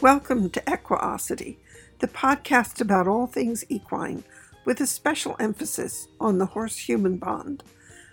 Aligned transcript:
Welcome 0.00 0.50
to 0.50 0.62
Equiosity, 0.64 1.58
the 1.98 2.06
podcast 2.06 2.80
about 2.80 3.08
all 3.08 3.26
things 3.26 3.64
equine, 3.68 4.22
with 4.64 4.80
a 4.80 4.86
special 4.86 5.34
emphasis 5.40 6.06
on 6.20 6.38
the 6.38 6.46
horse 6.46 6.76
human 6.76 7.16
bond. 7.16 7.64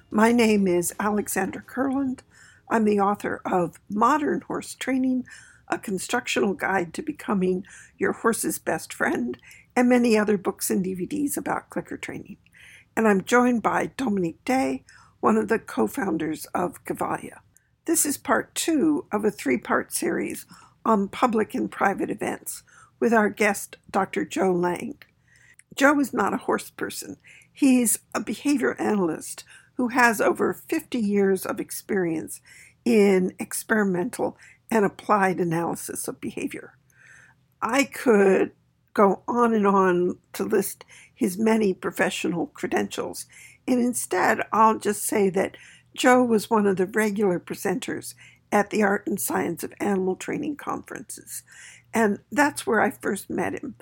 My 0.10 0.32
name 0.32 0.68
is 0.68 0.96
Alexandra 1.00 1.62
Kurland. 1.62 2.22
I'm 2.72 2.86
the 2.86 3.00
author 3.00 3.40
of 3.46 3.80
Modern 3.88 4.42
Horse 4.42 4.74
Training, 4.74 5.26
a 5.68 5.78
constructional 5.78 6.56
guide 6.56 6.92
to 6.96 7.04
becoming 7.04 7.64
your 8.00 8.14
horse's 8.14 8.58
best 8.58 8.92
friend, 8.92 9.38
and 9.76 9.88
many 9.88 10.18
other 10.18 10.40
books 10.40 10.72
and 10.72 10.84
DVDs 10.84 11.38
about 11.38 11.70
clicker 11.70 11.98
training. 11.98 12.38
And 12.98 13.08
I'm 13.08 13.24
joined 13.24 13.62
by 13.62 13.92
Dominique 13.96 14.44
Day, 14.44 14.86
one 15.20 15.38
of 15.38 15.50
the 15.50 15.60
co 15.60 15.86
founders 15.86 16.46
of 16.46 16.84
Gevalia. 16.84 17.42
This 17.86 18.08
is 18.08 18.18
part 18.18 18.56
two 18.56 19.06
of 19.12 19.24
a 19.24 19.30
three 19.30 19.60
part 19.60 19.94
series 19.94 20.48
on 20.86 21.10
public 21.10 21.56
and 21.56 21.72
private 21.72 22.12
events 22.12 22.64
with 23.00 23.14
our 23.14 23.30
guest, 23.30 23.78
Dr. 23.92 24.26
Joe 24.26 24.54
Layng. 24.54 24.98
Joe 25.76 26.00
is 26.00 26.14
not 26.14 26.34
a 26.34 26.38
horse 26.38 26.70
person. 26.70 27.18
He's 27.54 28.00
a 28.16 28.20
behavior 28.22 28.80
analyst 28.80 29.44
who 29.78 29.90
has 29.90 30.22
over 30.22 30.54
50 30.54 31.00
years 31.00 31.46
of 31.46 31.60
experience 31.60 32.42
in 32.86 33.34
experimental 33.40 34.38
and 34.72 34.86
applied 34.86 35.40
analysis 35.40 36.08
of 36.08 36.22
behavior. 36.22 36.74
I 37.62 37.86
could 37.86 38.52
go 38.94 39.24
on 39.28 39.54
and 39.54 39.68
on 39.68 40.18
to 40.34 40.44
list 40.46 40.86
his 41.14 41.38
many 41.38 41.74
professional 41.74 42.48
credentials, 42.48 43.28
and 43.68 43.80
instead 43.82 44.42
I'll 44.54 44.80
just 44.80 45.04
say 45.06 45.30
that 45.32 45.58
Joe 45.96 46.24
was 46.24 46.50
one 46.50 46.68
of 46.68 46.78
the 46.78 46.88
regular 46.88 47.40
presenters 47.40 48.16
at 48.56 48.70
the 48.70 48.82
Art 48.84 49.06
and 49.06 49.20
Science 49.20 49.66
of 49.66 49.74
Animal 49.82 50.16
Training 50.16 50.56
conferences. 50.56 51.44
And 51.94 52.20
that's 52.32 52.66
where 52.66 52.80
I 52.80 52.90
first 52.90 53.30
met 53.30 53.52
him. 53.52 53.76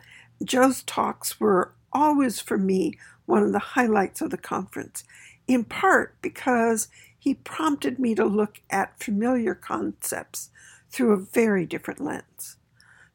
Joe's 0.44 0.82
talks 0.82 1.40
were 1.40 1.76
always, 1.94 2.40
for 2.40 2.58
me, 2.58 2.96
one 3.28 3.44
of 3.44 3.52
the 3.52 3.60
highlights 3.60 4.20
of 4.20 4.32
the 4.32 4.38
conference, 4.38 5.04
in 5.48 5.64
part 5.64 6.16
because 6.24 6.88
he 7.20 7.36
prompted 7.36 8.00
me 8.00 8.16
to 8.16 8.26
look 8.26 8.62
at 8.72 9.00
familiar 9.00 9.54
concepts 9.54 10.50
through 10.90 11.14
a 11.14 11.18
very 11.18 11.68
different 11.68 12.04
lens. 12.04 12.58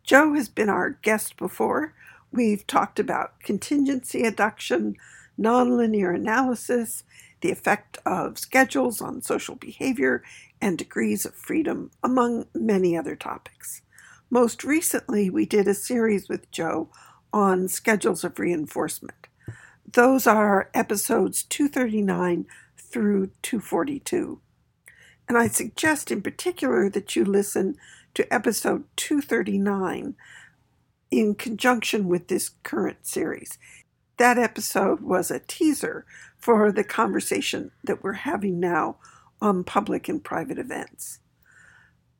Joe 0.04 0.34
has 0.34 0.48
been 0.48 0.68
our 0.68 0.90
guest 0.90 1.36
before. 1.36 1.92
We've 2.30 2.64
talked 2.68 3.00
about 3.00 3.40
contingency 3.40 4.22
adduction, 4.22 4.94
nonlinear 5.36 6.14
analysis, 6.14 7.02
the 7.40 7.50
effect 7.50 7.98
of 8.06 8.38
schedules 8.38 9.00
on 9.00 9.22
social 9.22 9.56
behavior, 9.56 10.22
and 10.60 10.78
degrees 10.78 11.24
of 11.24 11.34
freedom, 11.34 11.90
among 12.02 12.46
many 12.54 12.96
other 12.96 13.16
topics. 13.16 13.82
Most 14.30 14.64
recently, 14.64 15.30
we 15.30 15.46
did 15.46 15.66
a 15.66 15.74
series 15.74 16.28
with 16.28 16.50
Joe 16.50 16.90
on 17.32 17.68
schedules 17.68 18.24
of 18.24 18.38
reinforcement. 18.38 19.26
Those 19.90 20.26
are 20.26 20.70
episodes 20.74 21.42
239 21.44 22.46
through 22.76 23.30
242. 23.42 24.40
And 25.28 25.38
I 25.38 25.48
suggest 25.48 26.10
in 26.10 26.22
particular 26.22 26.90
that 26.90 27.16
you 27.16 27.24
listen 27.24 27.76
to 28.14 28.32
episode 28.32 28.84
239 28.96 30.14
in 31.10 31.34
conjunction 31.34 32.08
with 32.08 32.28
this 32.28 32.50
current 32.62 33.06
series. 33.06 33.58
That 34.18 34.38
episode 34.38 35.00
was 35.00 35.30
a 35.30 35.38
teaser 35.38 36.04
for 36.36 36.72
the 36.72 36.84
conversation 36.84 37.70
that 37.84 38.02
we're 38.02 38.12
having 38.14 38.58
now 38.58 38.96
on 39.40 39.64
public 39.64 40.08
and 40.08 40.22
private 40.22 40.58
events. 40.58 41.20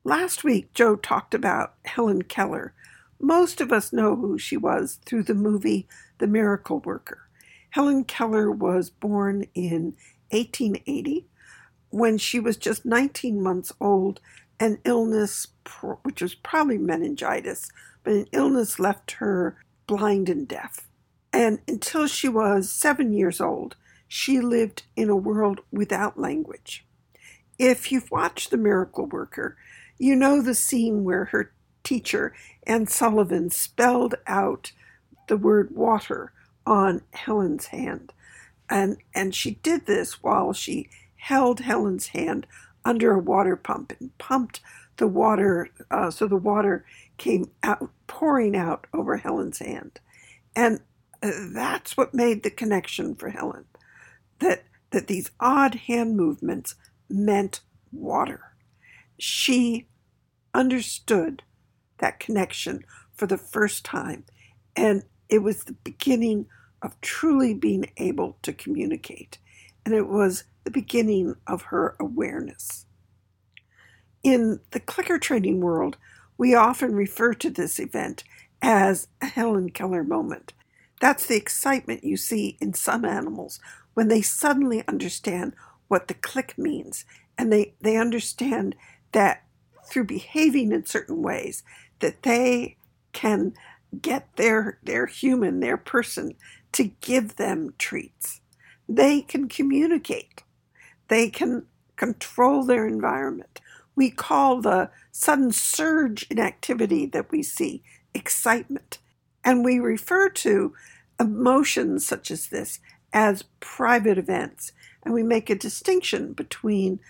Last 0.04 0.44
week, 0.44 0.72
Joe 0.74 0.96
talked 0.96 1.34
about 1.34 1.74
Helen 1.84 2.22
Keller. 2.22 2.72
Most 3.20 3.60
of 3.60 3.72
us 3.72 3.92
know 3.92 4.16
who 4.16 4.38
she 4.38 4.56
was 4.56 5.00
through 5.04 5.24
the 5.24 5.34
movie 5.34 5.88
The 6.18 6.26
Miracle 6.26 6.80
Worker. 6.80 7.28
Helen 7.70 8.04
Keller 8.04 8.50
was 8.50 8.90
born 8.90 9.46
in 9.54 9.94
1880 10.30 11.26
when 11.90 12.18
she 12.18 12.40
was 12.40 12.56
just 12.56 12.84
19 12.84 13.42
months 13.42 13.72
old. 13.80 14.20
An 14.60 14.78
illness, 14.84 15.46
which 16.02 16.22
was 16.22 16.34
probably 16.34 16.78
meningitis, 16.78 17.70
but 18.02 18.12
an 18.12 18.26
illness 18.32 18.80
left 18.80 19.12
her 19.12 19.58
blind 19.86 20.28
and 20.28 20.48
deaf. 20.48 20.88
And 21.32 21.60
until 21.68 22.06
she 22.06 22.28
was 22.28 22.72
seven 22.72 23.12
years 23.12 23.40
old, 23.40 23.76
she 24.08 24.40
lived 24.40 24.84
in 24.96 25.10
a 25.10 25.16
world 25.16 25.60
without 25.70 26.18
language. 26.18 26.84
If 27.58 27.90
you've 27.90 28.10
watched 28.10 28.50
The 28.50 28.56
Miracle 28.56 29.06
Worker, 29.06 29.56
you 29.98 30.14
know 30.14 30.40
the 30.40 30.54
scene 30.54 31.04
where 31.04 31.26
her 31.26 31.52
teacher, 31.82 32.34
Anne 32.66 32.86
Sullivan, 32.86 33.50
spelled 33.50 34.14
out 34.26 34.72
the 35.26 35.36
word 35.36 35.74
water 35.74 36.32
on 36.66 37.02
Helen's 37.12 37.66
hand. 37.66 38.12
And, 38.70 38.98
and 39.14 39.34
she 39.34 39.52
did 39.52 39.86
this 39.86 40.22
while 40.22 40.52
she 40.52 40.88
held 41.16 41.60
Helen's 41.60 42.08
hand 42.08 42.46
under 42.84 43.12
a 43.12 43.18
water 43.18 43.56
pump 43.56 43.92
and 43.98 44.16
pumped 44.18 44.60
the 44.98 45.08
water 45.08 45.70
uh, 45.90 46.10
so 46.10 46.26
the 46.26 46.36
water 46.36 46.84
came 47.16 47.50
out 47.62 47.90
pouring 48.06 48.56
out 48.56 48.86
over 48.92 49.16
Helen's 49.16 49.58
hand. 49.58 50.00
And 50.54 50.80
uh, 51.22 51.30
that's 51.52 51.96
what 51.96 52.14
made 52.14 52.42
the 52.42 52.50
connection 52.50 53.14
for 53.14 53.30
Helen 53.30 53.64
that 54.40 54.64
that 54.90 55.06
these 55.06 55.30
odd 55.40 55.74
hand 55.74 56.16
movements 56.16 56.74
meant 57.08 57.60
water. 57.92 58.40
She 59.18 59.88
understood 60.54 61.42
that 61.98 62.20
connection 62.20 62.84
for 63.14 63.26
the 63.26 63.38
first 63.38 63.84
time, 63.84 64.24
and 64.76 65.02
it 65.28 65.40
was 65.40 65.64
the 65.64 65.72
beginning 65.84 66.46
of 66.82 67.00
truly 67.00 67.54
being 67.54 67.90
able 67.96 68.38
to 68.42 68.52
communicate, 68.52 69.38
and 69.84 69.94
it 69.94 70.06
was 70.08 70.44
the 70.64 70.70
beginning 70.70 71.34
of 71.46 71.62
her 71.62 71.96
awareness. 71.98 72.86
In 74.22 74.60
the 74.70 74.80
clicker 74.80 75.18
training 75.18 75.60
world, 75.60 75.96
we 76.36 76.54
often 76.54 76.94
refer 76.94 77.34
to 77.34 77.50
this 77.50 77.78
event 77.80 78.24
as 78.62 79.08
a 79.20 79.26
Helen 79.26 79.70
Keller 79.70 80.04
moment. 80.04 80.52
That's 81.00 81.26
the 81.26 81.36
excitement 81.36 82.04
you 82.04 82.16
see 82.16 82.56
in 82.60 82.74
some 82.74 83.04
animals 83.04 83.60
when 83.94 84.08
they 84.08 84.22
suddenly 84.22 84.84
understand 84.86 85.54
what 85.88 86.08
the 86.08 86.14
click 86.14 86.56
means. 86.56 87.04
And 87.36 87.52
they, 87.52 87.74
they 87.80 87.96
understand 87.96 88.76
that 89.12 89.44
through 89.86 90.04
behaving 90.04 90.72
in 90.72 90.84
certain 90.86 91.22
ways 91.22 91.62
that 92.00 92.22
they 92.22 92.76
can 93.12 93.54
get 94.02 94.28
their 94.36 94.78
their 94.82 95.06
human 95.06 95.60
their 95.60 95.78
person 95.78 96.34
to 96.72 96.84
give 97.00 97.36
them 97.36 97.74
treats. 97.78 98.40
They 98.88 99.22
can 99.22 99.48
communicate. 99.48 100.42
They 101.08 101.30
can 101.30 101.64
control 101.96 102.64
their 102.64 102.86
environment. 102.86 103.60
We 103.96 104.10
call 104.10 104.60
the 104.60 104.90
sudden 105.10 105.52
surge 105.52 106.26
in 106.30 106.38
activity 106.38 107.06
that 107.06 107.30
we 107.30 107.42
see 107.42 107.82
excitement. 108.14 108.98
And 109.42 109.64
we 109.64 109.78
refer 109.78 110.28
to 110.28 110.74
emotions 111.18 112.06
such 112.06 112.30
as 112.30 112.48
this 112.48 112.78
as 113.12 113.44
private 113.60 114.18
events. 114.18 114.72
And 115.04 115.14
we 115.14 115.22
make 115.22 115.50
a 115.50 115.54
distinction 115.54 116.32
between 116.32 117.00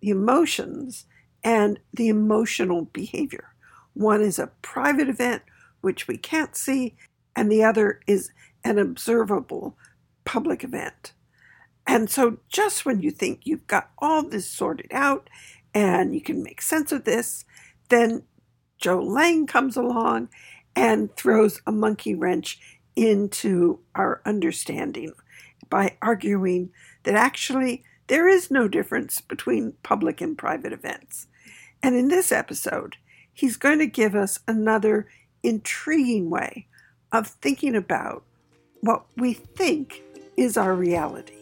the 0.00 0.10
emotions 0.10 1.06
and 1.44 1.78
the 1.92 2.08
emotional 2.08 2.86
behavior. 2.92 3.54
One 3.94 4.22
is 4.22 4.38
a 4.38 4.50
private 4.62 5.08
event, 5.08 5.42
which 5.80 6.08
we 6.08 6.16
can't 6.16 6.56
see, 6.56 6.94
and 7.34 7.50
the 7.50 7.64
other 7.64 8.00
is 8.06 8.30
an 8.64 8.78
observable 8.78 9.76
public 10.24 10.64
event. 10.64 11.12
And 11.86 12.08
so, 12.08 12.38
just 12.48 12.86
when 12.86 13.00
you 13.00 13.10
think 13.10 13.40
you've 13.44 13.66
got 13.66 13.90
all 13.98 14.22
this 14.22 14.48
sorted 14.48 14.92
out 14.92 15.28
and 15.74 16.14
you 16.14 16.20
can 16.20 16.42
make 16.42 16.62
sense 16.62 16.92
of 16.92 17.04
this, 17.04 17.44
then 17.88 18.22
Joe 18.78 19.00
Layng 19.00 19.48
comes 19.48 19.76
along 19.76 20.28
and 20.76 21.14
throws 21.16 21.60
a 21.66 21.72
monkey 21.72 22.14
wrench 22.14 22.60
into 22.94 23.80
our 23.94 24.20
understanding 24.24 25.12
by 25.68 25.96
arguing 26.02 26.70
that 27.04 27.14
actually 27.14 27.84
there 28.06 28.28
is 28.28 28.50
no 28.50 28.68
difference 28.68 29.20
between 29.20 29.74
public 29.82 30.20
and 30.20 30.36
private 30.36 30.72
events. 30.72 31.26
And 31.82 31.94
in 31.96 32.08
this 32.08 32.30
episode, 32.30 32.96
he's 33.32 33.56
going 33.56 33.78
to 33.78 33.86
give 33.86 34.14
us 34.14 34.40
another 34.46 35.08
intriguing 35.42 36.30
way 36.30 36.66
of 37.10 37.26
thinking 37.26 37.74
about 37.74 38.22
what 38.80 39.04
we 39.16 39.32
think 39.32 40.02
is 40.36 40.56
our 40.56 40.74
reality. 40.74 41.34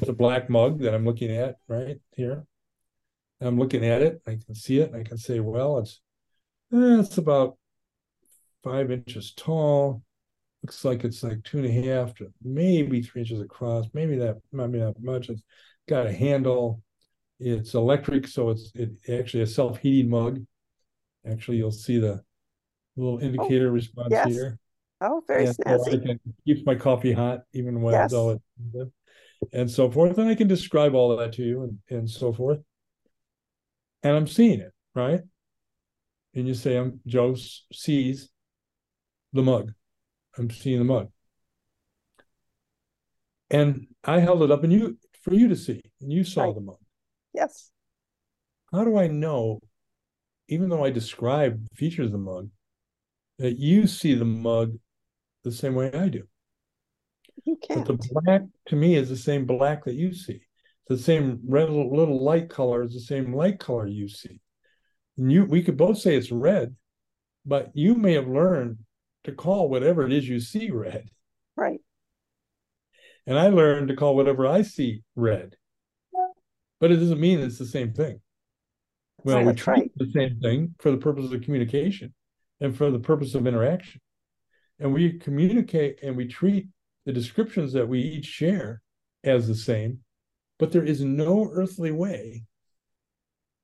It's 0.00 0.08
a 0.08 0.12
black 0.12 0.48
mug 0.48 0.80
that 0.80 0.94
I'm 0.94 1.04
looking 1.04 1.30
at 1.30 1.56
right 1.68 1.98
here. 2.12 2.44
I'm 3.40 3.58
looking 3.58 3.84
at 3.84 4.02
it. 4.02 4.20
I 4.26 4.38
can 4.44 4.54
see 4.54 4.78
it. 4.78 4.94
I 4.94 5.02
can 5.02 5.18
say, 5.18 5.40
well, 5.40 5.78
it's 5.78 6.00
eh, 6.72 7.00
it's 7.00 7.18
about 7.18 7.56
five 8.64 8.90
inches 8.90 9.32
tall 9.32 10.02
looks 10.68 10.84
like 10.84 11.02
it's 11.02 11.22
like 11.22 11.42
two 11.44 11.58
and 11.58 11.66
a 11.66 11.88
half 11.88 12.14
to 12.14 12.30
maybe 12.42 13.00
three 13.00 13.22
inches 13.22 13.40
across, 13.40 13.86
maybe 13.94 14.16
that, 14.16 14.36
maybe 14.52 14.78
not 14.78 15.00
much. 15.00 15.30
It's 15.30 15.42
got 15.88 16.06
a 16.06 16.12
handle. 16.12 16.82
It's 17.40 17.72
electric, 17.72 18.26
so 18.26 18.50
it's 18.50 18.70
it 18.74 18.90
actually 19.10 19.44
a 19.44 19.46
self-heating 19.46 20.10
mug. 20.10 20.44
Actually, 21.26 21.56
you'll 21.56 21.70
see 21.70 21.98
the 21.98 22.22
little 22.96 23.14
oh, 23.14 23.20
indicator 23.20 23.70
response 23.70 24.10
yes. 24.10 24.26
here. 24.26 24.58
Oh, 25.00 25.22
very 25.26 25.46
and 25.46 25.54
so 25.54 25.62
I 25.66 25.76
snazzy. 25.76 26.02
can 26.02 26.20
keep 26.44 26.66
my 26.66 26.74
coffee 26.74 27.12
hot 27.12 27.42
even 27.54 27.80
when 27.80 27.94
Yes. 27.94 28.10
though 28.10 28.30
it 28.30 28.92
and 29.52 29.70
so 29.70 29.90
forth. 29.90 30.18
And 30.18 30.28
I 30.28 30.34
can 30.34 30.48
describe 30.48 30.94
all 30.94 31.12
of 31.12 31.18
that 31.20 31.32
to 31.34 31.42
you 31.42 31.62
and, 31.62 31.78
and 31.88 32.10
so 32.10 32.32
forth. 32.32 32.58
And 34.02 34.14
I'm 34.14 34.26
seeing 34.26 34.60
it, 34.60 34.72
right? 34.94 35.20
And 36.34 36.46
you 36.46 36.54
say, 36.54 36.76
I'm 36.76 37.00
Joe 37.06 37.36
sees 37.72 38.28
the 39.32 39.42
mug. 39.42 39.72
I'm 40.36 40.50
seeing 40.50 40.78
the 40.78 40.84
mug. 40.84 41.10
And 43.50 43.86
I 44.04 44.20
held 44.20 44.42
it 44.42 44.50
up 44.50 44.62
and 44.64 44.72
you 44.72 44.98
for 45.22 45.34
you 45.34 45.48
to 45.48 45.56
see, 45.56 45.82
and 46.00 46.12
you 46.12 46.24
saw 46.24 46.44
Right. 46.46 46.54
the 46.54 46.60
mug. 46.60 46.78
Yes. 47.32 47.70
How 48.72 48.84
do 48.84 48.98
I 48.98 49.06
know, 49.06 49.60
even 50.48 50.68
though 50.68 50.84
I 50.84 50.90
describe 50.90 51.66
features 51.74 52.06
of 52.06 52.12
the 52.12 52.18
mug, 52.18 52.50
that 53.38 53.58
you 53.58 53.86
see 53.86 54.14
the 54.14 54.24
mug 54.24 54.78
the 55.44 55.52
same 55.52 55.74
way 55.74 55.92
I 55.92 56.08
do? 56.08 56.24
You 57.44 57.56
But 57.56 57.86
can't. 57.86 57.86
the 57.86 57.94
black 58.12 58.42
to 58.66 58.76
me 58.76 58.96
is 58.96 59.08
the 59.08 59.16
same 59.16 59.46
black 59.46 59.84
that 59.84 59.94
you 59.94 60.12
see. 60.12 60.42
The 60.88 60.98
same 60.98 61.40
red 61.46 61.70
little 61.70 62.22
light 62.22 62.48
color 62.50 62.82
is 62.82 62.92
the 62.92 63.00
same 63.00 63.34
light 63.34 63.58
color 63.58 63.86
you 63.86 64.08
see. 64.08 64.40
And 65.16 65.32
you 65.32 65.44
we 65.44 65.62
could 65.62 65.76
both 65.76 65.98
say 65.98 66.16
it's 66.16 66.30
red, 66.30 66.76
but 67.46 67.70
you 67.74 67.94
may 67.94 68.12
have 68.14 68.28
learned 68.28 68.78
to 69.24 69.32
call 69.32 69.68
whatever 69.68 70.06
it 70.06 70.12
is 70.12 70.28
you 70.28 70.40
see 70.40 70.70
red. 70.70 71.10
Right. 71.56 71.80
And 73.26 73.38
I 73.38 73.48
learned 73.48 73.88
to 73.88 73.96
call 73.96 74.16
whatever 74.16 74.46
I 74.46 74.62
see 74.62 75.02
red. 75.14 75.56
But 76.80 76.92
it 76.92 76.96
doesn't 76.96 77.20
mean 77.20 77.40
it's 77.40 77.58
the 77.58 77.66
same 77.66 77.92
thing. 77.92 78.20
Well, 79.24 79.44
we 79.44 79.52
treat 79.52 79.76
right. 79.76 79.90
the 79.96 80.10
same 80.12 80.38
thing 80.40 80.74
for 80.78 80.90
the 80.90 80.96
purpose 80.96 81.32
of 81.32 81.42
communication 81.42 82.14
and 82.60 82.76
for 82.76 82.90
the 82.90 83.00
purpose 83.00 83.34
of 83.34 83.46
interaction. 83.46 84.00
And 84.78 84.94
we 84.94 85.18
communicate 85.18 85.98
and 86.02 86.16
we 86.16 86.28
treat 86.28 86.68
the 87.04 87.12
descriptions 87.12 87.72
that 87.72 87.88
we 87.88 88.00
each 88.00 88.26
share 88.26 88.80
as 89.24 89.48
the 89.48 89.54
same, 89.54 90.00
but 90.58 90.70
there 90.70 90.84
is 90.84 91.02
no 91.02 91.50
earthly 91.52 91.90
way 91.90 92.44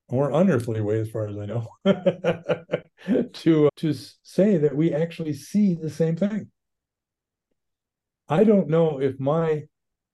or 0.08 0.30
unearthly 0.30 0.80
way, 0.80 1.00
as 1.00 1.10
far 1.10 1.26
as 1.26 1.36
I 1.36 1.46
know, 1.46 1.66
to, 3.32 3.66
uh, 3.66 3.70
to 3.76 3.94
say 4.22 4.58
that 4.58 4.76
we 4.76 4.92
actually 4.92 5.32
see 5.32 5.74
the 5.74 5.90
same 5.90 6.16
thing. 6.16 6.50
I 8.28 8.44
don't 8.44 8.68
know 8.68 9.00
if 9.00 9.18
my 9.18 9.64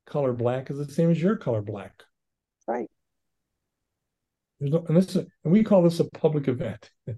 color 0.06 0.32
black 0.32 0.70
is 0.70 0.78
the 0.78 0.92
same 0.92 1.10
as 1.10 1.22
your 1.22 1.36
color 1.36 1.62
black. 1.62 2.02
Right. 2.66 2.88
There's 4.58 4.72
no, 4.72 4.84
and 4.88 4.96
this 4.96 5.16
is, 5.16 5.26
and 5.44 5.52
we 5.52 5.64
call 5.64 5.82
this 5.82 6.00
a 6.00 6.04
public 6.04 6.48
event. 6.48 6.90
and 7.06 7.16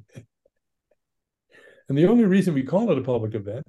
the 1.88 2.06
only 2.06 2.24
reason 2.24 2.54
we 2.54 2.62
call 2.62 2.90
it 2.90 2.98
a 2.98 3.02
public 3.02 3.34
event 3.34 3.66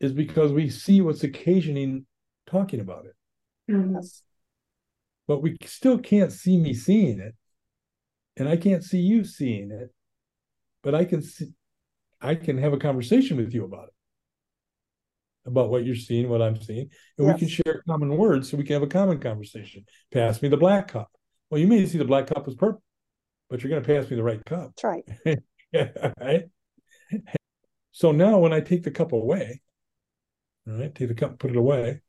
is 0.00 0.12
because 0.12 0.52
we 0.52 0.68
see 0.68 1.00
what's 1.00 1.24
occasioning 1.24 2.06
talking 2.46 2.80
about 2.80 3.06
it. 3.06 3.14
Yes. 3.68 4.22
But 5.26 5.42
we 5.42 5.56
still 5.64 5.98
can't 5.98 6.32
see 6.32 6.58
me 6.58 6.74
seeing 6.74 7.20
it. 7.20 7.34
And 8.36 8.48
I 8.48 8.56
can't 8.56 8.84
see 8.84 8.98
you 8.98 9.24
seeing 9.24 9.70
it. 9.70 9.92
But 10.82 10.94
I 10.94 11.04
can 11.04 11.22
see 11.22 11.48
I 12.20 12.34
can 12.34 12.58
have 12.58 12.72
a 12.72 12.78
conversation 12.78 13.36
with 13.36 13.52
you 13.52 13.64
about 13.64 13.88
it. 13.88 13.94
About 15.48 15.70
what 15.70 15.84
you're 15.84 15.94
seeing, 15.94 16.28
what 16.28 16.42
I'm 16.42 16.60
seeing. 16.60 16.90
And 17.18 17.26
we 17.26 17.34
can 17.34 17.48
share 17.48 17.82
common 17.88 18.16
words 18.16 18.50
so 18.50 18.56
we 18.56 18.64
can 18.64 18.74
have 18.74 18.82
a 18.82 18.88
common 18.88 19.18
conversation. 19.18 19.84
Pass 20.12 20.42
me 20.42 20.48
the 20.48 20.56
black 20.56 20.88
cup. 20.88 21.10
Well, 21.50 21.60
you 21.60 21.68
may 21.68 21.86
see 21.86 21.98
the 21.98 22.04
black 22.04 22.26
cup 22.26 22.48
as 22.48 22.56
purple, 22.56 22.82
but 23.48 23.62
you're 23.62 23.70
going 23.70 23.82
to 23.82 23.86
pass 23.86 24.10
me 24.10 24.16
the 24.16 24.24
right 24.24 24.44
cup. 24.44 24.72
That's 24.76 24.84
right. 24.84 25.42
right? 26.20 26.44
So 27.92 28.12
now 28.12 28.38
when 28.38 28.52
I 28.52 28.60
take 28.60 28.82
the 28.82 28.90
cup 28.90 29.12
away, 29.12 29.60
all 30.66 30.74
right, 30.74 30.94
take 30.94 31.08
the 31.08 31.14
cup, 31.14 31.38
put 31.38 31.50
it 31.50 31.56
away, 31.56 32.00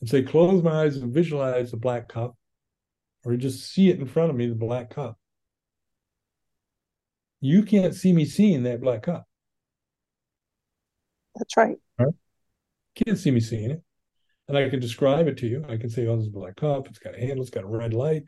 and 0.00 0.08
say, 0.08 0.22
close 0.22 0.62
my 0.62 0.84
eyes 0.84 0.96
and 0.96 1.12
visualize 1.12 1.72
the 1.72 1.76
black 1.76 2.08
cup, 2.08 2.36
or 3.24 3.36
just 3.36 3.72
see 3.72 3.90
it 3.90 3.98
in 3.98 4.06
front 4.06 4.30
of 4.30 4.36
me, 4.36 4.46
the 4.46 4.54
black 4.54 4.90
cup. 4.90 5.18
You 7.44 7.62
can't 7.62 7.94
see 7.94 8.14
me 8.14 8.24
seeing 8.24 8.62
that 8.62 8.80
black 8.80 9.02
cup. 9.02 9.28
That's 11.36 11.54
right. 11.58 11.76
Can't 13.04 13.18
see 13.18 13.30
me 13.30 13.40
seeing 13.40 13.70
it. 13.70 13.82
And 14.48 14.56
I 14.56 14.66
can 14.70 14.80
describe 14.80 15.26
it 15.26 15.36
to 15.38 15.46
you. 15.46 15.62
I 15.68 15.76
can 15.76 15.90
say, 15.90 16.06
oh, 16.06 16.16
this 16.16 16.22
is 16.22 16.28
a 16.28 16.38
black 16.38 16.56
cup. 16.56 16.88
It's 16.88 16.98
got 16.98 17.14
a 17.14 17.20
handle. 17.20 17.42
It's 17.42 17.50
got 17.50 17.64
a 17.64 17.66
red 17.66 17.92
light. 17.92 18.22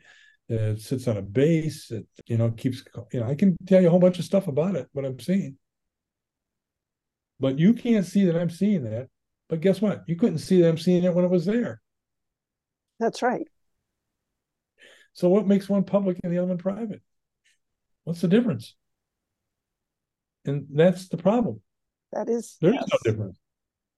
Uh, 0.51 0.73
it 0.73 0.81
sits 0.81 1.07
on 1.07 1.17
a 1.17 1.23
base. 1.23 1.89
It, 1.89 2.05
you 2.27 2.37
know, 2.37 2.51
keeps, 2.51 2.83
you 3.11 3.21
know, 3.21 3.25
I 3.25 3.33
can 3.33 3.57
tell 3.65 3.81
you 3.81 3.87
a 3.87 3.89
whole 3.89 3.99
bunch 3.99 4.19
of 4.19 4.25
stuff 4.25 4.47
about 4.47 4.75
it, 4.75 4.87
what 4.91 5.03
I'm 5.03 5.19
seeing. 5.19 5.57
But 7.39 7.57
you 7.57 7.73
can't 7.73 8.05
see 8.05 8.25
that 8.25 8.35
I'm 8.35 8.51
seeing 8.51 8.83
that. 8.83 9.07
But 9.49 9.61
guess 9.61 9.81
what? 9.81 10.03
You 10.05 10.15
couldn't 10.15 10.39
see 10.39 10.61
that 10.61 10.69
I'm 10.69 10.77
seeing 10.77 11.03
it 11.03 11.13
when 11.15 11.25
it 11.25 11.31
was 11.31 11.45
there. 11.45 11.81
That's 12.99 13.23
right. 13.23 13.47
So 15.13 15.27
what 15.27 15.47
makes 15.47 15.67
one 15.67 15.85
public 15.85 16.19
and 16.23 16.31
the 16.31 16.37
other 16.37 16.49
one 16.49 16.59
private? 16.59 17.01
What's 18.03 18.21
the 18.21 18.27
difference? 18.27 18.75
And 20.47 20.65
that's 20.73 21.09
the 21.09 21.17
problem. 21.17 21.61
That 22.13 22.29
is. 22.29 22.57
There's 22.61 22.75
yes. 22.75 22.87
no 22.91 23.11
difference, 23.11 23.37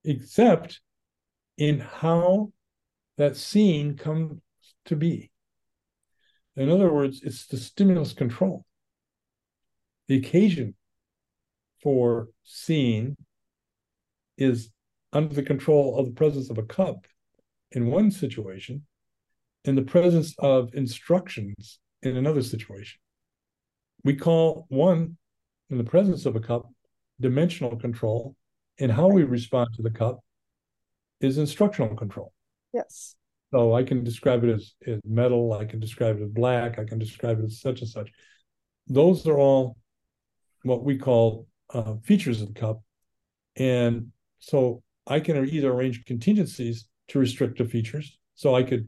except 0.04 0.82
in 1.58 1.80
how 1.80 2.52
that 3.18 3.38
scene 3.38 3.96
comes 3.96 4.42
to 4.86 4.96
be. 4.96 5.32
In 6.56 6.70
other 6.70 6.92
words, 6.92 7.22
it's 7.24 7.46
the 7.46 7.58
stimulus 7.58 8.14
control. 8.14 8.66
The 10.08 10.18
occasion 10.18 10.74
for 11.84 12.30
seeing 12.44 13.16
is 14.38 14.72
under 15.14 15.34
the 15.34 15.44
control 15.44 16.00
of 16.00 16.08
the 16.08 16.12
presence 16.14 16.50
of 16.50 16.58
a 16.58 16.64
cup 16.64 17.06
in 17.72 17.88
one 17.88 18.10
situation 18.10 18.86
and 19.66 19.78
the 19.78 19.84
presence 19.84 20.34
of 20.40 20.74
instructions 20.74 21.80
in 22.02 22.18
another 22.18 22.42
situation. 22.42 23.00
We 24.04 24.16
call 24.16 24.66
one, 24.70 25.18
in 25.70 25.78
the 25.78 25.84
presence 25.84 26.26
of 26.26 26.36
a 26.36 26.40
cup, 26.40 26.70
dimensional 27.20 27.76
control, 27.76 28.36
and 28.80 28.92
how 28.92 29.08
we 29.08 29.24
respond 29.24 29.70
to 29.76 29.82
the 29.82 29.90
cup 29.92 30.20
is 31.20 31.38
instructional 31.38 31.96
control. 31.96 32.34
Yes. 32.74 33.16
So 33.52 33.74
I 33.74 33.84
can 33.84 34.04
describe 34.04 34.44
it 34.44 34.54
as, 34.54 34.74
as 34.86 35.00
metal, 35.04 35.54
I 35.54 35.66
can 35.66 35.80
describe 35.80 36.18
it 36.18 36.24
as 36.24 36.30
black, 36.30 36.80
I 36.80 36.86
can 36.86 37.00
describe 37.00 37.40
it 37.40 37.46
as 37.46 37.60
such 37.60 37.82
and 37.82 37.90
such. 37.90 38.12
Those 38.88 39.26
are 39.28 39.38
all 39.38 39.76
what 40.64 40.84
we 40.84 40.98
call 40.98 41.48
uh, 41.74 41.96
features 42.04 42.42
of 42.42 42.54
the 42.54 42.60
cup. 42.60 42.82
And 43.56 44.12
so 44.40 44.84
I 45.08 45.20
can 45.20 45.48
either 45.50 45.72
arrange 45.72 46.06
contingencies 46.06 46.88
to 47.10 47.20
restrict 47.20 47.58
the 47.58 47.66
features. 47.66 48.18
So 48.36 48.56
I 48.56 48.64
could 48.64 48.88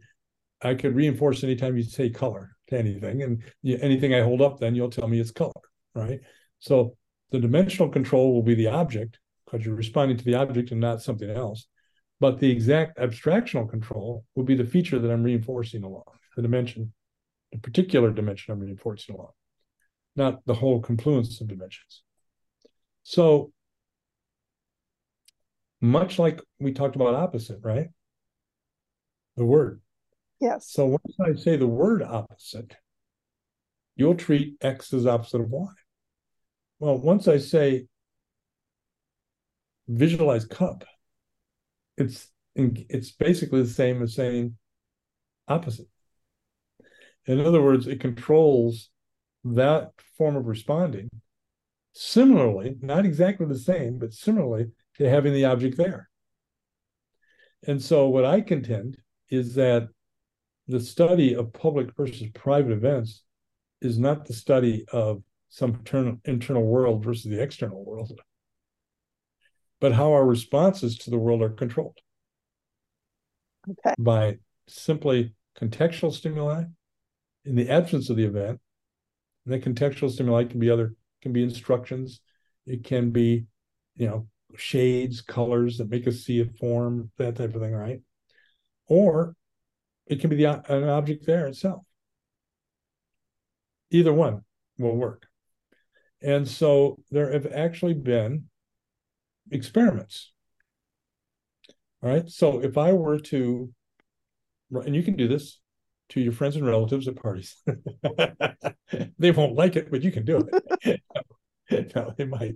I 0.61 0.75
could 0.75 0.95
reinforce 0.95 1.43
anytime 1.43 1.75
you 1.75 1.83
say 1.83 2.11
color 2.11 2.55
to 2.67 2.77
anything, 2.77 3.23
and 3.23 3.41
you, 3.63 3.79
anything 3.81 4.13
I 4.13 4.21
hold 4.21 4.41
up, 4.41 4.59
then 4.59 4.75
you'll 4.75 4.91
tell 4.91 5.07
me 5.07 5.19
it's 5.19 5.31
color, 5.31 5.51
right? 5.95 6.19
So 6.61 6.95
the 7.31 7.39
dimensional 7.39 7.89
control 7.89 8.33
will 8.33 8.43
be 8.43 8.55
the 8.55 8.67
object 8.67 9.19
because 9.45 9.65
you're 9.65 9.75
responding 9.75 10.17
to 10.17 10.23
the 10.23 10.35
object 10.35 10.71
and 10.71 10.79
not 10.79 11.01
something 11.01 11.29
else. 11.29 11.67
But 12.19 12.39
the 12.39 12.51
exact 12.51 12.99
abstractional 12.99 13.69
control 13.69 14.23
will 14.35 14.43
be 14.43 14.55
the 14.55 14.63
feature 14.63 14.99
that 14.99 15.11
I'm 15.11 15.23
reinforcing 15.23 15.83
along, 15.83 16.03
the 16.35 16.43
dimension, 16.43 16.93
the 17.51 17.57
particular 17.57 18.11
dimension 18.11 18.53
I'm 18.53 18.59
reinforcing 18.59 19.15
along, 19.15 19.31
not 20.15 20.45
the 20.45 20.53
whole 20.53 20.79
confluence 20.79 21.41
of 21.41 21.47
dimensions. 21.47 22.03
So 23.03 23.51
much 25.81 26.19
like 26.19 26.39
we 26.59 26.73
talked 26.73 26.95
about 26.95 27.15
opposite, 27.15 27.59
right? 27.63 27.87
The 29.35 29.45
word. 29.45 29.81
Yes. 30.39 30.69
So 30.69 30.85
once 30.85 31.15
I 31.19 31.33
say 31.33 31.57
the 31.57 31.65
word 31.65 32.03
opposite, 32.03 32.75
you'll 33.95 34.15
treat 34.15 34.57
X 34.61 34.93
as 34.93 35.07
opposite 35.07 35.41
of 35.41 35.49
Y. 35.49 35.67
Well, 36.81 36.97
once 36.97 37.27
I 37.27 37.37
say 37.37 37.85
visualize 39.87 40.45
cup, 40.45 40.83
it's 41.95 42.27
it's 42.55 43.11
basically 43.11 43.61
the 43.61 43.69
same 43.69 44.01
as 44.01 44.15
saying 44.15 44.57
opposite. 45.47 45.85
In 47.27 47.39
other 47.39 47.61
words, 47.61 47.85
it 47.85 47.99
controls 47.99 48.89
that 49.43 49.91
form 50.17 50.35
of 50.35 50.47
responding 50.47 51.09
similarly, 51.93 52.77
not 52.81 53.05
exactly 53.05 53.45
the 53.45 53.59
same, 53.59 53.99
but 53.99 54.13
similarly 54.13 54.71
to 54.97 55.07
having 55.07 55.33
the 55.33 55.45
object 55.45 55.77
there. 55.77 56.09
And 57.67 57.79
so 57.79 58.07
what 58.07 58.25
I 58.25 58.41
contend 58.41 58.97
is 59.29 59.53
that 59.53 59.87
the 60.67 60.79
study 60.79 61.35
of 61.35 61.53
public 61.53 61.95
versus 61.95 62.27
private 62.33 62.71
events 62.71 63.21
is 63.81 63.99
not 63.99 64.25
the 64.25 64.33
study 64.33 64.83
of 64.91 65.21
some 65.51 65.71
internal, 65.71 66.17
internal 66.25 66.63
world 66.63 67.03
versus 67.03 67.29
the 67.29 67.41
external 67.41 67.83
world, 67.85 68.19
but 69.81 69.91
how 69.91 70.13
our 70.13 70.25
responses 70.25 70.97
to 70.97 71.09
the 71.09 71.19
world 71.19 71.41
are 71.41 71.49
controlled 71.49 71.97
Okay. 73.69 73.93
by 73.99 74.37
simply 74.67 75.35
contextual 75.59 76.13
stimuli 76.13 76.63
in 77.43 77.55
the 77.55 77.69
absence 77.69 78.09
of 78.09 78.15
the 78.15 78.23
event. 78.23 78.59
And 79.45 79.53
the 79.53 79.59
contextual 79.59 80.09
stimuli 80.09 80.45
can 80.45 80.59
be 80.59 80.69
other 80.69 80.95
can 81.21 81.33
be 81.33 81.43
instructions. 81.43 82.21
It 82.65 82.83
can 82.85 83.11
be, 83.11 83.45
you 83.97 84.07
know, 84.07 84.27
shades, 84.55 85.21
colors 85.21 85.77
that 85.77 85.89
make 85.89 86.07
us 86.07 86.21
see 86.21 86.39
a 86.39 86.45
form, 86.45 87.11
that 87.17 87.35
type 87.35 87.53
of 87.53 87.61
thing, 87.61 87.73
right? 87.73 88.01
Or 88.87 89.35
it 90.07 90.21
can 90.21 90.29
be 90.29 90.37
the 90.37 90.45
an 90.45 90.87
object 90.87 91.25
there 91.25 91.47
itself. 91.47 91.83
Either 93.89 94.13
one 94.13 94.43
will 94.77 94.95
work. 94.95 95.27
And 96.21 96.47
so 96.47 96.99
there 97.09 97.31
have 97.31 97.47
actually 97.51 97.95
been 97.95 98.45
experiments. 99.49 100.31
All 102.03 102.09
right. 102.09 102.29
So 102.29 102.61
if 102.61 102.77
I 102.77 102.93
were 102.93 103.19
to, 103.19 103.71
and 104.71 104.95
you 104.95 105.03
can 105.03 105.15
do 105.15 105.27
this 105.27 105.59
to 106.09 106.21
your 106.21 106.33
friends 106.33 106.55
and 106.55 106.65
relatives 106.65 107.07
at 107.07 107.15
parties, 107.15 107.55
they 109.19 109.31
won't 109.31 109.55
like 109.55 109.75
it, 109.75 109.89
but 109.89 110.01
you 110.01 110.11
can 110.11 110.25
do 110.25 110.47
it. 110.83 111.01
no, 111.95 112.13
they 112.17 112.25
might. 112.25 112.55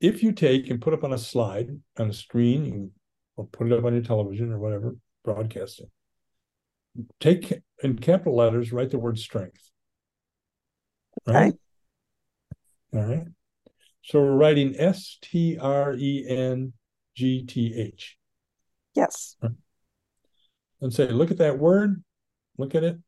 If 0.00 0.22
you 0.22 0.32
take 0.32 0.70
and 0.70 0.80
put 0.80 0.94
up 0.94 1.04
on 1.04 1.12
a 1.12 1.18
slide 1.18 1.70
on 1.98 2.10
a 2.10 2.12
screen, 2.12 2.92
or 3.36 3.46
put 3.46 3.68
it 3.68 3.72
up 3.72 3.84
on 3.84 3.94
your 3.94 4.02
television 4.02 4.52
or 4.52 4.58
whatever, 4.58 4.96
broadcasting, 5.24 5.90
take 7.20 7.62
in 7.82 7.98
capital 7.98 8.36
letters, 8.36 8.72
write 8.72 8.90
the 8.90 8.98
word 8.98 9.18
strength. 9.18 9.70
Right? 11.26 11.48
Okay. 11.48 11.58
All 12.94 13.02
right. 13.04 13.26
So 14.02 14.20
we're 14.20 14.36
writing 14.36 14.74
S 14.78 15.18
T 15.20 15.58
R 15.58 15.94
E 15.94 16.24
N 16.28 16.72
G 17.14 17.44
T 17.44 17.74
H. 17.74 18.16
Yes. 18.94 19.36
And 20.80 20.92
say, 20.92 21.08
look 21.08 21.30
at 21.30 21.38
that 21.38 21.58
word, 21.58 22.02
look 22.56 22.74
at 22.74 22.84
it, 22.84 22.98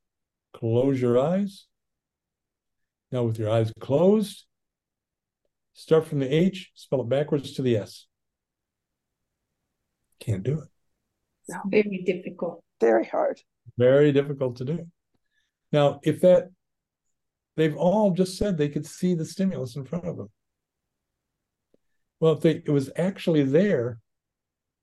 close 0.52 1.00
your 1.00 1.18
eyes. 1.18 1.66
Now, 3.12 3.24
with 3.24 3.38
your 3.38 3.50
eyes 3.50 3.72
closed, 3.80 4.44
start 5.72 6.06
from 6.06 6.20
the 6.20 6.32
H, 6.32 6.70
spell 6.74 7.00
it 7.00 7.08
backwards 7.08 7.52
to 7.52 7.62
the 7.62 7.76
S. 7.76 8.06
Can't 10.20 10.42
do 10.42 10.60
it. 10.60 10.68
No. 11.48 11.60
Very 11.66 12.02
difficult. 12.04 12.62
Very 12.80 13.06
hard. 13.06 13.40
Very 13.78 14.12
difficult 14.12 14.56
to 14.56 14.64
do. 14.64 14.86
Now, 15.72 16.00
if 16.02 16.20
that, 16.20 16.50
they've 17.56 17.76
all 17.76 18.10
just 18.12 18.36
said 18.36 18.56
they 18.56 18.68
could 18.68 18.86
see 18.86 19.14
the 19.14 19.24
stimulus 19.24 19.76
in 19.76 19.84
front 19.84 20.06
of 20.06 20.16
them. 20.16 20.28
Well, 22.18 22.32
if 22.32 22.40
they, 22.40 22.62
it 22.64 22.70
was 22.70 22.90
actually 22.96 23.44
there 23.44 23.98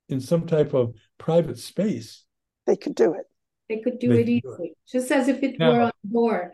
in 0.10 0.22
some 0.22 0.48
type 0.48 0.74
of 0.74 0.96
private 1.18 1.60
space, 1.60 2.26
they 2.66 2.76
could 2.76 2.96
do 2.96 3.14
it. 3.14 3.26
They 3.70 3.80
could 3.80 4.00
do 4.00 4.10
they 4.10 4.22
it 4.22 4.30
easily, 4.30 4.58
do 4.58 4.64
it. 4.64 4.78
just 4.92 5.12
as 5.12 5.28
if 5.28 5.44
it 5.44 5.60
now, 5.60 5.72
were 5.72 5.82
on 5.82 5.92
board. 6.04 6.52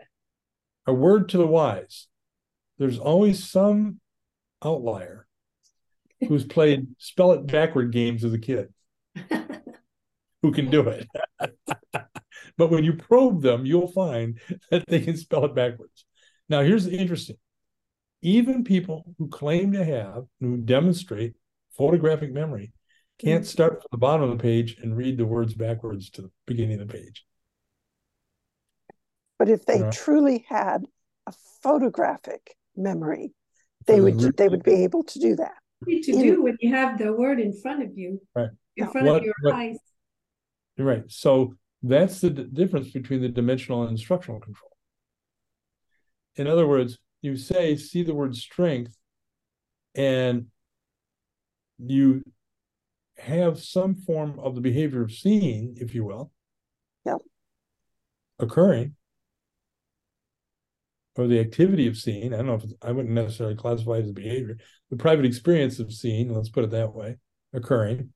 A 0.86 0.92
word 0.92 1.28
to 1.30 1.38
the 1.38 1.46
wise 1.46 2.08
there's 2.78 2.98
always 2.98 3.48
some 3.48 4.00
outlier 4.64 5.26
who's 6.28 6.44
played 6.44 6.86
spell 6.98 7.32
it 7.32 7.46
backward 7.46 7.92
games 7.92 8.24
as 8.24 8.32
a 8.32 8.38
kid 8.38 8.72
who 10.42 10.52
can 10.52 10.70
do 10.70 10.88
it. 10.88 11.08
but 12.56 12.70
when 12.70 12.84
you 12.84 12.94
probe 12.94 13.42
them, 13.42 13.66
you'll 13.66 13.92
find 13.92 14.38
that 14.70 14.84
they 14.86 15.00
can 15.00 15.16
spell 15.16 15.44
it 15.44 15.54
backwards. 15.54 16.04
Now, 16.48 16.62
here's 16.62 16.84
the 16.84 16.96
interesting 16.96 17.36
even 18.22 18.64
people 18.64 19.14
who 19.18 19.28
claim 19.28 19.72
to 19.72 19.84
have, 19.84 20.24
who 20.40 20.56
demonstrate 20.56 21.34
photographic 21.76 22.32
memory, 22.32 22.72
can't 23.18 23.46
start 23.46 23.74
from 23.74 23.88
the 23.92 23.98
bottom 23.98 24.22
of 24.22 24.30
the 24.30 24.42
page 24.42 24.78
and 24.82 24.96
read 24.96 25.18
the 25.18 25.26
words 25.26 25.54
backwards 25.54 26.10
to 26.10 26.22
the 26.22 26.30
beginning 26.46 26.80
of 26.80 26.88
the 26.88 26.94
page. 26.94 27.24
But 29.38 29.48
if 29.48 29.66
they 29.66 29.88
truly 29.92 30.46
had 30.48 30.84
a 31.26 31.34
photographic 31.62 32.56
memory, 32.76 33.34
they 33.86 34.00
would 34.00 34.36
they 34.36 34.48
would 34.48 34.62
be 34.62 34.84
able 34.84 35.04
to 35.04 35.18
do 35.18 35.36
that. 35.36 35.54
To 35.86 36.00
do 36.00 36.42
when 36.42 36.56
you 36.60 36.74
have 36.74 36.98
the 36.98 37.12
word 37.12 37.40
in 37.40 37.52
front 37.60 37.82
of 37.82 37.90
you, 37.94 38.20
right? 38.34 38.48
In 38.76 38.88
front 38.88 39.06
what, 39.06 39.16
of 39.18 39.24
your 39.24 39.34
what, 39.42 39.54
eyes. 39.54 39.76
Right. 40.78 41.04
So 41.08 41.54
that's 41.84 42.20
the 42.20 42.30
d- 42.30 42.46
difference 42.52 42.90
between 42.90 43.20
the 43.20 43.28
dimensional 43.28 43.82
and 43.82 43.90
instructional 43.90 44.40
control. 44.40 44.70
In 46.36 46.46
other 46.46 46.66
words, 46.66 46.98
you 47.20 47.36
say, 47.36 47.76
see 47.76 48.02
the 48.02 48.14
word 48.14 48.34
strength, 48.34 48.96
and 49.94 50.46
you 51.78 52.22
have 53.18 53.62
some 53.62 53.94
form 53.94 54.40
of 54.40 54.54
the 54.54 54.60
behavior 54.60 55.02
of 55.02 55.12
seeing, 55.12 55.74
if 55.76 55.94
you 55.94 56.04
will, 56.04 56.32
yeah. 57.04 57.16
occurring, 58.38 58.96
or 61.16 61.26
the 61.26 61.38
activity 61.38 61.86
of 61.86 61.96
seeing. 61.96 62.32
I 62.32 62.38
don't 62.38 62.46
know 62.46 62.54
if 62.54 62.64
I 62.82 62.92
wouldn't 62.92 63.14
necessarily 63.14 63.56
classify 63.56 63.98
it 63.98 64.06
as 64.06 64.12
behavior. 64.12 64.56
The 64.90 64.96
private 64.96 65.26
experience 65.26 65.78
of 65.78 65.92
seeing, 65.92 66.32
let's 66.32 66.48
put 66.48 66.64
it 66.64 66.70
that 66.70 66.94
way, 66.94 67.16
occurring, 67.52 68.12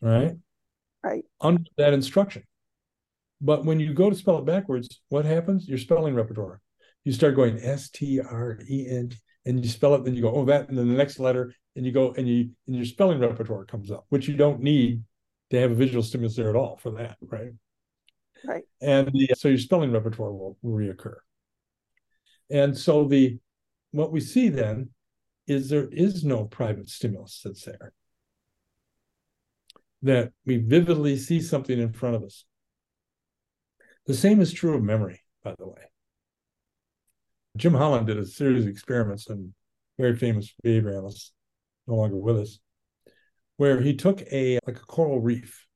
right? 0.00 0.36
Right. 1.02 1.24
Under 1.40 1.62
that 1.76 1.92
instruction. 1.92 2.42
But 3.40 3.64
when 3.64 3.78
you 3.78 3.94
go 3.94 4.10
to 4.10 4.16
spell 4.16 4.38
it 4.38 4.46
backwards, 4.46 5.00
what 5.08 5.24
happens? 5.24 5.68
Your 5.68 5.78
spelling 5.78 6.14
repertoire 6.14 6.60
you 7.08 7.14
start 7.14 7.36
going 7.36 7.58
S 7.62 7.88
T 7.88 8.20
R 8.20 8.58
E 8.68 8.86
N, 8.86 9.10
and 9.46 9.64
you 9.64 9.70
spell 9.70 9.94
it, 9.94 10.04
then 10.04 10.14
you 10.14 10.20
go, 10.20 10.30
oh, 10.30 10.44
that, 10.44 10.68
and 10.68 10.76
then 10.76 10.88
the 10.88 10.94
next 10.94 11.18
letter, 11.18 11.54
and 11.74 11.86
you 11.86 11.90
go, 11.90 12.12
and 12.12 12.28
you, 12.28 12.50
and 12.66 12.76
your 12.76 12.84
spelling 12.84 13.18
repertoire 13.18 13.64
comes 13.64 13.90
up, 13.90 14.04
which 14.10 14.28
you 14.28 14.36
don't 14.36 14.60
need 14.60 15.02
to 15.48 15.58
have 15.58 15.70
a 15.70 15.74
visual 15.74 16.02
stimulus 16.02 16.36
there 16.36 16.50
at 16.50 16.56
all 16.56 16.76
for 16.76 16.90
that, 16.90 17.16
right? 17.22 17.52
Right. 18.46 18.64
And 18.82 19.10
the, 19.10 19.30
so 19.38 19.48
your 19.48 19.56
spelling 19.56 19.90
repertoire 19.90 20.32
will, 20.32 20.58
will 20.60 20.76
reoccur. 20.76 21.14
And 22.50 22.76
so 22.76 23.04
the, 23.04 23.38
what 23.92 24.12
we 24.12 24.20
see 24.20 24.50
then 24.50 24.90
is 25.46 25.70
there 25.70 25.88
is 25.90 26.24
no 26.24 26.44
private 26.44 26.90
stimulus 26.90 27.40
that's 27.42 27.64
there. 27.64 27.94
That 30.02 30.32
we 30.46 30.58
vividly 30.58 31.16
see 31.16 31.40
something 31.40 31.78
in 31.78 31.92
front 31.92 32.16
of 32.16 32.22
us. 32.22 32.44
The 34.06 34.14
same 34.14 34.40
is 34.40 34.52
true 34.52 34.74
of 34.74 34.82
memory, 34.82 35.22
by 35.42 35.54
the 35.58 35.66
way. 35.66 35.82
Jim 37.56 37.74
Holland 37.74 38.06
did 38.06 38.16
a 38.16 38.24
series 38.24 38.64
of 38.64 38.70
experiments, 38.70 39.28
and 39.28 39.52
very 39.98 40.14
famous 40.14 40.54
behavior 40.62 40.92
analyst, 40.92 41.32
no 41.86 41.96
longer 41.96 42.16
with 42.16 42.38
us, 42.38 42.60
where 43.56 43.80
he 43.80 43.94
took 43.96 44.22
a 44.32 44.60
like 44.66 44.76
a 44.76 44.86
coral 44.86 45.20
reef 45.20 45.66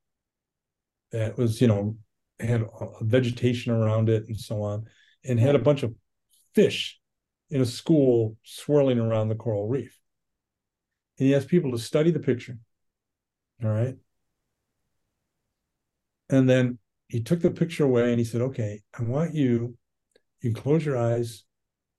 that 1.10 1.36
was, 1.36 1.60
you 1.60 1.66
know, 1.66 1.96
had 2.38 2.64
vegetation 3.00 3.72
around 3.72 4.08
it 4.08 4.24
and 4.28 4.38
so 4.38 4.62
on, 4.62 4.86
and 5.24 5.40
had 5.40 5.56
a 5.56 5.58
bunch 5.58 5.82
of 5.82 5.92
fish 6.54 7.00
in 7.50 7.60
a 7.60 7.66
school 7.66 8.36
swirling 8.44 8.98
around 8.98 9.28
the 9.28 9.34
coral 9.34 9.68
reef. 9.68 10.00
And 11.18 11.28
he 11.28 11.34
asked 11.34 11.48
people 11.48 11.72
to 11.72 11.78
study 11.78 12.10
the 12.10 12.20
picture. 12.20 12.58
All 13.62 13.70
right. 13.70 13.96
And 16.32 16.48
then 16.48 16.78
he 17.08 17.22
took 17.22 17.42
the 17.42 17.50
picture 17.50 17.84
away 17.84 18.10
and 18.10 18.18
he 18.18 18.24
said, 18.24 18.40
Okay, 18.40 18.80
I 18.98 19.02
want 19.02 19.34
you, 19.34 19.76
you 20.40 20.52
close 20.52 20.84
your 20.84 20.96
eyes 20.96 21.44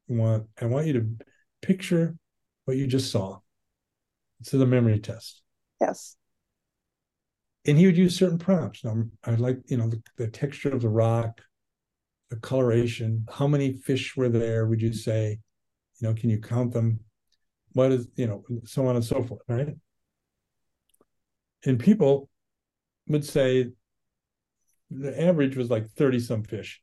You 0.10 0.18
want 0.18 0.48
I 0.60 0.66
want 0.66 0.88
you 0.88 0.94
to 0.94 1.26
picture 1.62 2.18
what 2.66 2.76
you 2.76 2.88
just 2.88 3.12
saw. 3.12 3.40
It's 4.42 4.54
a 4.54 4.66
memory 4.66 5.00
test. 5.00 5.42
Yes. 5.80 6.18
And 7.66 7.78
he 7.78 7.86
would 7.86 7.96
use 7.96 8.18
certain 8.18 8.40
prompts. 8.40 8.84
Now 8.84 9.04
I 9.24 9.36
like, 9.36 9.60
you 9.68 9.78
know, 9.78 9.88
the, 9.88 10.02
the 10.18 10.28
texture 10.28 10.70
of 10.70 10.82
the 10.82 10.90
rock, 10.90 11.40
the 12.30 12.38
coloration, 12.38 13.26
how 13.32 13.48
many 13.48 13.74
fish 13.74 14.18
were 14.18 14.30
there, 14.30 14.66
would 14.66 14.82
you 14.82 14.94
say? 14.94 15.40
You 16.00 16.08
know, 16.08 16.16
can 16.16 16.32
you 16.32 16.42
count 16.42 16.74
them? 16.74 17.00
What 17.74 17.92
is, 17.92 18.08
you 18.16 18.28
know, 18.28 18.44
so 18.66 18.88
on 18.88 18.96
and 18.96 19.06
so 19.06 19.22
forth, 19.22 19.42
right? 19.48 19.70
And 21.66 21.80
people 21.80 22.30
would 23.08 23.24
say 23.24 23.72
the 25.00 25.22
average 25.22 25.56
was 25.56 25.70
like 25.70 25.90
30 25.92 26.20
some 26.20 26.44
fish. 26.44 26.82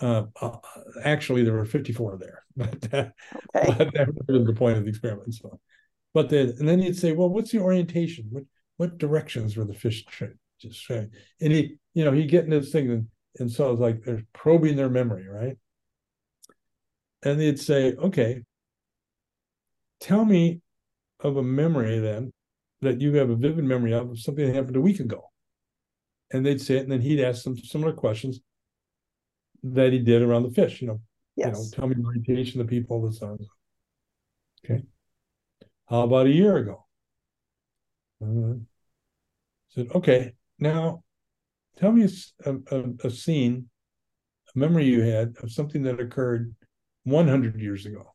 Uh, 0.00 0.24
uh, 0.40 0.56
actually, 1.02 1.44
there 1.44 1.52
were 1.52 1.64
54 1.64 2.18
there, 2.18 2.44
but, 2.56 2.94
uh, 2.94 3.08
okay. 3.56 3.74
but 3.78 3.92
that 3.92 4.08
was 4.28 4.46
the 4.46 4.54
point 4.54 4.78
of 4.78 4.84
the 4.84 4.90
experiment. 4.90 5.34
So, 5.34 5.60
but 6.14 6.30
then, 6.30 6.54
and 6.58 6.68
then 6.68 6.80
you'd 6.80 6.96
say, 6.96 7.12
well, 7.12 7.28
what's 7.28 7.50
the 7.50 7.60
orientation? 7.60 8.26
What 8.30 8.44
what 8.78 8.96
directions 8.96 9.58
were 9.58 9.66
the 9.66 9.74
fish 9.74 10.06
just 10.58 10.82
trying? 10.82 11.10
And 11.40 11.52
he, 11.52 11.76
you 11.92 12.02
know, 12.02 12.12
he 12.12 12.24
get 12.24 12.44
into 12.44 12.60
this 12.60 12.72
thing, 12.72 12.90
and, 12.90 13.06
and 13.38 13.52
so 13.52 13.72
it's 13.72 13.80
like 13.80 14.02
they're 14.02 14.24
probing 14.32 14.76
their 14.76 14.88
memory, 14.88 15.28
right? 15.28 15.58
And 17.22 17.38
they'd 17.38 17.60
say, 17.60 17.92
okay, 17.92 18.40
tell 20.00 20.24
me 20.24 20.62
of 21.20 21.36
a 21.36 21.42
memory 21.42 21.98
then 21.98 22.32
that 22.80 23.00
you 23.00 23.12
have 23.16 23.28
a 23.28 23.36
vivid 23.36 23.64
memory 23.64 23.92
of, 23.92 24.10
of 24.10 24.18
something 24.18 24.46
that 24.46 24.54
happened 24.54 24.76
a 24.76 24.80
week 24.80 25.00
ago. 25.00 25.29
And 26.32 26.46
they'd 26.46 26.60
say 26.60 26.76
it, 26.76 26.82
and 26.82 26.92
then 26.92 27.00
he'd 27.00 27.20
ask 27.22 27.42
some 27.42 27.56
similar 27.56 27.92
questions 27.92 28.40
that 29.62 29.92
he 29.92 29.98
did 29.98 30.22
around 30.22 30.44
the 30.44 30.50
fish. 30.50 30.80
You 30.80 30.88
know, 30.88 31.00
yes. 31.36 31.46
you 31.46 31.52
know, 31.52 31.68
tell 31.72 31.88
me 31.88 31.96
the 31.96 32.04
orientation 32.04 32.60
of 32.60 32.66
the 32.66 32.70
people, 32.70 33.02
the 33.02 33.12
sun. 33.12 33.38
Okay. 34.64 34.84
How 35.86 36.02
about 36.02 36.26
a 36.26 36.30
year 36.30 36.56
ago? 36.56 36.86
Uh, 38.22 38.60
said, 39.70 39.88
okay, 39.94 40.32
now 40.58 41.02
tell 41.76 41.92
me 41.92 42.06
a, 42.44 42.54
a, 42.70 42.84
a, 43.04 43.10
scene, 43.10 43.68
a 44.54 44.58
memory 44.58 44.84
you 44.84 45.00
had 45.00 45.34
of 45.42 45.50
something 45.50 45.82
that 45.82 45.98
occurred 45.98 46.54
100 47.04 47.58
years 47.58 47.86
ago. 47.86 48.12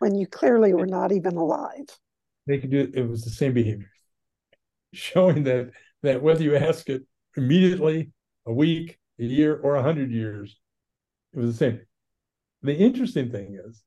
when 0.00 0.14
you 0.14 0.26
clearly 0.26 0.74
were 0.74 0.86
not 0.86 1.12
even 1.12 1.36
alive. 1.36 1.86
They 2.46 2.58
could 2.58 2.70
do 2.70 2.90
it 2.92 3.08
was 3.08 3.24
the 3.24 3.30
same 3.30 3.54
behavior, 3.54 3.90
showing 4.92 5.44
that 5.44 5.70
that 6.02 6.22
whether 6.22 6.42
you 6.42 6.56
ask 6.56 6.88
it 6.88 7.02
immediately, 7.36 8.10
a 8.46 8.52
week, 8.52 8.98
a 9.18 9.24
year, 9.24 9.58
or 9.62 9.76
a 9.76 9.82
hundred 9.82 10.10
years, 10.10 10.58
it 11.32 11.38
was 11.38 11.52
the 11.52 11.56
same. 11.56 11.80
The 12.62 12.74
interesting 12.74 13.30
thing 13.30 13.58
is 13.64 13.82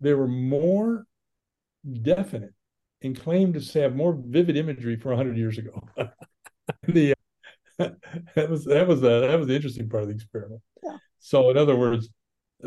they 0.00 0.14
were 0.14 0.28
more 0.28 1.06
definite 2.02 2.54
and 3.02 3.18
claimed 3.18 3.60
to 3.60 3.80
have 3.80 3.94
more 3.94 4.18
vivid 4.18 4.56
imagery 4.56 4.96
for 4.96 5.08
100 5.08 5.36
years 5.36 5.58
ago. 5.58 5.82
the 6.88 7.14
uh, 7.78 7.88
that 8.34 8.50
was 8.50 8.64
that 8.66 8.86
was 8.86 9.00
the 9.00 9.26
that 9.26 9.38
was 9.38 9.48
the 9.48 9.56
interesting 9.56 9.88
part 9.88 10.02
of 10.02 10.08
the 10.08 10.14
experiment. 10.14 10.60
Yeah. 10.82 10.96
So 11.18 11.50
in 11.50 11.56
other 11.56 11.76
words, 11.76 12.10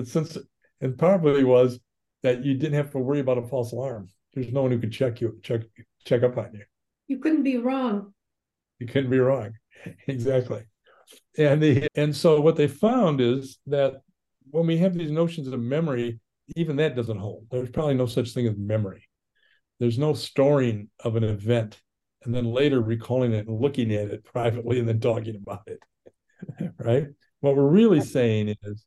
since 0.04 0.38
it 0.82 0.98
probably 0.98 1.44
was 1.44 1.80
that 2.24 2.44
you 2.44 2.56
didn't 2.56 2.74
have 2.74 2.92
to 2.92 2.98
worry 2.98 3.20
about 3.20 3.38
a 3.38 3.44
false 3.44 3.72
alarm. 3.74 4.10
There's 4.34 4.52
no 4.52 4.64
one 4.64 4.72
who 4.72 4.80
could 4.80 4.92
check 4.92 5.22
you 5.22 5.40
check 5.44 5.62
check 6.06 6.24
up 6.24 6.38
on 6.38 6.50
you. 6.54 6.64
You 7.08 7.20
couldn't 7.20 7.44
be 7.44 7.58
wrong. 7.58 8.13
You 8.84 8.90
couldn't 8.90 9.12
be 9.12 9.20
wrong. 9.20 9.54
exactly. 10.08 10.64
And 11.38 11.64
the 11.64 11.88
and 11.96 12.14
so 12.14 12.42
what 12.42 12.58
they 12.58 12.68
found 12.68 13.22
is 13.22 13.60
that 13.68 14.02
when 14.50 14.68
we 14.68 14.78
have 14.80 14.94
these 14.94 15.10
notions 15.10 15.48
of 15.48 15.58
memory, 15.58 16.20
even 16.58 16.76
that 16.76 16.98
doesn't 16.98 17.18
hold. 17.18 17.48
There's 17.50 17.70
probably 17.70 17.94
no 17.94 18.08
such 18.08 18.32
thing 18.32 18.46
as 18.46 18.58
memory. 18.58 19.08
There's 19.80 19.98
no 19.98 20.14
storing 20.14 20.90
of 21.00 21.16
an 21.16 21.24
event 21.24 21.80
and 22.26 22.36
then 22.36 22.46
later 22.46 22.82
recalling 22.82 23.32
it 23.32 23.48
and 23.48 23.62
looking 23.62 23.94
at 23.94 24.10
it 24.10 24.26
privately 24.26 24.80
and 24.80 24.88
then 24.88 25.00
talking 25.00 25.36
about 25.36 25.66
it. 25.68 25.80
right? 26.78 27.08
What 27.40 27.56
we're 27.56 27.70
really 27.70 28.02
saying 28.02 28.54
is 28.64 28.86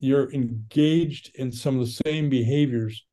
you're 0.00 0.32
engaged 0.32 1.32
in 1.34 1.52
some 1.52 1.78
of 1.78 1.86
the 1.86 2.00
same 2.06 2.30
behaviors 2.30 3.04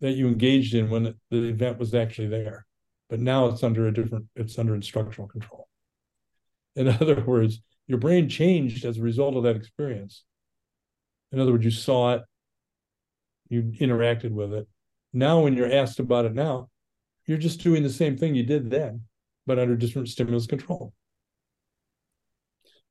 that 0.00 0.12
you 0.12 0.28
engaged 0.28 0.74
in 0.74 0.90
when 0.90 1.14
the 1.30 1.44
event 1.44 1.78
was 1.78 1.94
actually 1.94 2.28
there. 2.28 2.66
But 3.12 3.20
now 3.20 3.48
it's 3.48 3.62
under 3.62 3.86
a 3.86 3.92
different, 3.92 4.24
it's 4.36 4.58
under 4.58 4.74
instructional 4.74 5.28
control. 5.28 5.68
In 6.76 6.88
other 7.00 7.22
words, 7.22 7.60
your 7.86 7.98
brain 7.98 8.26
changed 8.26 8.86
as 8.86 8.96
a 8.96 9.02
result 9.02 9.36
of 9.36 9.42
that 9.42 9.54
experience. 9.54 10.24
In 11.30 11.38
other 11.38 11.52
words, 11.52 11.66
you 11.66 11.70
saw 11.70 12.14
it, 12.14 12.22
you 13.50 13.64
interacted 13.78 14.30
with 14.30 14.54
it. 14.54 14.66
Now, 15.12 15.40
when 15.40 15.52
you're 15.52 15.70
asked 15.70 15.98
about 15.98 16.24
it 16.24 16.32
now, 16.32 16.70
you're 17.26 17.36
just 17.36 17.60
doing 17.60 17.82
the 17.82 17.90
same 17.90 18.16
thing 18.16 18.34
you 18.34 18.44
did 18.44 18.70
then, 18.70 19.02
but 19.46 19.58
under 19.58 19.76
different 19.76 20.08
stimulus 20.08 20.46
control. 20.46 20.94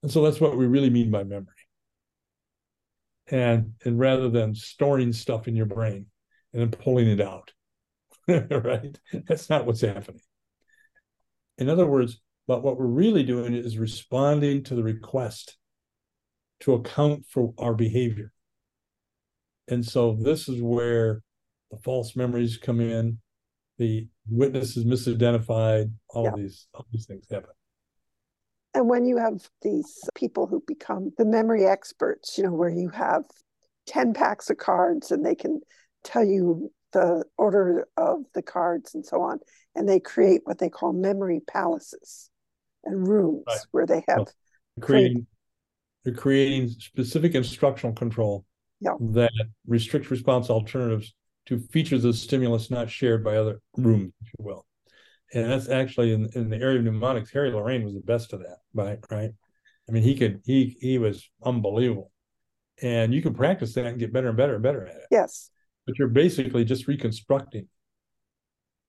And 0.04 0.12
so 0.12 0.22
that's 0.22 0.40
what 0.40 0.56
we 0.56 0.68
really 0.68 0.92
mean 0.92 1.10
by 1.10 1.24
memory. 1.24 1.48
And 3.25 3.74
and 3.84 3.98
rather 3.98 4.30
than 4.30 4.54
storing 4.54 5.13
stuff 5.13 5.48
in 5.48 5.56
your 5.56 5.66
brain 5.66 6.06
and 6.54 6.62
then 6.62 6.70
pulling 6.70 7.08
it 7.08 7.22
out, 7.22 7.54
right? 8.64 9.00
That's 9.28 9.50
not 9.50 9.66
what's 9.66 9.82
happening. 9.82 10.22
In 11.58 11.70
other 11.70 11.86
words, 11.86 12.20
but 12.48 12.64
what 12.64 12.78
we're 12.78 12.86
really 12.86 13.24
doing 13.24 13.54
is 13.54 13.78
responding 13.78 14.64
to 14.66 14.76
the 14.76 14.84
request 14.84 15.58
to 16.62 16.74
account 16.74 17.26
for 17.28 17.54
our 17.58 17.74
behavior. 17.74 18.32
And 19.68 19.86
so 19.86 20.18
this 20.20 20.50
is 20.50 20.62
where 20.62 21.22
the 21.70 21.78
false 21.78 22.16
memories 22.16 22.58
come 22.58 22.82
in, 22.82 23.20
the 23.78 24.08
witness 24.30 24.76
is 24.76 24.86
misidentified, 24.86 25.92
all 26.10 26.26
yeah. 26.26 26.36
these 26.36 26.68
all 26.74 26.86
these 26.92 27.06
things 27.06 27.26
happen. 27.30 27.52
And 28.74 28.90
when 28.90 29.06
you 29.06 29.18
have 29.18 29.50
these 29.62 30.00
people 30.16 30.48
who 30.48 30.64
become 30.66 31.12
the 31.18 31.26
memory 31.26 31.66
experts, 31.66 32.38
you 32.38 32.44
know, 32.44 32.54
where 32.54 32.70
you 32.70 32.90
have 32.90 33.24
10 33.88 34.14
packs 34.14 34.50
of 34.50 34.58
cards 34.58 35.12
and 35.12 35.26
they 35.26 35.36
can 35.36 35.62
tell 36.04 36.24
you 36.24 36.72
the 36.93 37.23
order 37.38 37.88
of 37.97 38.19
the 38.34 38.41
cards 38.41 38.95
and 38.95 39.06
so 39.06 39.21
on, 39.21 39.39
and 39.75 39.88
they 39.88 39.99
create 39.99 40.41
what 40.43 40.60
they 40.60 40.69
call 40.69 40.93
memory 40.93 41.41
palaces 41.47 42.30
and 42.84 43.08
rooms 43.08 43.43
right. 43.47 43.60
where 43.71 43.86
they 43.86 44.04
have 44.08 44.17
well, 44.17 44.32
creating 44.82 45.27
they're 46.04 46.13
creating 46.13 46.67
specific 46.69 47.36
instructional 47.36 47.93
control 47.93 48.45
yeah. 48.80 48.93
that 48.99 49.32
restricts 49.67 50.10
response 50.10 50.49
alternatives 50.49 51.13
to 51.45 51.60
features 51.60 52.06
of 52.06 52.15
stimulus 52.15 52.71
not 52.71 52.89
shared 52.89 53.23
by 53.23 53.36
other 53.36 53.62
rooms, 53.77 54.12
if 54.21 54.27
you 54.38 54.45
will. 54.45 54.65
And 55.34 55.51
that's 55.51 55.69
actually 55.69 56.13
in, 56.13 56.30
in 56.34 56.49
the 56.49 56.58
area 56.58 56.80
of 56.80 56.86
mnemonics, 56.86 57.32
Harry 57.32 57.51
Lorayne 57.51 57.84
was 57.84 57.93
the 57.93 58.01
best 58.01 58.34
of 58.34 58.39
that, 58.39 58.58
right? 58.73 58.99
Right. 59.10 59.32
I 59.88 59.91
mean, 59.91 60.04
he 60.04 60.15
could 60.15 60.41
he 60.45 60.77
he 60.80 60.97
was 60.97 61.30
unbelievable. 61.43 62.12
And 62.82 63.13
you 63.13 63.21
can 63.21 63.34
practice 63.34 63.73
that 63.75 63.86
and 63.86 63.99
get 63.99 64.12
better 64.12 64.30
and 64.30 64.38
better 64.38 64.56
and 64.56 64.63
better 64.63 64.86
at 64.86 64.95
it. 64.95 65.06
Yes. 65.12 65.51
But 65.86 65.98
you're 65.98 66.08
basically 66.08 66.63
just 66.63 66.88
reconstructing, 66.88 67.67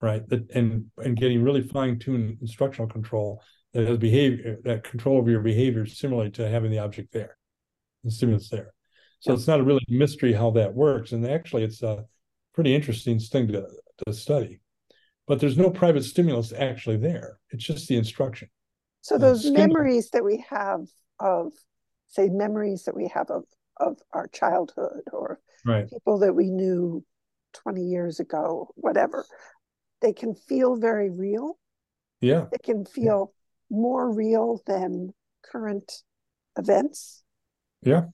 right? 0.00 0.28
that 0.28 0.50
And 0.50 0.86
and 0.98 1.16
getting 1.16 1.42
really 1.42 1.62
fine-tuned 1.62 2.38
instructional 2.40 2.88
control 2.88 3.42
that 3.72 3.86
has 3.86 3.98
behavior 3.98 4.58
that 4.64 4.84
control 4.84 5.18
over 5.18 5.30
your 5.30 5.40
behavior 5.40 5.86
similarly 5.86 6.30
to 6.32 6.48
having 6.48 6.70
the 6.70 6.78
object 6.78 7.12
there, 7.12 7.36
the 8.04 8.10
stimulus 8.10 8.50
there. 8.50 8.74
So 9.20 9.32
it's 9.32 9.46
not 9.46 9.60
a 9.60 9.62
really 9.62 9.84
mystery 9.88 10.32
how 10.32 10.50
that 10.50 10.74
works. 10.74 11.12
And 11.12 11.24
actually 11.26 11.62
it's 11.62 11.82
a 11.82 12.04
pretty 12.54 12.74
interesting 12.74 13.18
thing 13.20 13.48
to, 13.48 13.66
to 14.04 14.12
study. 14.12 14.60
But 15.28 15.38
there's 15.38 15.56
no 15.56 15.70
private 15.70 16.04
stimulus 16.04 16.52
actually 16.52 16.96
there. 16.96 17.38
It's 17.50 17.64
just 17.64 17.86
the 17.86 17.96
instruction. 17.96 18.48
So 19.00 19.14
uh, 19.14 19.18
those 19.18 19.46
uh, 19.46 19.52
memories 19.52 20.10
that 20.10 20.24
we 20.24 20.44
have 20.50 20.80
of, 21.20 21.52
say, 22.08 22.28
memories 22.28 22.82
that 22.84 22.96
we 22.96 23.08
have 23.14 23.30
of 23.30 23.44
of 23.78 23.98
our 24.12 24.28
childhood 24.28 25.02
or 25.12 25.40
right. 25.64 25.90
people 25.90 26.18
that 26.20 26.34
we 26.34 26.50
knew 26.50 27.04
20 27.54 27.82
years 27.82 28.20
ago, 28.20 28.68
whatever, 28.74 29.24
they 30.00 30.12
can 30.12 30.34
feel 30.34 30.76
very 30.76 31.10
real. 31.10 31.58
Yeah. 32.20 32.46
They 32.50 32.58
can 32.62 32.84
feel 32.84 33.32
yeah. 33.70 33.76
more 33.78 34.12
real 34.12 34.62
than 34.66 35.12
current 35.44 35.90
events. 36.56 37.22
Yeah. 37.82 38.06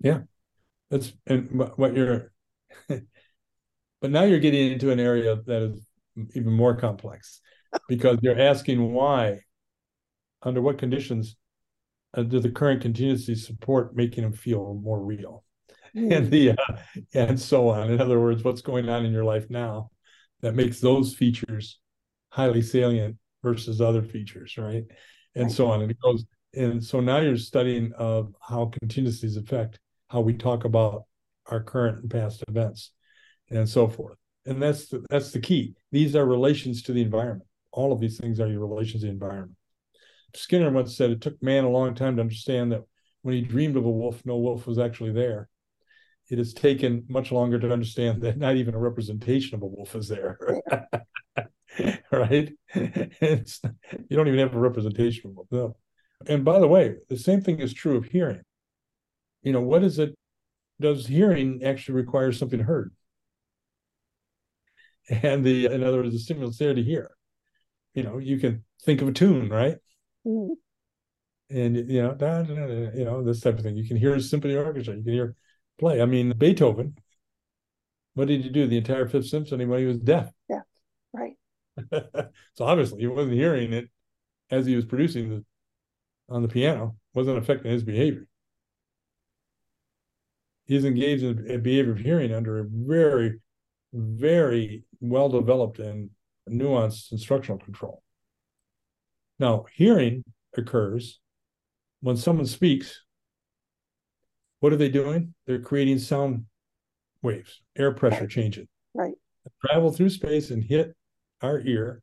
Yeah. 0.00 0.20
That's 0.90 1.12
and 1.26 1.70
what 1.76 1.96
you're 1.96 2.32
But 4.00 4.10
now 4.10 4.24
you're 4.24 4.38
getting 4.40 4.72
into 4.72 4.90
an 4.90 5.00
area 5.00 5.36
that 5.46 5.62
is 5.62 5.86
even 6.34 6.52
more 6.52 6.76
complex 6.76 7.40
because 7.88 8.18
you're 8.22 8.38
asking 8.38 8.92
why, 8.92 9.40
under 10.42 10.60
what 10.60 10.78
conditions 10.78 11.36
uh, 12.14 12.22
do 12.22 12.40
the 12.40 12.50
current 12.50 12.82
contingencies 12.82 13.46
support 13.46 13.96
making 13.96 14.22
them 14.22 14.32
feel 14.32 14.74
more 14.74 15.02
real. 15.02 15.44
and 16.10 16.30
the 16.30 16.50
uh, 16.50 16.76
and 17.14 17.40
so 17.40 17.70
on. 17.70 17.90
In 17.90 18.02
other 18.02 18.20
words, 18.20 18.44
what's 18.44 18.60
going 18.60 18.88
on 18.90 19.06
in 19.06 19.12
your 19.12 19.24
life 19.24 19.48
now 19.48 19.90
that 20.42 20.54
makes 20.54 20.78
those 20.78 21.14
features 21.14 21.78
highly 22.28 22.60
salient 22.60 23.16
versus 23.42 23.80
other 23.80 24.02
features, 24.02 24.58
right? 24.58 24.84
And 25.34 25.44
right. 25.44 25.52
so 25.52 25.68
on. 25.68 25.80
And 25.80 25.90
it 25.90 25.96
goes. 26.02 26.26
And 26.54 26.84
so 26.84 27.00
now 27.00 27.20
you're 27.20 27.38
studying 27.38 27.92
of 27.94 28.34
how 28.46 28.66
contingencies 28.78 29.38
affect 29.38 29.78
how 30.08 30.20
we 30.20 30.34
talk 30.34 30.64
about 30.64 31.04
our 31.46 31.62
current 31.62 32.02
and 32.02 32.10
past 32.10 32.44
events 32.46 32.92
and 33.48 33.66
so 33.66 33.88
forth. 33.88 34.18
And 34.44 34.62
that's 34.62 34.88
the, 34.88 35.04
that's 35.08 35.32
the 35.32 35.40
key. 35.40 35.74
These 35.92 36.14
are 36.14 36.26
relations 36.26 36.82
to 36.84 36.92
the 36.92 37.02
environment. 37.02 37.48
All 37.72 37.92
of 37.92 38.00
these 38.00 38.18
things 38.18 38.38
are 38.38 38.48
your 38.48 38.60
relations 38.60 39.00
to 39.00 39.06
the 39.06 39.12
environment. 39.12 39.56
Skinner 40.34 40.70
once 40.70 40.96
said 40.96 41.10
it 41.10 41.22
took 41.22 41.42
man 41.42 41.64
a 41.64 41.70
long 41.70 41.94
time 41.94 42.16
to 42.16 42.22
understand 42.22 42.72
that 42.72 42.82
when 43.22 43.34
he 43.34 43.40
dreamed 43.40 43.76
of 43.76 43.86
a 43.86 43.90
wolf, 43.90 44.20
no 44.24 44.36
wolf 44.36 44.66
was 44.66 44.78
actually 44.78 45.12
there. 45.12 45.48
It 46.28 46.38
has 46.38 46.52
taken 46.52 47.04
much 47.08 47.30
longer 47.30 47.58
to 47.58 47.72
understand 47.72 48.22
that 48.22 48.36
not 48.36 48.56
even 48.56 48.74
a 48.74 48.78
representation 48.78 49.54
of 49.54 49.62
a 49.62 49.66
wolf 49.66 49.94
is 49.94 50.08
there. 50.08 50.38
right? 52.12 52.52
It's, 52.74 53.60
you 54.08 54.16
don't 54.16 54.28
even 54.28 54.40
have 54.40 54.54
a 54.54 54.58
representation 54.58 55.30
of 55.30 55.32
a 55.32 55.34
wolf. 55.34 55.48
No. 55.50 55.76
And 56.26 56.44
by 56.44 56.58
the 56.58 56.68
way, 56.68 56.96
the 57.08 57.18
same 57.18 57.42
thing 57.42 57.60
is 57.60 57.72
true 57.72 57.96
of 57.96 58.06
hearing. 58.06 58.42
You 59.42 59.52
know, 59.52 59.60
what 59.60 59.84
is 59.84 59.98
it? 59.98 60.14
Does 60.80 61.06
hearing 61.06 61.62
actually 61.62 61.94
require 61.94 62.32
something 62.32 62.60
heard? 62.60 62.92
and 65.08 65.44
the 65.44 65.66
in 65.66 65.82
other 65.82 65.98
words 65.98 66.12
the 66.12 66.18
stimulus 66.18 66.58
there 66.58 66.74
to 66.74 66.82
hear 66.82 67.10
you 67.94 68.02
know 68.02 68.18
you 68.18 68.38
can 68.38 68.64
think 68.84 69.02
of 69.02 69.08
a 69.08 69.12
tune 69.12 69.48
right 69.48 69.76
mm. 70.26 70.48
and 71.50 71.76
you 71.76 72.02
know 72.02 72.14
da, 72.14 72.42
da, 72.42 72.54
da, 72.54 72.90
you 72.94 73.04
know 73.04 73.22
this 73.22 73.40
type 73.40 73.56
of 73.56 73.62
thing 73.62 73.76
you 73.76 73.86
can 73.86 73.96
hear 73.96 74.14
a 74.14 74.20
symphony 74.20 74.56
orchestra 74.56 74.94
you 74.94 75.02
can 75.02 75.12
hear 75.12 75.36
play. 75.78 76.00
I 76.00 76.06
mean 76.06 76.32
beethoven 76.36 76.96
what 78.14 78.28
did 78.28 78.42
he 78.42 78.48
do? 78.48 78.66
The 78.66 78.78
entire 78.78 79.06
fifth 79.06 79.26
symphony 79.26 79.66
when 79.66 79.80
he 79.80 79.86
was 79.86 79.98
deaf. 79.98 80.30
Yeah 80.48 80.60
right. 81.12 81.34
So 82.54 82.64
obviously 82.64 83.00
he 83.00 83.06
wasn't 83.06 83.34
hearing 83.34 83.72
it 83.72 83.90
as 84.50 84.64
he 84.66 84.76
was 84.76 84.84
producing 84.84 85.28
the 85.28 85.44
on 86.28 86.42
the 86.42 86.48
piano. 86.48 86.96
Wasn't 87.14 87.38
affecting 87.38 87.70
his 87.70 87.84
behavior. 87.84 88.26
He's 90.66 90.84
engaged 90.84 91.22
in 91.22 91.50
a 91.50 91.58
behavior 91.58 91.92
of 91.92 91.98
hearing 91.98 92.32
under 92.34 92.60
a 92.60 92.64
very 92.68 93.40
very 93.92 94.84
well 95.00 95.28
developed 95.28 95.78
and 95.78 96.10
nuanced 96.48 97.12
instructional 97.12 97.58
control. 97.58 98.02
Now, 99.38 99.66
hearing 99.74 100.24
occurs 100.56 101.20
when 102.00 102.16
someone 102.16 102.46
speaks. 102.46 103.02
What 104.66 104.72
are 104.72 104.78
they 104.78 104.88
doing? 104.88 105.32
They're 105.46 105.60
creating 105.60 106.00
sound 106.00 106.46
waves, 107.22 107.62
air 107.78 107.92
pressure 107.92 108.26
changes. 108.26 108.66
Right. 108.94 109.14
Travel 109.64 109.92
through 109.92 110.08
space 110.08 110.50
and 110.50 110.60
hit 110.60 110.92
our 111.40 111.60
ear, 111.60 112.02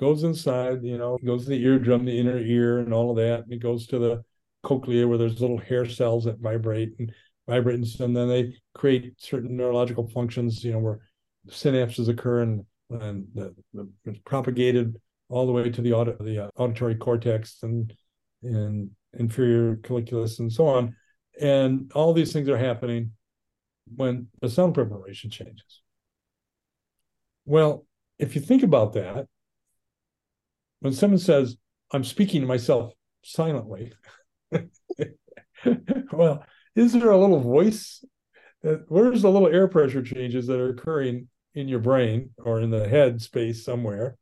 goes 0.00 0.24
inside, 0.24 0.82
you 0.82 0.96
know, 0.96 1.18
goes 1.22 1.44
to 1.44 1.50
the 1.50 1.62
eardrum, 1.62 2.06
the 2.06 2.18
inner 2.18 2.38
ear, 2.38 2.78
and 2.78 2.94
all 2.94 3.10
of 3.10 3.18
that. 3.18 3.40
And 3.40 3.52
it 3.52 3.58
goes 3.58 3.86
to 3.88 3.98
the 3.98 4.22
cochlea 4.62 5.06
where 5.06 5.18
there's 5.18 5.42
little 5.42 5.58
hair 5.58 5.86
cells 5.86 6.24
that 6.24 6.38
vibrate 6.38 6.94
and 6.98 7.12
vibrate, 7.46 7.80
and, 7.80 8.00
and 8.00 8.16
then 8.16 8.28
they 8.28 8.56
create 8.74 9.12
certain 9.18 9.54
neurological 9.54 10.08
functions, 10.08 10.64
you 10.64 10.72
know, 10.72 10.78
where 10.78 11.00
synapses 11.50 12.08
occur 12.08 12.40
and, 12.40 12.64
and 12.88 13.26
the, 13.34 13.54
the, 13.74 13.86
it's 14.06 14.20
propagated 14.24 14.96
all 15.28 15.44
the 15.44 15.52
way 15.52 15.68
to 15.68 15.82
the, 15.82 15.92
audit, 15.92 16.18
the 16.24 16.44
uh, 16.44 16.48
auditory 16.56 16.94
cortex 16.94 17.58
and 17.62 17.92
and 18.42 18.88
inferior 19.18 19.76
colliculus 19.76 20.38
and 20.38 20.50
so 20.50 20.66
on. 20.66 20.96
And 21.40 21.90
all 21.94 22.12
these 22.12 22.32
things 22.32 22.48
are 22.48 22.58
happening 22.58 23.12
when 23.96 24.28
the 24.40 24.48
sound 24.48 24.74
preparation 24.74 25.30
changes. 25.30 25.82
Well, 27.44 27.86
if 28.18 28.34
you 28.34 28.40
think 28.40 28.62
about 28.62 28.92
that, 28.94 29.26
when 30.80 30.92
someone 30.92 31.18
says, 31.18 31.56
I'm 31.92 32.04
speaking 32.04 32.40
to 32.42 32.46
myself 32.46 32.92
silently, 33.22 33.92
well, 36.12 36.44
is 36.76 36.92
there 36.92 37.10
a 37.10 37.18
little 37.18 37.40
voice? 37.40 38.04
Uh, 38.66 38.76
where's 38.88 39.22
the 39.22 39.30
little 39.30 39.48
air 39.48 39.68
pressure 39.68 40.02
changes 40.02 40.46
that 40.46 40.60
are 40.60 40.70
occurring 40.70 41.28
in 41.54 41.68
your 41.68 41.78
brain 41.78 42.30
or 42.38 42.60
in 42.60 42.70
the 42.70 42.88
head 42.88 43.20
space 43.22 43.64
somewhere 43.64 44.16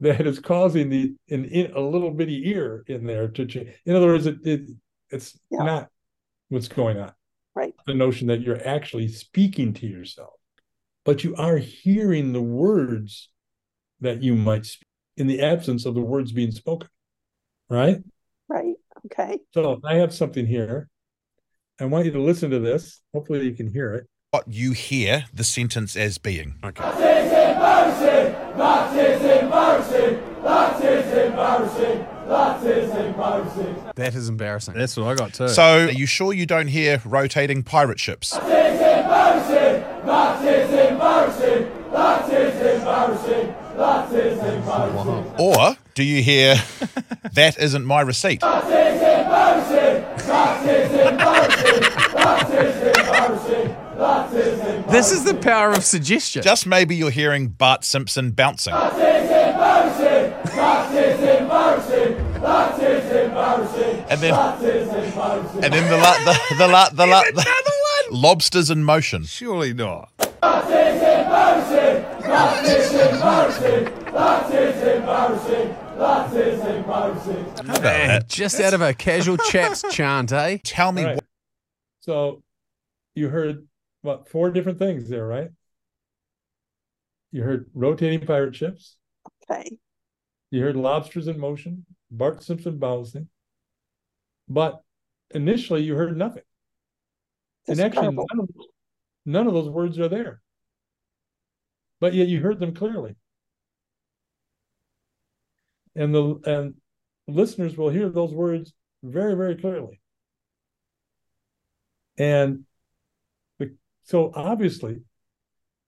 that 0.00 0.26
is 0.26 0.38
causing 0.38 0.88
the 0.88 1.14
in, 1.28 1.44
in 1.46 1.72
a 1.72 1.80
little 1.80 2.10
bitty 2.10 2.48
ear 2.50 2.84
in 2.86 3.06
there 3.06 3.28
to 3.28 3.46
change? 3.46 3.70
In 3.86 3.96
other 3.96 4.06
words, 4.06 4.26
it, 4.26 4.36
it 4.44 4.70
it's 5.10 5.38
Yeah. 5.50 5.64
not 5.64 5.90
what's 6.54 6.68
going 6.68 6.98
on. 6.98 7.12
Right. 7.54 7.74
The 7.86 7.94
notion 7.94 8.28
that 8.28 8.40
you're 8.40 8.66
actually 8.66 9.08
speaking 9.08 9.74
to 9.74 9.86
yourself, 9.86 10.34
but 11.04 11.22
you 11.22 11.36
are 11.36 11.58
hearing 11.58 12.32
the 12.32 12.42
words 12.42 13.28
that 14.00 14.22
you 14.22 14.34
might 14.34 14.64
speak 14.66 14.88
in 15.16 15.26
the 15.26 15.42
absence 15.42 15.84
of 15.84 15.94
the 15.94 16.00
words 16.00 16.32
being 16.32 16.50
spoken. 16.50 16.88
Right. 17.68 18.02
Right. 18.48 18.74
Okay. 19.06 19.38
So 19.52 19.80
I 19.84 19.96
have 19.96 20.14
something 20.14 20.46
here. 20.46 20.88
I 21.80 21.84
want 21.84 22.06
you 22.06 22.12
to 22.12 22.20
listen 22.20 22.50
to 22.50 22.58
this. 22.58 23.00
Hopefully, 23.12 23.44
you 23.44 23.54
can 23.54 23.68
hear 23.68 23.94
it. 23.94 24.06
what 24.30 24.48
you 24.48 24.72
hear 24.72 25.26
the 25.32 25.44
sentence 25.44 25.96
as 25.96 26.18
being. 26.18 26.54
Okay. 26.64 26.82
That 30.44 30.84
is 30.84 31.06
embarrassing. 31.26 32.06
That 32.28 32.62
is 32.64 32.90
embarrassing. 32.90 33.84
That 33.94 34.14
is 34.14 34.28
embarrassing. 34.28 34.74
That's 34.74 34.96
what 34.96 35.06
I 35.08 35.14
got 35.14 35.32
too. 35.34 35.48
So, 35.48 35.86
are 35.86 35.90
you 35.90 36.06
sure 36.06 36.32
you 36.32 36.46
don't 36.46 36.68
hear 36.68 37.00
rotating 37.04 37.62
pirate 37.62 37.98
ships? 37.98 38.30
That 38.30 38.44
is 38.44 38.80
embarrassing. 38.80 40.06
That 40.06 40.44
is 40.44 40.90
embarrassing. 40.90 41.90
That 41.92 42.32
is 42.32 42.78
embarrassing. 42.78 43.54
That 43.76 44.12
is 44.12 44.38
embarrassing. 44.38 45.34
Or 45.38 45.76
do 45.94 46.04
you 46.04 46.22
hear 46.22 46.56
that 47.32 47.58
isn't 47.58 47.84
my 47.84 48.02
receipt? 48.02 48.40
That 48.40 48.64
is 48.64 49.00
embarrassing. 49.02 50.04
That 50.28 50.66
is 50.68 50.92
embarrassing. 50.92 51.80
That 52.14 52.50
is 52.50 52.98
embarrassing. 52.98 53.76
That 53.96 54.32
is 54.34 54.58
embarrassing. 54.58 54.92
This 54.92 55.12
is 55.12 55.24
the 55.24 55.34
power 55.34 55.70
of 55.70 55.84
suggestion. 55.84 56.42
Just 56.42 56.66
maybe 56.66 56.94
you're 56.96 57.10
hearing 57.10 57.48
Bart 57.48 57.84
Simpson 57.84 58.32
bouncing. 58.32 58.74
That 58.74 58.92
is 58.92 59.30
embarrassing. 59.30 60.23
And 64.06 64.20
then, 64.20 64.34
and 64.34 65.72
then 65.72 65.90
the 65.90 65.96
la, 65.96 66.12
the 66.24 66.38
the 66.58 66.68
la, 66.68 66.88
the 66.90 67.06
la, 67.06 67.22
the, 67.22 67.44
lobsters 68.12 68.70
in 68.70 68.84
motion. 68.84 69.24
Surely 69.24 69.72
not. 69.74 70.12
How 77.56 77.62
about 77.62 77.82
Man, 77.82 78.08
that? 78.08 78.28
just 78.28 78.60
out 78.60 78.74
of 78.74 78.82
a 78.82 78.94
casual 78.94 79.36
chat's 79.36 79.82
chant, 79.90 80.32
eh? 80.32 80.58
Tell 80.62 80.92
me 80.92 81.02
All 81.02 81.08
right. 81.08 81.14
what 81.16 81.24
So 82.00 82.42
you 83.14 83.28
heard 83.28 83.66
what 84.02 84.28
four 84.28 84.50
different 84.50 84.78
things 84.78 85.08
there, 85.08 85.26
right? 85.26 85.48
You 87.32 87.42
heard 87.42 87.68
rotating 87.74 88.26
pirate 88.26 88.54
ships. 88.54 88.96
Okay. 89.50 89.76
You 90.54 90.62
heard 90.62 90.76
lobsters 90.76 91.26
in 91.26 91.40
motion, 91.40 91.84
Bart 92.12 92.44
Simpson 92.44 92.78
bouncing. 92.78 93.26
But 94.48 94.80
initially, 95.34 95.82
you 95.82 95.96
heard 95.96 96.16
nothing. 96.16 96.44
Just 97.66 97.80
and 97.80 97.84
actually, 97.84 98.14
none 98.14 98.38
of, 98.38 98.48
none 99.26 99.48
of 99.48 99.52
those 99.52 99.68
words 99.68 99.98
are 99.98 100.06
there. 100.06 100.40
But 101.98 102.14
yet, 102.14 102.28
you 102.28 102.40
heard 102.40 102.60
them 102.60 102.72
clearly. 102.72 103.16
And 105.96 106.14
the 106.14 106.38
and 106.46 106.74
listeners 107.26 107.76
will 107.76 107.90
hear 107.90 108.08
those 108.08 108.32
words 108.32 108.74
very, 109.02 109.34
very 109.34 109.56
clearly. 109.56 110.00
And 112.16 112.64
the, 113.58 113.74
so 114.04 114.30
obviously, 114.32 115.00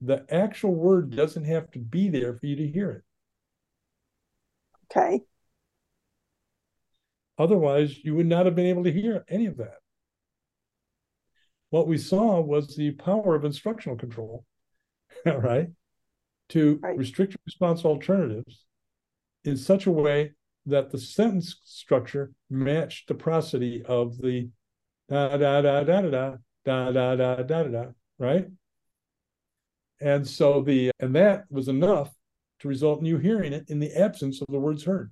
the 0.01 0.27
actual 0.29 0.75
word 0.75 1.15
doesn't 1.15 1.45
have 1.45 1.71
to 1.71 1.79
be 1.79 2.09
there 2.09 2.35
for 2.35 2.47
you 2.47 2.57
to 2.57 2.67
hear 2.67 2.91
it. 2.91 3.03
Okay. 4.91 5.23
Otherwise, 7.39 8.03
you 8.05 8.15
would 8.15 8.27
not 8.27 8.47
have 8.47 8.55
been 8.55 8.67
able 8.67 8.85
to 8.85 8.93
hear 8.93 9.25
any 9.29 9.47
of 9.47 9.59
that. 9.59 9.79
What 11.71 11.89
we 11.89 11.99
saw 11.99 12.41
was 12.41 12.77
the 12.77 12.93
power 12.93 13.35
of 13.35 13.45
instructional 13.45 13.99
control, 13.99 14.45
right? 15.27 15.69
to 16.51 16.79
Right. 16.83 16.97
restrict 16.97 17.37
response 17.45 17.85
alternatives 17.85 18.65
in 19.45 19.57
such 19.57 19.87
a 19.87 19.91
way 19.91 20.33
that 20.67 20.91
the 20.91 20.99
sentence 20.99 21.61
structure 21.65 22.33
matched 22.51 23.09
the 23.09 23.15
prosody 23.15 23.83
of 23.85 24.17
the 24.19 24.49
da 25.09 25.37
da 25.37 25.63
da 25.63 25.83
da 25.83 26.01
da 26.03 26.37
da 26.65 26.91
da 26.91 26.91
da 26.93 27.17
da 27.17 27.43
da 27.43 27.63
da, 27.65 27.85
right? 28.19 28.47
And 30.01 30.27
so 30.27 30.63
the 30.63 30.91
and 31.01 31.15
that 31.17 31.45
was 31.51 31.69
enough 31.69 32.13
to 32.61 32.69
result 32.69 33.01
in 33.01 33.07
you 33.07 33.19
hearing 33.19 33.53
it 33.53 33.67
in 33.69 33.79
the 33.79 33.93
absence 33.95 34.41
of 34.41 34.49
the 34.49 34.59
words 34.59 34.85
heard. 34.85 35.11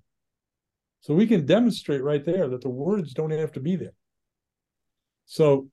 So 1.01 1.15
we 1.15 1.27
can 1.27 1.45
demonstrate 1.45 2.03
right 2.03 2.25
there 2.25 2.49
that 2.49 2.63
the 2.63 2.71
words 2.71 3.13
don't 3.13 3.31
have 3.31 3.53
to 3.53 3.61
be 3.61 3.77
there. 3.77 3.93
So 5.27 5.69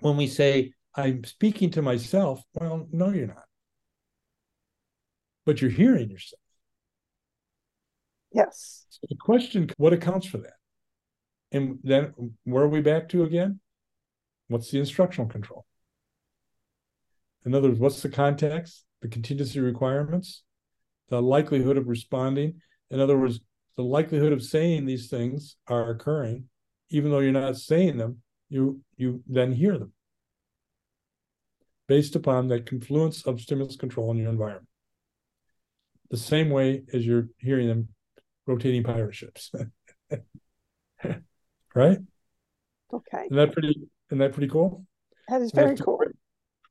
when 0.00 0.16
we 0.16 0.26
say, 0.26 0.72
I'm 0.94 1.22
speaking 1.24 1.70
to 1.70 1.82
myself, 1.82 2.42
well, 2.54 2.88
no, 2.90 3.10
you're 3.10 3.28
not. 3.28 3.44
But 5.46 5.60
you're 5.60 5.70
hearing 5.70 6.10
yourself. 6.10 6.40
Yes. 8.32 8.86
So 8.88 9.06
the 9.08 9.16
question, 9.16 9.70
what 9.76 9.92
accounts 9.92 10.26
for 10.26 10.38
that? 10.38 10.54
And 11.52 11.78
then 11.82 12.12
where 12.44 12.64
are 12.64 12.68
we 12.68 12.80
back 12.80 13.08
to 13.10 13.24
again? 13.24 13.60
What's 14.48 14.70
the 14.70 14.78
instructional 14.78 15.28
control? 15.28 15.64
In 17.44 17.54
other 17.54 17.68
words, 17.68 17.80
what's 17.80 18.02
the 18.02 18.08
context, 18.08 18.84
the 19.00 19.08
contingency 19.08 19.60
requirements, 19.60 20.42
the 21.10 21.20
likelihood 21.20 21.76
of 21.76 21.88
responding? 21.88 22.60
In 22.90 23.00
other 23.00 23.18
words, 23.18 23.40
the 23.76 23.82
likelihood 23.82 24.32
of 24.32 24.42
saying 24.42 24.84
these 24.84 25.08
things 25.08 25.56
are 25.66 25.90
occurring, 25.90 26.48
even 26.90 27.10
though 27.10 27.20
you're 27.20 27.32
not 27.32 27.56
saying 27.56 27.98
them, 27.98 28.18
you 28.48 28.80
you 28.96 29.22
then 29.26 29.52
hear 29.52 29.78
them 29.78 29.92
based 31.86 32.14
upon 32.14 32.48
that 32.48 32.66
confluence 32.66 33.26
of 33.26 33.40
stimulus 33.40 33.76
control 33.76 34.12
in 34.12 34.16
your 34.16 34.30
environment. 34.30 34.68
The 36.10 36.16
same 36.16 36.50
way 36.50 36.84
as 36.92 37.04
you're 37.06 37.28
hearing 37.38 37.68
them 37.68 37.88
rotating 38.46 38.84
pirate 38.84 39.14
ships. 39.14 39.50
right? 41.74 41.98
Okay. 42.92 43.24
Isn't 43.24 43.36
that 43.36 43.52
pretty 43.52 43.74
isn't 44.08 44.18
that 44.18 44.32
pretty 44.32 44.48
cool? 44.48 44.84
That 45.28 45.42
is 45.42 45.52
very 45.52 45.70
That's 45.70 45.80
cool. 45.80 46.00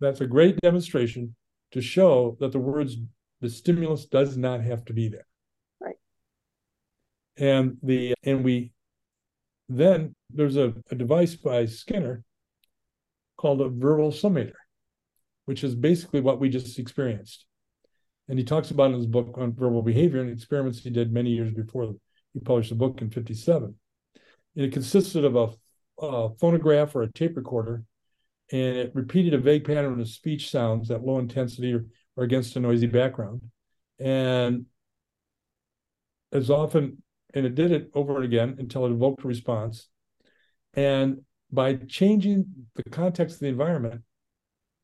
That's 0.02 0.22
a 0.22 0.28
great 0.28 0.60
demonstration 0.62 1.36
to 1.72 1.82
show 1.82 2.38
that 2.40 2.52
the 2.52 2.60
words 2.60 2.96
the 3.42 3.50
stimulus 3.50 4.06
does 4.06 4.38
not 4.38 4.62
have 4.62 4.86
to 4.86 4.94
be 4.94 5.10
there. 5.10 5.28
Right. 5.80 5.96
And 7.38 7.78
the 7.84 8.16
and 8.24 8.44
we 8.44 8.72
then 9.70 10.16
there's 10.30 10.58
a, 10.58 10.74
a 10.92 10.96
device 10.96 11.36
by 11.36 11.66
Skinner 11.66 12.24
called 13.38 13.62
a 13.62 13.70
verbal 13.70 14.12
summator, 14.12 14.54
which 15.46 15.64
is 15.64 15.76
basically 15.76 16.22
what 16.22 16.40
we 16.40 16.50
just 16.50 16.78
experienced. 16.80 17.46
And 18.28 18.38
he 18.38 18.46
talks 18.46 18.72
about 18.72 18.92
in 18.92 18.98
his 18.98 19.08
book 19.08 19.36
on 19.38 19.54
verbal 19.54 19.82
behavior 19.82 20.22
and 20.22 20.30
experiments 20.30 20.80
he 20.80 20.90
did 20.90 21.12
many 21.12 21.32
years 21.32 21.52
before 21.52 21.96
he 22.34 22.40
published 22.40 22.70
the 22.70 22.76
book 22.76 23.02
in 23.02 23.10
57. 23.10 23.74
And 24.56 24.66
it 24.66 24.74
consisted 24.74 25.24
of 25.26 25.36
a, 25.36 25.50
a 26.06 26.30
phonograph 26.36 26.96
or 26.96 27.04
a 27.04 27.12
tape 27.12 27.38
recorder, 27.38 27.84
and 28.52 28.78
it 28.78 28.92
repeated 28.94 29.34
a 29.34 29.40
vague 29.40 29.66
pattern 29.66 30.00
of 30.00 30.08
speech 30.08 30.50
sounds 30.50 30.92
at 30.92 31.04
low 31.04 31.20
intensity 31.20 31.74
or, 31.74 31.86
or 32.16 32.24
against 32.24 32.56
a 32.56 32.60
noisy 32.60 32.88
background. 32.88 33.42
And 34.00 34.66
as 36.32 36.50
often, 36.50 37.02
and 37.34 37.46
it 37.46 37.56
did 37.56 37.72
it 37.72 37.90
over 37.94 38.16
and 38.16 38.26
again 38.26 38.56
until 38.60 38.86
it 38.86 38.92
evoked 38.92 39.24
a 39.24 39.28
response. 39.28 39.88
And 40.74 41.22
by 41.52 41.76
changing 41.76 42.46
the 42.76 42.84
context 42.84 43.36
of 43.36 43.40
the 43.42 43.48
environment, 43.48 44.02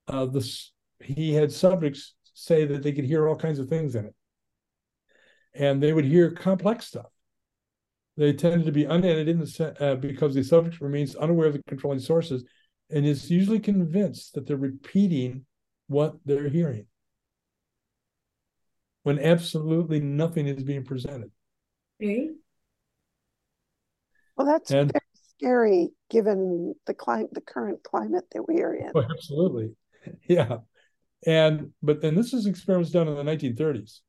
uh, 0.08 0.26
this 0.26 0.72
he 1.00 1.34
had 1.34 1.52
subjects 1.52 2.16
say 2.34 2.66
that 2.66 2.84
they 2.84 2.92
could 2.92 3.06
hear 3.06 3.28
all 3.28 3.36
kinds 3.36 3.60
of 3.60 3.68
things 3.68 3.96
in 3.96 4.06
it, 4.06 4.16
and 5.54 5.82
they 5.82 5.94
would 5.94 6.06
hear 6.06 6.32
complex 6.32 6.88
stuff. 6.88 7.12
They 8.18 8.34
tended 8.34 8.66
to 8.66 8.72
be 8.72 8.86
unedited 8.86 9.28
in 9.28 9.40
the, 9.40 9.76
uh, 9.80 9.96
because 9.96 10.34
the 10.34 10.44
subject 10.44 10.82
remains 10.82 11.16
unaware 11.16 11.48
of 11.48 11.54
the 11.54 11.64
controlling 11.68 12.00
sources 12.00 12.46
and 12.90 13.06
is 13.06 13.30
usually 13.30 13.60
convinced 13.60 14.34
that 14.34 14.48
they're 14.48 14.56
repeating 14.56 15.46
what 15.88 16.16
they're 16.26 16.50
hearing 16.50 16.86
when 19.06 19.20
absolutely 19.20 20.00
nothing 20.00 20.48
is 20.48 20.64
being 20.64 20.84
presented. 20.84 21.30
Okay. 22.02 22.30
Well, 24.36 24.48
that's 24.48 24.72
And- 24.72 24.92
very 24.92 25.02
scary 25.38 25.90
given 26.10 26.74
the 26.88 26.96
climate, 26.96 27.32
the 27.32 27.42
current 27.42 27.84
climate 27.84 28.24
that 28.32 28.48
we 28.48 28.62
are 28.64 28.74
in. 28.74 28.92
Oh, 28.96 29.04
absolutely. 29.04 29.76
Yeah. 30.28 30.58
And 31.26 31.72
but 31.84 32.02
then 32.02 32.14
this 32.16 32.34
is 32.34 32.46
experiments 32.48 32.92
done 32.92 33.08
in 33.08 33.16
the 33.16 33.24
1930s. 33.24 34.02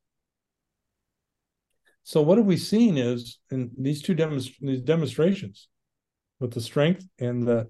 So 2.02 2.22
what 2.22 2.38
have 2.38 2.46
we 2.46 2.56
seen 2.56 2.96
is 2.96 3.38
in 3.50 3.70
these 3.78 4.00
two 4.02 4.14
demonst- 4.14 4.58
these 4.60 4.82
demonstrations 4.82 5.68
with 6.40 6.52
the 6.52 6.60
strength 6.60 7.06
and 7.18 7.42
the 7.42 7.68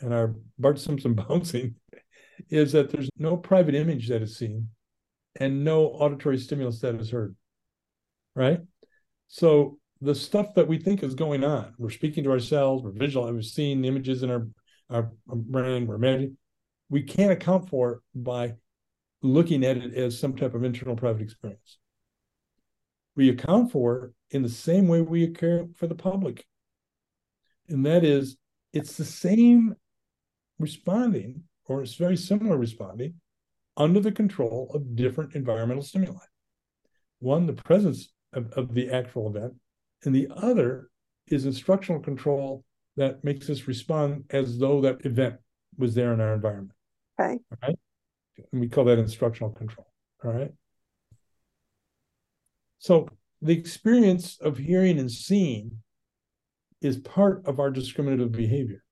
and 0.00 0.12
our 0.14 0.34
Bart 0.58 0.78
Simpson 0.78 1.14
bouncing 1.24 1.74
is 2.48 2.72
that 2.72 2.90
there's 2.90 3.08
no 3.16 3.36
private 3.36 3.74
image 3.74 4.08
that 4.08 4.22
is 4.22 4.36
seen 4.38 4.68
and 5.36 5.64
no 5.64 5.86
auditory 5.86 6.38
stimulus 6.38 6.80
that 6.80 6.94
is 6.96 7.10
heard. 7.10 7.36
Right? 8.34 8.60
So 9.28 9.78
the 10.00 10.14
stuff 10.14 10.54
that 10.54 10.68
we 10.68 10.78
think 10.78 11.02
is 11.02 11.14
going 11.14 11.44
on, 11.44 11.74
we're 11.78 11.90
speaking 11.90 12.24
to 12.24 12.30
ourselves, 12.30 12.82
we're 12.82 12.92
visual, 12.92 13.30
we're 13.32 13.42
seeing 13.42 13.84
images 13.84 14.22
in 14.22 14.30
our, 14.30 14.48
our 14.88 15.10
brain, 15.26 15.86
we're 15.86 15.96
imagining, 15.96 16.36
we 16.88 17.02
can't 17.02 17.32
account 17.32 17.68
for 17.68 17.92
it 17.92 17.98
by 18.14 18.54
looking 19.22 19.64
at 19.64 19.76
it 19.76 19.94
as 19.94 20.18
some 20.18 20.34
type 20.34 20.54
of 20.54 20.64
internal 20.64 20.96
private 20.96 21.22
experience. 21.22 21.78
We 23.14 23.28
account 23.28 23.70
for 23.70 24.04
it 24.04 24.12
in 24.30 24.42
the 24.42 24.48
same 24.48 24.88
way 24.88 25.02
we 25.02 25.24
account 25.24 25.76
for 25.76 25.86
the 25.86 25.94
public. 25.94 26.46
And 27.68 27.84
that 27.86 28.04
is, 28.04 28.36
it's 28.72 28.96
the 28.96 29.04
same 29.04 29.74
responding, 30.58 31.42
or 31.66 31.82
it's 31.82 31.94
very 31.94 32.16
similar 32.16 32.56
responding, 32.56 33.14
under 33.80 33.98
the 33.98 34.12
control 34.12 34.70
of 34.74 34.94
different 34.94 35.34
environmental 35.34 35.82
stimuli. 35.82 36.18
One, 37.20 37.46
the 37.46 37.54
presence 37.54 38.12
of, 38.34 38.52
of 38.52 38.74
the 38.74 38.90
actual 38.90 39.34
event, 39.34 39.54
and 40.04 40.14
the 40.14 40.28
other 40.36 40.90
is 41.28 41.46
instructional 41.46 42.02
control 42.02 42.62
that 42.96 43.24
makes 43.24 43.48
us 43.48 43.66
respond 43.66 44.24
as 44.30 44.58
though 44.58 44.82
that 44.82 45.06
event 45.06 45.36
was 45.78 45.94
there 45.94 46.12
in 46.12 46.20
our 46.20 46.34
environment. 46.34 46.72
Okay. 47.18 47.38
And 48.52 48.60
we 48.60 48.68
call 48.68 48.84
that 48.84 48.98
instructional 48.98 49.52
control. 49.52 49.86
All 50.22 50.32
right. 50.32 50.52
So 52.80 53.08
the 53.40 53.54
experience 53.54 54.38
of 54.42 54.58
hearing 54.58 54.98
and 54.98 55.10
seeing 55.10 55.70
is 56.82 56.98
part 56.98 57.46
of 57.46 57.60
our 57.60 57.70
discriminative 57.70 58.32
behavior. 58.32 58.82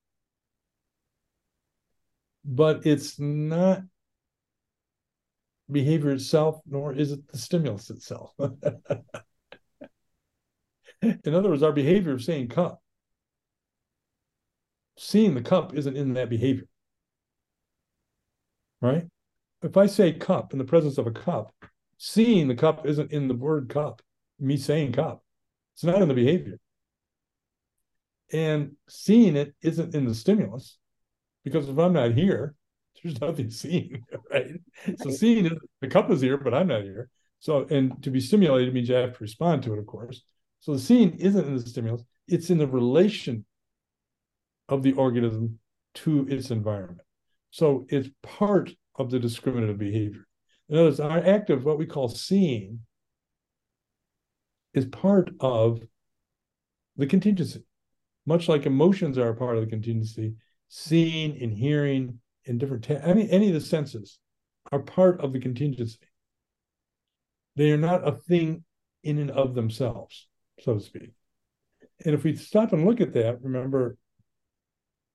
But 2.43 2.87
it's 2.87 3.19
not 3.19 3.83
behavior 5.71 6.11
itself, 6.11 6.59
nor 6.67 6.93
is 6.93 7.11
it 7.11 7.27
the 7.27 7.37
stimulus 7.37 7.89
itself. 7.89 8.33
in 11.01 11.33
other 11.33 11.49
words, 11.49 11.63
our 11.63 11.71
behavior 11.71 12.13
of 12.13 12.23
saying 12.23 12.47
cup, 12.49 12.81
seeing 14.97 15.33
the 15.33 15.41
cup 15.41 15.73
isn't 15.75 15.95
in 15.95 16.13
that 16.13 16.29
behavior. 16.29 16.67
Right? 18.81 19.07
If 19.61 19.75
I 19.77 19.87
say 19.87 20.13
cup 20.13 20.53
in 20.53 20.59
the 20.59 20.65
presence 20.65 20.97
of 20.97 21.05
a 21.07 21.11
cup, 21.11 21.53
seeing 21.97 22.47
the 22.47 22.55
cup 22.55 22.85
isn't 22.85 23.11
in 23.11 23.27
the 23.27 23.35
word 23.35 23.69
cup, 23.69 24.01
me 24.39 24.57
saying 24.57 24.93
cup. 24.93 25.23
It's 25.73 25.83
not 25.83 26.01
in 26.01 26.07
the 26.07 26.13
behavior. 26.13 26.59
And 28.31 28.73
seeing 28.87 29.35
it 29.35 29.53
isn't 29.61 29.95
in 29.95 30.05
the 30.05 30.15
stimulus 30.15 30.77
because 31.43 31.67
if 31.67 31.77
I'm 31.77 31.93
not 31.93 32.13
here, 32.13 32.55
there's 33.03 33.21
nothing 33.21 33.49
seen, 33.49 34.03
right? 34.31 34.51
So 35.01 35.09
seeing 35.09 35.49
the 35.81 35.87
cup 35.87 36.09
is 36.11 36.21
here, 36.21 36.37
but 36.37 36.53
I'm 36.53 36.67
not 36.67 36.83
here. 36.83 37.09
So, 37.39 37.65
and 37.69 38.01
to 38.03 38.11
be 38.11 38.19
stimulated 38.19 38.73
means 38.73 38.89
you 38.89 38.95
have 38.95 39.17
to 39.17 39.23
respond 39.23 39.63
to 39.63 39.73
it, 39.73 39.79
of 39.79 39.85
course. 39.85 40.23
So 40.59 40.73
the 40.73 40.79
seeing 40.79 41.13
isn't 41.17 41.45
in 41.45 41.55
the 41.55 41.61
stimulus, 41.61 42.03
it's 42.27 42.49
in 42.49 42.57
the 42.57 42.67
relation 42.67 43.45
of 44.67 44.83
the 44.83 44.93
organism 44.93 45.59
to 45.95 46.27
its 46.29 46.51
environment. 46.51 47.01
So 47.51 47.85
it's 47.89 48.09
part 48.21 48.71
of 48.95 49.09
the 49.09 49.19
discriminative 49.19 49.77
behavior. 49.77 50.27
In 50.67 50.75
other 50.75 50.85
words, 50.85 50.99
our 50.99 51.17
act 51.17 51.49
of 51.49 51.65
what 51.65 51.79
we 51.79 51.85
call 51.85 52.09
seeing 52.09 52.81
is 54.73 54.85
part 54.85 55.31
of 55.39 55.81
the 56.97 57.07
contingency. 57.07 57.63
Much 58.25 58.47
like 58.47 58.65
emotions 58.65 59.17
are 59.17 59.29
a 59.29 59.35
part 59.35 59.55
of 59.55 59.63
the 59.63 59.69
contingency, 59.69 60.35
seeing 60.67 61.41
and 61.41 61.51
hearing 61.51 62.19
in 62.45 62.57
different 62.57 62.89
any 62.89 63.29
any 63.29 63.47
of 63.47 63.53
the 63.53 63.61
senses 63.61 64.19
are 64.71 64.79
part 64.79 65.21
of 65.21 65.33
the 65.33 65.39
contingency. 65.39 65.99
They 67.55 67.71
are 67.71 67.77
not 67.77 68.07
a 68.07 68.13
thing 68.13 68.63
in 69.03 69.17
and 69.17 69.31
of 69.31 69.55
themselves, 69.55 70.27
so 70.59 70.75
to 70.75 70.79
speak. 70.79 71.11
And 72.05 72.13
if 72.13 72.23
we 72.23 72.35
stop 72.35 72.71
and 72.73 72.85
look 72.85 73.01
at 73.01 73.13
that, 73.13 73.41
remember, 73.41 73.97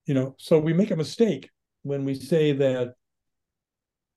you 0.06 0.14
know, 0.14 0.34
so 0.38 0.58
we 0.58 0.72
make 0.72 0.90
a 0.90 0.96
mistake 0.96 1.50
when 1.82 2.04
we 2.04 2.14
say 2.14 2.52
that 2.52 2.94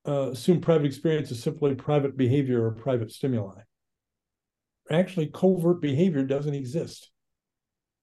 uh, 0.08 0.32
assume 0.32 0.62
private 0.62 0.86
experience 0.86 1.32
is 1.32 1.42
simply 1.42 1.76
private 1.76 2.18
behavior 2.18 2.66
or 2.66 2.72
private 2.72 3.12
stimuli. 3.12 3.62
Actually, 4.90 5.28
covert 5.28 5.82
behavior 5.82 6.24
doesn't 6.24 6.54
exist. 6.54 7.12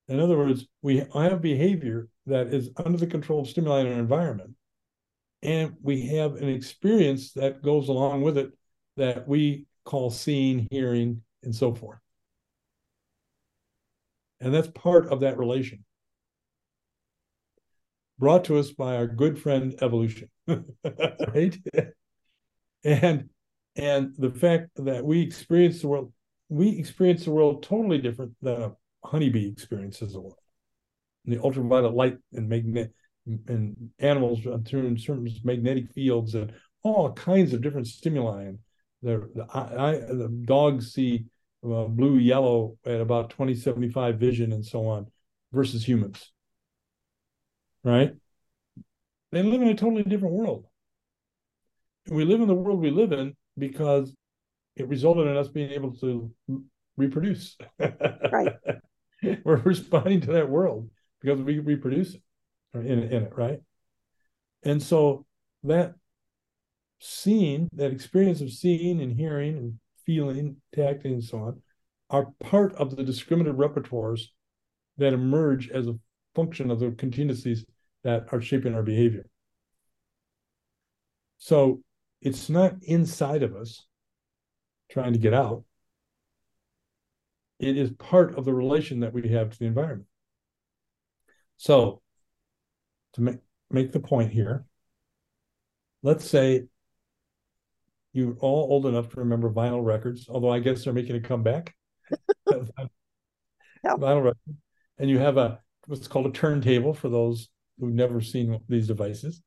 In 0.09 0.21
other 0.21 0.37
words, 0.37 0.67
we 0.83 1.03
have 1.15 1.41
behavior 1.41 2.09
that 2.27 2.49
is 2.49 2.69
under 2.77 2.99
the 2.99 3.07
control 3.07 3.41
of 3.41 3.49
stimuli 3.49 3.81
in 3.81 3.87
our 3.87 3.99
environment, 3.99 4.51
and 5.45 5.75
we 5.83 6.07
have 6.07 6.37
an 6.37 6.49
experience 6.49 7.33
that 7.35 7.63
goes 7.63 7.89
along 7.89 8.23
with 8.23 8.39
it 8.39 8.51
that 8.97 9.29
we 9.29 9.67
call 9.85 10.11
seeing, 10.11 10.67
hearing, 10.71 11.23
and 11.43 11.55
so 11.55 11.75
forth. 11.75 11.99
And 14.41 14.53
that's 14.53 14.69
part 14.69 15.09
of 15.09 15.21
that 15.21 15.37
relation. 15.37 15.85
Brought 18.19 18.45
to 18.45 18.59
us 18.59 18.71
by 18.71 18.97
our 18.97 19.07
good 19.07 19.39
friend 19.39 19.75
evolution. 19.81 20.31
Right? 21.35 21.57
And 22.85 23.31
and 23.77 24.15
the 24.19 24.31
fact 24.31 24.69
that 24.77 25.05
we 25.05 25.23
experience 25.23 25.81
the 25.81 25.89
world 25.89 26.13
we 26.51 26.79
experience 26.79 27.25
the 27.25 27.31
world 27.31 27.63
totally 27.63 27.99
different 27.99 28.33
than 28.43 28.63
a 28.63 28.73
honeybee 29.03 29.49
experiences 29.49 30.13
the 30.13 30.21
world. 30.21 30.39
And 31.25 31.35
the 31.35 31.43
ultraviolet 31.43 31.95
light 31.95 32.19
and 32.35 32.49
magnet 32.49 32.93
and 33.27 33.91
animals 33.99 34.41
through 34.67 34.97
certain 34.99 35.29
magnetic 35.45 35.91
fields 35.93 36.35
and 36.35 36.53
all 36.83 37.13
kinds 37.13 37.53
of 37.53 37.63
different 37.63 37.87
stimuli 37.87 38.45
and 38.45 38.59
the 39.03 39.29
the, 39.35 39.47
I, 39.53 39.93
the 39.93 40.29
dogs 40.45 40.93
see 40.93 41.25
uh, 41.65 41.85
blue 41.85 42.19
yellow 42.19 42.77
at 42.85 43.01
about 43.01 43.31
2075 43.31 44.19
vision 44.19 44.53
and 44.53 44.65
so 44.65 44.87
on 44.87 45.07
versus 45.53 45.87
humans 45.87 46.33
right? 47.85 48.13
They 49.31 49.43
live 49.43 49.63
in 49.63 49.69
a 49.69 49.75
totally 49.75 50.03
different 50.03 50.35
world. 50.35 50.67
We 52.09 52.25
live 52.25 52.41
in 52.41 52.49
the 52.49 52.55
world 52.55 52.81
we 52.81 52.91
live 52.91 53.13
in 53.13 53.37
because 53.57 54.15
it 54.77 54.89
resulted 54.89 55.29
in 55.29 55.37
us 55.37 55.49
being 55.49 55.71
able 55.71 55.93
to 55.99 56.33
reproduce. 56.97 57.57
Right. 58.33 58.55
We're 59.45 59.57
responding 59.57 60.21
to 60.23 60.33
that 60.33 60.51
world 60.51 60.91
because 61.21 61.41
we 61.41 61.59
reproduce 61.59 62.15
it 62.15 62.23
in, 62.75 63.03
in 63.05 63.23
it, 63.25 63.33
right? 63.37 63.61
And 64.63 64.83
so 64.83 65.27
that 65.63 65.95
seeing, 67.01 67.69
that 67.75 67.93
experience 67.93 68.41
of 68.41 68.51
seeing 68.51 69.01
and 69.01 69.13
hearing 69.13 69.57
and 69.57 69.79
feeling, 70.07 70.57
tacting, 70.75 71.15
and 71.15 71.25
so 71.25 71.39
on, 71.39 71.63
are 72.11 72.33
part 72.41 72.75
of 72.77 72.97
the 72.97 73.03
discriminative 73.03 73.57
repertoires 73.57 74.23
that 74.99 75.13
emerge 75.13 75.71
as 75.71 75.87
a 75.87 75.99
function 76.35 76.71
of 76.71 76.81
the 76.81 76.91
contingencies 76.93 77.65
that 78.05 78.27
are 78.33 78.41
shaping 78.41 78.75
our 78.75 78.83
behavior. 78.83 79.27
So 81.39 81.83
it's 82.21 82.49
not 82.49 82.75
inside 82.83 83.43
of 83.43 83.55
us 83.55 83.87
trying 84.91 85.13
to 85.13 85.19
get 85.19 85.35
out. 85.35 85.65
It 87.59 87.77
is 87.77 87.91
part 87.93 88.37
of 88.37 88.45
the 88.45 88.55
relation 88.55 89.01
that 89.01 89.13
we 89.13 89.29
have 89.29 89.51
to 89.51 89.59
the 89.59 89.67
environment. 89.67 90.09
So 91.57 92.03
to 93.15 93.21
make, 93.21 93.39
make 93.71 93.93
the 93.93 94.01
point 94.01 94.33
here, 94.33 94.67
let's 96.03 96.29
say 96.29 96.65
you're 98.13 98.37
all 98.41 98.71
old 98.71 98.87
enough 98.87 99.11
to 99.11 99.21
remember 99.21 99.51
vinyl 99.51 99.85
records, 99.85 100.27
although 100.29 100.51
I 100.53 100.61
guess 100.61 100.85
they're 100.85 100.93
making 100.93 101.17
a 101.17 101.21
comeback. 101.21 101.75
Yeah. 103.85 103.97
Vinyl 103.97 104.25
records. 104.25 104.59
And 104.99 105.11
you 105.11 105.19
have 105.19 105.37
a 105.37 105.61
what's 105.87 106.09
called 106.09 106.27
a 106.27 106.31
turntable 106.31 106.95
for 106.95 107.09
those 107.09 107.49
who've 107.79 107.93
never 107.93 108.21
seen 108.21 108.59
these 108.69 108.87
devices. 108.87 109.43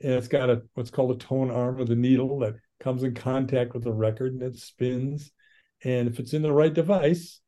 and 0.00 0.12
it's 0.12 0.28
got 0.28 0.50
a 0.50 0.62
what's 0.74 0.90
called 0.90 1.10
a 1.12 1.24
tone 1.24 1.50
arm 1.50 1.76
with 1.76 1.90
a 1.90 1.96
needle 1.96 2.38
that 2.40 2.54
comes 2.80 3.02
in 3.02 3.14
contact 3.14 3.74
with 3.74 3.84
the 3.84 3.92
record 3.92 4.32
and 4.32 4.42
it 4.42 4.56
spins. 4.56 5.32
And 5.82 6.08
if 6.08 6.18
it's 6.18 6.32
in 6.32 6.42
the 6.42 6.52
right 6.52 6.72
device, 6.72 7.40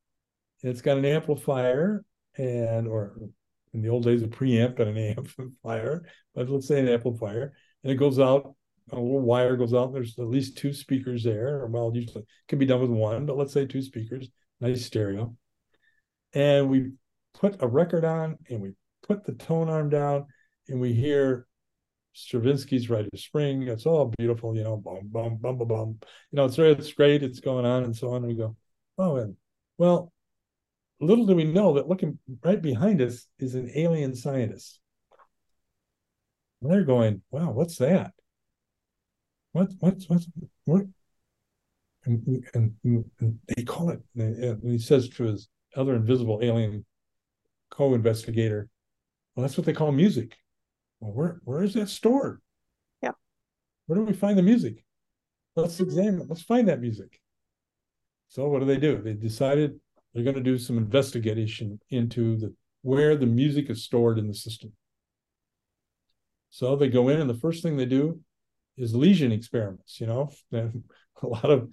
it's 0.61 0.81
got 0.81 0.97
an 0.97 1.05
amplifier 1.05 2.03
and 2.37 2.87
or 2.87 3.17
in 3.77 3.83
the 3.83 3.89
old 3.89 4.03
days 4.03 4.23
a 4.23 4.27
preamp 4.27 4.79
and 4.79 4.97
an 4.97 5.15
amplifier, 5.17 6.03
but 6.35 6.49
let's 6.49 6.67
say 6.67 6.79
an 6.79 6.89
amplifier, 6.89 7.53
and 7.83 7.91
it 7.91 7.95
goes 7.95 8.19
out. 8.19 8.55
A 8.91 8.95
little 8.95 9.19
wire 9.19 9.57
goes 9.57 9.73
out. 9.73 9.93
There's 9.93 10.17
at 10.17 10.29
least 10.29 10.57
two 10.57 10.71
speakers 10.71 11.23
there. 11.23 11.59
or 11.59 11.67
Well, 11.67 11.91
usually 11.93 12.23
can 12.47 12.57
be 12.57 12.65
done 12.65 12.79
with 12.79 12.89
one, 12.89 13.25
but 13.25 13.37
let's 13.37 13.51
say 13.51 13.65
two 13.65 13.81
speakers. 13.81 14.29
Nice 14.61 14.85
stereo. 14.85 15.35
And 16.33 16.69
we 16.69 16.91
put 17.33 17.61
a 17.61 17.67
record 17.67 18.05
on, 18.05 18.37
and 18.49 18.61
we 18.61 18.71
put 19.05 19.25
the 19.25 19.33
tone 19.33 19.69
arm 19.69 19.89
down, 19.89 20.27
and 20.69 20.79
we 20.79 20.93
hear 20.93 21.47
Stravinsky's 22.15 22.89
Rite 22.89 23.09
of 23.13 23.19
Spring. 23.19 23.63
It's 23.63 23.85
all 23.85 24.11
beautiful, 24.17 24.55
you 24.55 24.63
know, 24.63 24.77
bum, 24.77 25.01
bum, 25.03 25.35
bum, 25.35 25.57
bum, 25.57 25.67
bum. 25.67 25.97
You 26.31 26.37
know, 26.37 26.45
it's, 26.45 26.57
it's 26.57 26.93
great. 26.93 27.23
It's 27.23 27.41
going 27.41 27.65
on 27.65 27.83
and 27.83 27.95
so 27.95 28.11
on. 28.11 28.23
And 28.23 28.27
we 28.27 28.35
go, 28.35 28.55
oh, 28.97 29.17
and 29.17 29.35
well, 29.77 30.13
little 30.99 31.25
do 31.25 31.35
we 31.35 31.43
know 31.43 31.73
that 31.73 31.87
looking 31.87 32.19
right 32.43 32.61
behind 32.61 33.01
us 33.01 33.27
is 33.39 33.55
an 33.55 33.69
alien 33.75 34.15
scientist. 34.15 34.79
And 36.61 36.71
they're 36.71 36.83
going, 36.83 37.21
wow, 37.29 37.51
what's 37.51 37.77
that? 37.77 38.13
What, 39.51 39.69
what's, 39.79 40.09
what's, 40.09 40.27
what? 40.65 40.83
And, 42.05 42.45
and, 42.53 42.73
and 42.83 43.39
they 43.47 43.63
call 43.63 43.89
it, 43.89 43.99
and 44.15 44.61
he 44.63 44.79
says 44.79 45.09
to 45.09 45.23
his 45.25 45.49
other 45.75 45.95
invisible 45.95 46.39
alien 46.41 46.85
co-investigator, 47.69 48.69
well, 49.35 49.41
that's 49.43 49.57
what 49.57 49.65
they 49.65 49.73
call 49.73 49.91
music. 49.91 50.35
Well, 50.99 51.11
where 51.11 51.41
where 51.43 51.63
is 51.63 51.73
that 51.75 51.89
stored? 51.89 52.41
Yeah. 53.03 53.11
Where 53.85 53.99
do 53.99 54.05
we 54.05 54.13
find 54.13 54.37
the 54.37 54.41
music? 54.43 54.83
Let's 55.55 55.75
mm-hmm. 55.75 55.83
examine 55.83 56.21
it. 56.21 56.29
Let's 56.29 56.41
find 56.41 56.67
that 56.69 56.81
music. 56.81 57.19
So 58.29 58.47
what 58.47 58.59
do 58.59 58.65
they 58.65 58.77
do? 58.77 59.01
They 59.01 59.13
decided 59.13 59.79
they're 60.13 60.23
going 60.23 60.35
to 60.35 60.41
do 60.41 60.57
some 60.57 60.77
investigation 60.77 61.79
into 61.89 62.37
the 62.37 62.53
where 62.81 63.15
the 63.15 63.25
music 63.25 63.69
is 63.69 63.83
stored 63.83 64.17
in 64.17 64.27
the 64.27 64.33
system. 64.33 64.71
So 66.49 66.75
they 66.75 66.87
go 66.87 67.09
in, 67.09 67.19
and 67.19 67.29
the 67.29 67.33
first 67.35 67.61
thing 67.61 67.75
they 67.75 67.85
do 67.85 68.21
is 68.77 68.95
lesion 68.95 69.31
experiments. 69.31 69.99
You 69.99 70.07
know, 70.07 70.31
and 70.51 70.83
a 71.21 71.27
lot 71.27 71.49
of 71.49 71.69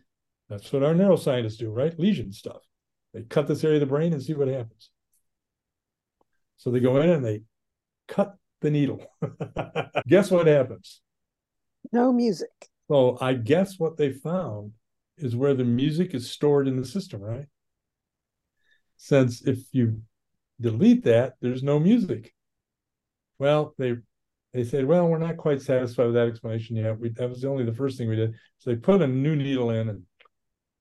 that's 0.48 0.72
what 0.72 0.82
our 0.82 0.94
neuroscientists 0.94 1.58
do, 1.58 1.70
right? 1.70 1.98
Lesion 1.98 2.32
stuff. 2.32 2.62
They 3.12 3.22
cut 3.22 3.46
this 3.46 3.62
area 3.64 3.76
of 3.76 3.80
the 3.80 3.86
brain 3.86 4.12
and 4.12 4.22
see 4.22 4.34
what 4.34 4.48
happens. 4.48 4.90
So 6.56 6.70
they 6.70 6.80
go 6.80 7.00
in 7.00 7.10
and 7.10 7.24
they 7.24 7.42
cut 8.08 8.36
the 8.60 8.70
needle. 8.70 9.04
guess 10.06 10.30
what 10.30 10.46
happens? 10.46 11.00
No 11.92 12.12
music. 12.12 12.50
So 12.88 13.16
I 13.20 13.34
guess 13.34 13.78
what 13.78 13.96
they 13.96 14.12
found 14.12 14.72
is 15.16 15.36
where 15.36 15.54
the 15.54 15.64
music 15.64 16.14
is 16.14 16.30
stored 16.30 16.66
in 16.66 16.76
the 16.76 16.84
system, 16.84 17.20
right? 17.20 17.46
Since 18.96 19.42
if 19.42 19.58
you 19.72 20.00
delete 20.60 21.04
that, 21.04 21.34
there's 21.40 21.62
no 21.62 21.78
music. 21.78 22.32
Well, 23.38 23.74
they 23.78 23.96
they 24.52 24.62
said, 24.62 24.86
well, 24.86 25.08
we're 25.08 25.18
not 25.18 25.36
quite 25.36 25.60
satisfied 25.60 26.06
with 26.06 26.14
that 26.14 26.28
explanation 26.28 26.76
yet. 26.76 26.98
We 26.98 27.10
that 27.10 27.28
was 27.28 27.44
only 27.44 27.64
the 27.64 27.74
first 27.74 27.98
thing 27.98 28.08
we 28.08 28.16
did. 28.16 28.34
So 28.58 28.70
they 28.70 28.76
put 28.76 29.02
a 29.02 29.06
new 29.06 29.36
needle 29.36 29.70
in 29.70 29.88
and 29.88 30.02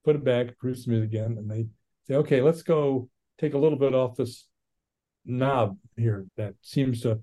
put 0.06 0.15
it 0.15 0.23
back, 0.23 0.58
produce 0.58 0.86
the 0.86 0.91
music 0.91 1.10
again, 1.10 1.38
and 1.38 1.49
they 1.49 1.67
say, 2.08 2.15
okay, 2.15 2.41
let's 2.41 2.62
go 2.62 3.10
take 3.39 3.54
a 3.54 3.58
little 3.58 3.80
bit 3.80 3.95
off 3.95 4.15
this 4.15 4.47
knob 5.26 5.78
here 5.95 6.26
that 6.38 6.54
seems 6.62 7.02
to 7.02 7.19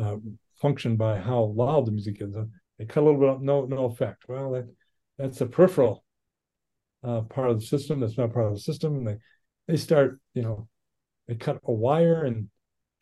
uh, 0.00 0.16
function 0.60 0.96
by 0.96 1.18
how 1.18 1.52
loud 1.56 1.86
the 1.86 1.92
music 1.92 2.18
is. 2.20 2.34
They 2.78 2.86
cut 2.86 3.02
a 3.02 3.06
little 3.06 3.20
bit, 3.20 3.28
off, 3.28 3.40
no 3.40 3.64
no 3.66 3.84
effect. 3.84 4.24
Well, 4.28 4.52
that 4.52 4.66
that's 5.18 5.40
a 5.40 5.46
peripheral 5.46 6.04
uh, 7.04 7.22
part 7.22 7.50
of 7.50 7.60
the 7.60 7.66
system. 7.66 8.00
That's 8.00 8.16
not 8.16 8.32
part 8.32 8.46
of 8.46 8.54
the 8.54 8.60
system. 8.60 8.96
And 8.96 9.06
they 9.06 9.16
they 9.68 9.76
start, 9.76 10.20
you 10.34 10.42
know, 10.42 10.68
they 11.28 11.34
cut 11.34 11.60
a 11.64 11.72
wire 11.72 12.24
and 12.24 12.48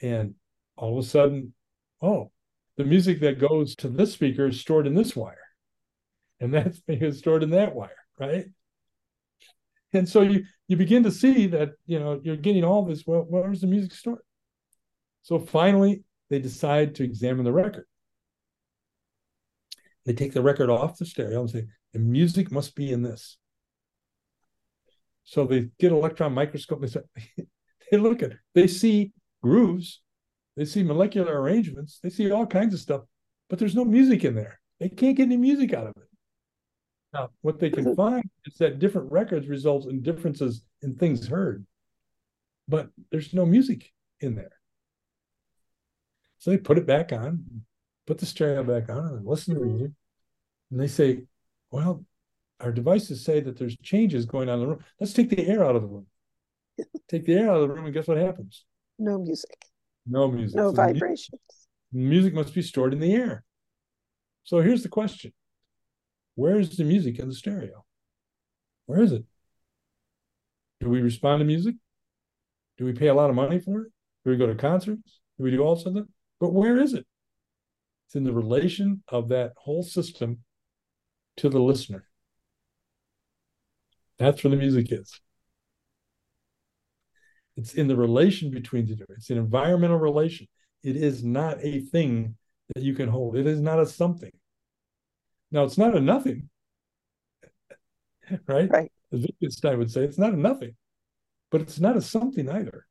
and 0.02 0.34
all 0.76 0.98
of 0.98 1.04
a 1.04 1.06
sudden, 1.06 1.52
oh, 2.00 2.30
the 2.76 2.84
music 2.84 3.20
that 3.20 3.38
goes 3.38 3.74
to 3.76 3.88
this 3.88 4.12
speaker 4.12 4.46
is 4.46 4.60
stored 4.60 4.86
in 4.86 4.94
this 4.94 5.14
wire, 5.14 5.46
and 6.40 6.54
that 6.54 6.74
speaker 6.76 7.06
is 7.06 7.18
stored 7.18 7.42
in 7.42 7.50
that 7.50 7.74
wire, 7.74 7.90
right? 8.18 8.46
And 9.92 10.08
so 10.08 10.22
you 10.22 10.44
you 10.68 10.76
begin 10.76 11.02
to 11.02 11.10
see 11.10 11.46
that 11.48 11.70
you 11.86 11.98
know 11.98 12.20
you're 12.22 12.36
getting 12.36 12.64
all 12.64 12.84
this. 12.84 13.06
Well, 13.06 13.26
where's 13.28 13.60
the 13.60 13.66
music 13.66 13.92
stored? 13.92 14.22
So 15.22 15.38
finally, 15.38 16.04
they 16.30 16.38
decide 16.38 16.94
to 16.96 17.04
examine 17.04 17.44
the 17.44 17.52
record. 17.52 17.86
They 20.06 20.12
take 20.14 20.32
the 20.32 20.42
record 20.42 20.70
off 20.70 20.96
the 20.96 21.04
stereo 21.04 21.40
and 21.40 21.50
say, 21.50 21.66
the 21.92 21.98
music 21.98 22.50
must 22.50 22.74
be 22.74 22.90
in 22.90 23.02
this. 23.02 23.36
So 25.30 25.44
they 25.44 25.68
get 25.78 25.92
an 25.92 25.98
electron 25.98 26.34
microscope. 26.34 26.80
They, 26.80 26.88
say, 26.88 27.02
they 27.92 27.98
look 27.98 28.20
at. 28.20 28.32
They 28.52 28.66
see 28.66 29.12
grooves. 29.44 30.00
They 30.56 30.64
see 30.64 30.82
molecular 30.82 31.40
arrangements. 31.40 32.00
They 32.02 32.10
see 32.10 32.32
all 32.32 32.46
kinds 32.46 32.74
of 32.74 32.80
stuff, 32.80 33.02
but 33.48 33.60
there's 33.60 33.76
no 33.76 33.84
music 33.84 34.24
in 34.24 34.34
there. 34.34 34.58
They 34.80 34.88
can't 34.88 35.16
get 35.16 35.26
any 35.26 35.36
music 35.36 35.72
out 35.72 35.86
of 35.86 35.92
it. 35.96 36.08
Now, 37.14 37.28
what 37.42 37.60
they 37.60 37.70
can 37.70 37.94
find 37.94 38.28
is 38.44 38.56
that 38.58 38.80
different 38.80 39.12
records 39.12 39.46
result 39.46 39.86
in 39.86 40.02
differences 40.02 40.64
in 40.82 40.96
things 40.96 41.28
heard, 41.28 41.64
but 42.66 42.88
there's 43.12 43.32
no 43.32 43.46
music 43.46 43.92
in 44.18 44.34
there. 44.34 44.58
So 46.38 46.50
they 46.50 46.58
put 46.58 46.76
it 46.76 46.88
back 46.88 47.12
on, 47.12 47.62
put 48.04 48.18
the 48.18 48.26
stereo 48.26 48.64
back 48.64 48.88
on, 48.88 49.14
and 49.14 49.24
listen 49.24 49.54
to 49.54 49.60
the 49.60 49.66
music. 49.66 49.92
And 50.72 50.80
they 50.80 50.88
say, 50.88 51.22
well, 51.70 52.04
our 52.60 52.72
devices 52.72 53.24
say 53.24 53.40
that 53.40 53.58
there's 53.58 53.76
changes 53.78 54.26
going 54.26 54.48
on 54.48 54.54
in 54.54 54.60
the 54.60 54.66
room. 54.68 54.84
Let's 54.98 55.12
take 55.12 55.30
the 55.30 55.46
air 55.46 55.64
out 55.64 55.76
of 55.76 55.82
the 55.82 55.88
room. 55.88 56.06
take 57.08 57.24
the 57.24 57.34
air 57.34 57.50
out 57.50 57.56
of 57.56 57.68
the 57.68 57.74
room, 57.74 57.84
and 57.86 57.94
guess 57.94 58.06
what 58.06 58.18
happens? 58.18 58.64
No 58.98 59.18
music. 59.18 59.64
No 60.06 60.30
music. 60.30 60.56
No 60.56 60.70
so 60.70 60.76
vibrations. 60.76 61.40
Music, 61.92 62.10
music 62.10 62.34
must 62.34 62.54
be 62.54 62.62
stored 62.62 62.92
in 62.92 63.00
the 63.00 63.14
air. 63.14 63.44
So 64.44 64.60
here's 64.60 64.82
the 64.82 64.88
question 64.88 65.32
Where 66.34 66.58
is 66.58 66.76
the 66.76 66.84
music 66.84 67.18
in 67.18 67.28
the 67.28 67.34
stereo? 67.34 67.84
Where 68.86 69.02
is 69.02 69.12
it? 69.12 69.24
Do 70.80 70.88
we 70.88 71.00
respond 71.00 71.40
to 71.40 71.44
music? 71.44 71.76
Do 72.78 72.84
we 72.84 72.92
pay 72.92 73.08
a 73.08 73.14
lot 73.14 73.30
of 73.30 73.36
money 73.36 73.58
for 73.58 73.82
it? 73.82 73.92
Do 74.24 74.30
we 74.30 74.36
go 74.36 74.46
to 74.46 74.54
concerts? 74.54 75.20
Do 75.38 75.44
we 75.44 75.50
do 75.50 75.62
all 75.62 75.72
of 75.72 75.94
that? 75.94 76.06
But 76.40 76.52
where 76.52 76.78
is 76.78 76.94
it? 76.94 77.06
It's 78.06 78.16
in 78.16 78.24
the 78.24 78.32
relation 78.32 79.02
of 79.08 79.28
that 79.28 79.52
whole 79.56 79.82
system 79.82 80.38
to 81.36 81.48
the 81.48 81.60
listener. 81.60 82.09
That's 84.20 84.44
where 84.44 84.52
the 84.52 84.56
music 84.56 84.92
is. 84.92 85.20
It's 87.56 87.74
in 87.74 87.88
the 87.88 87.96
relation 87.96 88.52
between 88.52 88.86
the 88.86 88.94
two. 88.94 89.06
It's 89.08 89.30
an 89.30 89.38
environmental 89.38 89.98
relation. 89.98 90.46
It 90.84 90.94
is 90.94 91.24
not 91.24 91.58
a 91.60 91.80
thing 91.80 92.36
that 92.74 92.84
you 92.84 92.94
can 92.94 93.08
hold. 93.08 93.36
It 93.36 93.48
is 93.48 93.60
not 93.60 93.80
a 93.80 93.86
something. 93.86 94.30
Now, 95.50 95.64
it's 95.64 95.76
not 95.76 95.96
a 95.96 96.00
nothing, 96.00 96.48
right? 98.46 98.70
Right. 98.70 98.92
As 99.12 99.22
Wittgenstein 99.22 99.78
would 99.78 99.90
say, 99.90 100.04
it's 100.04 100.18
not 100.18 100.32
a 100.32 100.38
nothing, 100.38 100.76
but 101.50 101.60
it's 101.60 101.80
not 101.80 101.96
a 101.96 102.00
something 102.00 102.48
either 102.48 102.86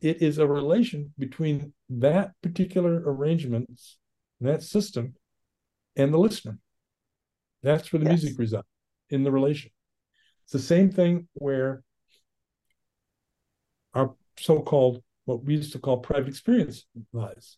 it 0.00 0.22
is 0.22 0.38
a 0.38 0.46
relation 0.46 1.12
between 1.18 1.72
that 1.88 2.32
particular 2.42 3.02
arrangements, 3.06 3.98
that 4.40 4.62
system, 4.62 5.14
and 5.96 6.12
the 6.12 6.18
listener. 6.18 6.58
That's 7.62 7.92
where 7.92 8.00
the 8.00 8.10
yes. 8.10 8.22
music 8.22 8.38
resides 8.38 8.66
in 9.10 9.24
the 9.24 9.30
relation. 9.30 9.70
It's 10.50 10.64
the 10.64 10.66
same 10.66 10.90
thing 10.90 11.28
where 11.34 11.84
our 13.94 14.16
so-called 14.36 15.00
what 15.24 15.44
we 15.44 15.54
used 15.54 15.70
to 15.74 15.78
call 15.78 15.98
private 15.98 16.26
experience 16.26 16.86
lies. 17.12 17.56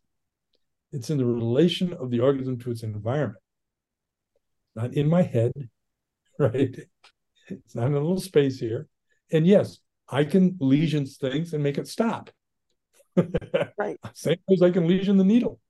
It's 0.92 1.08
in 1.08 1.16
the 1.16 1.24
relation 1.24 1.94
of 1.94 2.10
the 2.10 2.20
organism 2.20 2.58
to 2.58 2.70
its 2.70 2.82
environment, 2.82 3.42
not 4.76 4.92
in 4.92 5.08
my 5.08 5.22
head, 5.22 5.52
right? 6.38 6.76
It's 7.48 7.74
not 7.74 7.86
in 7.86 7.94
a 7.94 7.98
little 7.98 8.20
space 8.20 8.58
here. 8.58 8.88
And 9.32 9.46
yes, 9.46 9.78
I 10.06 10.24
can 10.24 10.58
lesion 10.60 11.06
things 11.06 11.54
and 11.54 11.62
make 11.62 11.78
it 11.78 11.88
stop. 11.88 12.28
right. 13.78 13.96
Same 14.12 14.36
as 14.52 14.60
I 14.60 14.68
can 14.68 14.86
lesion 14.86 15.16
the 15.16 15.24
needle. 15.24 15.60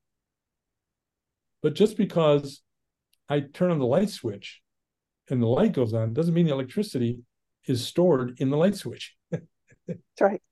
But 1.62 1.74
just 1.74 1.96
because 1.96 2.62
I 3.28 3.38
turn 3.38 3.70
on 3.70 3.78
the 3.78 3.86
light 3.86 4.10
switch 4.10 4.61
and 5.30 5.42
the 5.42 5.46
light 5.46 5.72
goes 5.72 5.94
on 5.94 6.12
doesn't 6.12 6.34
mean 6.34 6.46
the 6.46 6.52
electricity 6.52 7.20
is 7.66 7.86
stored 7.86 8.38
in 8.38 8.50
the 8.50 8.56
light 8.56 8.74
switch. 8.74 9.14
That's 9.30 10.20
right. 10.20 10.42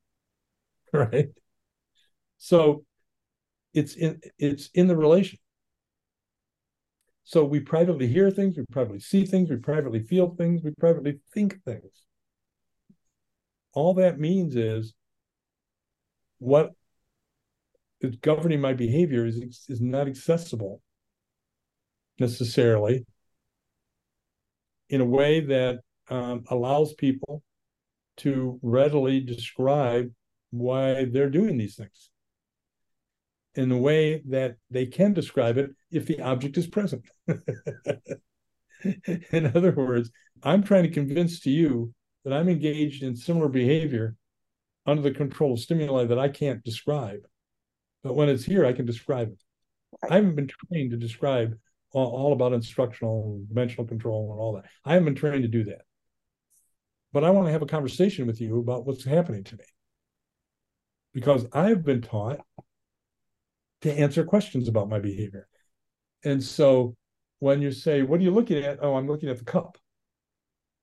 Right. 0.92 1.28
So 2.38 2.84
it's 3.74 3.94
in 3.94 4.20
it's 4.38 4.70
in 4.74 4.88
the 4.88 4.96
relation. 4.96 5.38
So 7.24 7.44
we 7.44 7.60
privately 7.60 8.08
hear 8.08 8.30
things, 8.30 8.56
we 8.56 8.64
privately 8.72 8.98
see 8.98 9.24
things, 9.24 9.50
we 9.50 9.56
privately 9.56 10.02
feel 10.02 10.34
things, 10.34 10.62
we 10.64 10.72
privately 10.80 11.20
think 11.32 11.62
things. 11.64 12.02
All 13.72 13.94
that 13.94 14.18
means 14.18 14.56
is 14.56 14.94
what 16.38 16.72
is 18.00 18.16
governing 18.16 18.60
my 18.60 18.72
behavior 18.72 19.26
is 19.26 19.66
is 19.68 19.80
not 19.80 20.08
accessible 20.08 20.80
necessarily 22.18 23.06
in 24.90 25.00
a 25.00 25.04
way 25.04 25.40
that 25.40 25.80
um, 26.10 26.44
allows 26.48 26.92
people 26.94 27.42
to 28.18 28.58
readily 28.62 29.20
describe 29.20 30.10
why 30.50 31.06
they're 31.06 31.30
doing 31.30 31.56
these 31.56 31.76
things 31.76 32.10
in 33.54 33.70
a 33.72 33.78
way 33.78 34.22
that 34.28 34.56
they 34.70 34.86
can 34.86 35.12
describe 35.12 35.56
it 35.58 35.70
if 35.90 36.06
the 36.06 36.20
object 36.20 36.58
is 36.58 36.66
present. 36.66 37.04
in 39.32 39.52
other 39.54 39.72
words, 39.72 40.10
I'm 40.42 40.62
trying 40.62 40.84
to 40.84 40.90
convince 40.90 41.40
to 41.40 41.50
you 41.50 41.94
that 42.24 42.32
I'm 42.32 42.48
engaged 42.48 43.02
in 43.02 43.16
similar 43.16 43.48
behavior 43.48 44.16
under 44.86 45.02
the 45.02 45.10
control 45.12 45.54
of 45.54 45.60
stimuli 45.60 46.04
that 46.04 46.18
I 46.18 46.28
can't 46.28 46.64
describe. 46.64 47.20
But 48.02 48.14
when 48.14 48.28
it's 48.28 48.44
here, 48.44 48.66
I 48.66 48.72
can 48.72 48.86
describe 48.86 49.28
it. 49.28 49.40
I 50.08 50.16
haven't 50.16 50.36
been 50.36 50.50
trained 50.68 50.90
to 50.92 50.96
describe 50.96 51.58
all, 51.92 52.32
about 52.32 52.52
instructional 52.52 53.36
and 53.36 53.48
dimensional 53.48 53.86
control 53.86 54.30
and 54.32 54.40
all 54.40 54.54
that. 54.54 54.64
I 54.84 54.92
haven't 54.92 55.06
been 55.06 55.14
trained 55.14 55.42
to 55.42 55.48
do 55.48 55.64
that. 55.64 55.82
But 57.12 57.24
I 57.24 57.30
want 57.30 57.48
to 57.48 57.52
have 57.52 57.62
a 57.62 57.66
conversation 57.66 58.26
with 58.26 58.40
you 58.40 58.58
about 58.60 58.86
what's 58.86 59.04
happening 59.04 59.44
to 59.44 59.56
me. 59.56 59.64
Because 61.12 61.46
I've 61.52 61.84
been 61.84 62.02
taught 62.02 62.40
to 63.80 63.92
answer 63.92 64.24
questions 64.24 64.68
about 64.68 64.88
my 64.88 65.00
behavior. 65.00 65.48
And 66.24 66.42
so 66.42 66.96
when 67.40 67.60
you 67.62 67.72
say, 67.72 68.02
What 68.02 68.20
are 68.20 68.22
you 68.22 68.30
looking 68.30 68.62
at? 68.62 68.78
Oh, 68.80 68.94
I'm 68.94 69.08
looking 69.08 69.28
at 69.28 69.38
the 69.38 69.44
cup. 69.44 69.76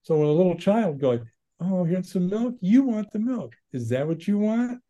So 0.04 0.18
when 0.18 0.28
a 0.28 0.32
little 0.32 0.58
child 0.58 1.00
going, 1.00 1.30
Oh, 1.60 1.86
here's 1.86 2.12
some 2.12 2.28
milk, 2.28 2.56
you 2.60 2.84
want 2.84 3.12
the 3.14 3.20
milk. 3.20 3.56
Is 3.72 3.90
that 3.90 4.08
what 4.08 4.28
you 4.28 4.38
want? 4.38 4.82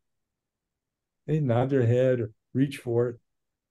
They 1.28 1.40
nod 1.40 1.70
their 1.70 1.86
head 1.86 2.20
or 2.20 2.32
reach 2.54 2.78
for 2.78 3.10
it. 3.10 3.20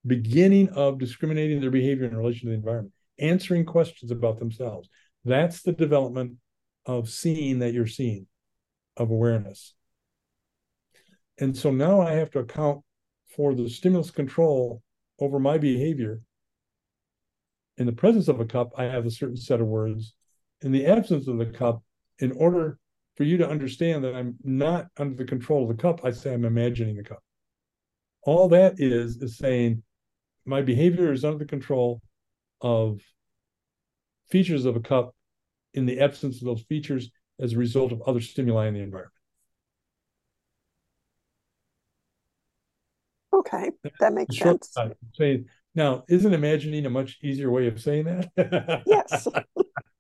Beginning 0.07 0.69
of 0.71 0.99
discriminating 0.99 1.61
their 1.61 1.71
behavior 1.71 2.07
in 2.07 2.17
relation 2.17 2.43
to 2.43 2.51
the 2.51 2.55
environment, 2.55 2.93
answering 3.19 3.65
questions 3.65 4.11
about 4.11 4.39
themselves. 4.39 4.89
That's 5.25 5.63
the 5.63 5.73
development 5.73 6.35
of 6.85 7.09
seeing 7.09 7.59
that 7.59 7.73
you're 7.73 7.87
seeing, 7.87 8.27
of 8.97 9.11
awareness. 9.11 9.75
And 11.39 11.57
so 11.57 11.71
now 11.71 12.01
I 12.01 12.13
have 12.13 12.31
to 12.33 12.39
account 12.39 12.83
for 13.35 13.55
the 13.55 13.69
stimulus 13.69 14.11
control 14.11 14.83
over 15.19 15.39
my 15.39 15.59
behavior. 15.59 16.21
In 17.77 17.87
the 17.87 17.93
presence 17.93 18.29
of 18.29 18.41
a 18.41 18.47
cup, 18.47 18.73
I 18.79 18.85
have 18.85 19.05
a 19.05 19.11
certain 19.11 19.37
set 19.37 19.61
of 19.61 19.67
words. 19.67 20.15
In 20.63 20.73
the 20.73 20.87
absence 20.87 21.29
of 21.29 21.39
the 21.39 21.47
cup, 21.47 21.83
in 22.19 22.33
order 22.33 22.79
for 23.17 23.25
you 23.25 23.37
to 23.39 23.49
understand 23.49 24.05
that 24.05 24.15
I'm 24.15 24.37
not 24.43 24.87
under 24.97 25.17
the 25.17 25.29
control 25.29 25.63
of 25.63 25.77
the 25.77 25.83
cup, 25.83 26.05
I 26.05 26.13
say 26.13 26.33
I'm 26.33 26.45
imagining 26.45 26.97
the 26.97 27.03
cup. 27.03 27.23
All 28.23 28.49
that 28.49 28.75
is 28.79 29.17
is 29.19 29.37
saying 29.37 29.83
my 30.47 30.62
behavior 30.62 31.12
is 31.12 31.24
under 31.24 31.38
the 31.38 31.44
control 31.44 32.01
of 32.61 33.01
features 34.30 34.64
of 34.64 34.76
a 34.76 34.80
cup 34.80 35.14
in 35.74 35.86
the 35.86 36.01
absence 36.01 36.40
of 36.40 36.47
those 36.47 36.62
features 36.62 37.11
as 37.38 37.53
a 37.53 37.59
result 37.59 37.92
of 37.92 38.03
other 38.03 38.20
stimuli 38.20 38.66
in 38.68 38.74
the 38.74 38.80
environment. 38.80 39.12
Okay, 43.32 43.70
that 44.01 44.14
makes 44.14 44.38
sense. 44.38 44.74
Saying, 45.14 45.47
now, 45.74 46.05
isn't 46.09 46.32
imagining 46.32 46.86
a 46.86 46.90
much 46.90 47.18
easier 47.22 47.51
way 47.51 47.66
of 47.66 47.80
saying 47.80 48.05
that? 48.05 48.82
Yes. 48.86 49.28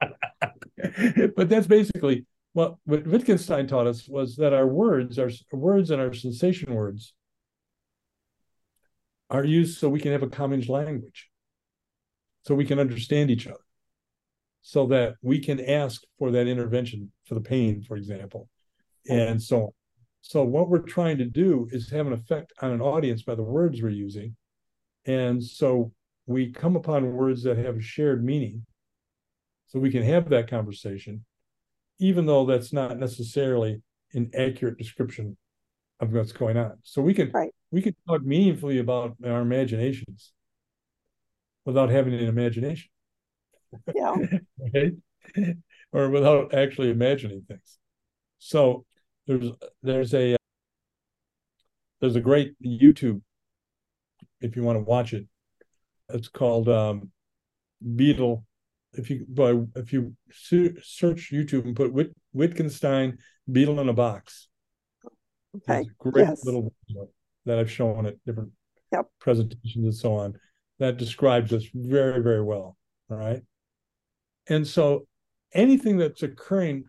but 1.36 1.48
that's 1.48 1.66
basically 1.66 2.24
what, 2.54 2.76
what 2.86 3.06
Wittgenstein 3.06 3.66
taught 3.66 3.86
us 3.86 4.08
was 4.08 4.36
that 4.36 4.54
our 4.54 4.66
words, 4.66 5.18
our 5.18 5.28
words 5.52 5.90
and 5.90 6.00
our 6.00 6.14
sensation 6.14 6.72
words 6.74 7.12
are 9.30 9.44
used 9.44 9.78
so 9.78 9.88
we 9.88 10.00
can 10.00 10.12
have 10.12 10.22
a 10.22 10.28
common 10.28 10.60
language, 10.62 11.30
so 12.42 12.54
we 12.54 12.64
can 12.64 12.78
understand 12.78 13.30
each 13.30 13.46
other, 13.46 13.64
so 14.62 14.86
that 14.86 15.14
we 15.22 15.38
can 15.38 15.60
ask 15.60 16.02
for 16.18 16.30
that 16.30 16.46
intervention 16.46 17.10
for 17.24 17.34
the 17.34 17.40
pain, 17.40 17.82
for 17.82 17.96
example, 17.96 18.48
and 19.08 19.42
so 19.42 19.62
on. 19.62 19.70
So 20.22 20.42
what 20.42 20.68
we're 20.68 20.80
trying 20.80 21.18
to 21.18 21.24
do 21.24 21.68
is 21.70 21.90
have 21.90 22.08
an 22.08 22.12
effect 22.12 22.52
on 22.60 22.72
an 22.72 22.80
audience 22.80 23.22
by 23.22 23.36
the 23.36 23.44
words 23.44 23.80
we're 23.80 23.90
using. 23.90 24.34
And 25.04 25.42
so 25.42 25.92
we 26.26 26.50
come 26.50 26.74
upon 26.74 27.12
words 27.12 27.44
that 27.44 27.58
have 27.58 27.76
a 27.76 27.80
shared 27.80 28.24
meaning 28.24 28.66
so 29.68 29.78
we 29.78 29.92
can 29.92 30.02
have 30.02 30.28
that 30.30 30.50
conversation, 30.50 31.24
even 32.00 32.26
though 32.26 32.44
that's 32.44 32.72
not 32.72 32.98
necessarily 32.98 33.82
an 34.14 34.30
accurate 34.36 34.78
description 34.78 35.36
of 36.00 36.12
what's 36.12 36.32
going 36.32 36.56
on. 36.56 36.78
So 36.82 37.02
we 37.02 37.14
can 37.14 37.30
right. 37.32 37.52
we 37.70 37.82
can 37.82 37.94
talk 38.06 38.22
meaningfully 38.22 38.78
about 38.78 39.16
our 39.24 39.40
imaginations 39.40 40.32
without 41.64 41.90
having 41.90 42.14
an 42.14 42.26
imagination. 42.26 42.88
Yeah. 43.94 44.14
right? 44.74 44.92
or 45.92 46.10
without 46.10 46.54
actually 46.54 46.90
imagining 46.90 47.42
things. 47.48 47.78
So 48.38 48.84
there's 49.26 49.50
there's 49.82 50.14
a 50.14 50.36
there's 52.00 52.16
a 52.16 52.20
great 52.20 52.54
YouTube 52.64 53.22
if 54.40 54.56
you 54.56 54.62
want 54.62 54.76
to 54.76 54.84
watch 54.84 55.12
it. 55.12 55.26
It's 56.10 56.28
called 56.28 56.68
um, 56.68 57.10
Beetle. 57.96 58.44
If 58.92 59.10
you 59.10 59.26
by 59.28 59.54
if 59.74 59.92
you 59.92 60.14
search 60.30 61.30
YouTube 61.32 61.64
and 61.64 61.76
put 61.76 61.92
Wit, 61.92 62.14
Wittgenstein 62.32 63.18
Beetle 63.50 63.80
in 63.80 63.88
a 63.88 63.92
box. 63.92 64.48
Okay. 65.56 65.88
great 65.98 66.26
yes. 66.28 66.44
little 66.44 66.72
that 67.44 67.58
I've 67.58 67.70
shown 67.70 68.06
at 68.06 68.16
different 68.24 68.50
yep. 68.92 69.06
presentations 69.20 69.84
and 69.84 69.94
so 69.94 70.14
on 70.14 70.34
that 70.78 70.96
describes 70.96 71.50
this 71.50 71.66
very 71.74 72.22
very 72.22 72.42
well. 72.42 72.76
All 73.10 73.16
right. 73.16 73.42
And 74.48 74.66
so 74.66 75.06
anything 75.52 75.96
that's 75.96 76.22
occurring, 76.22 76.84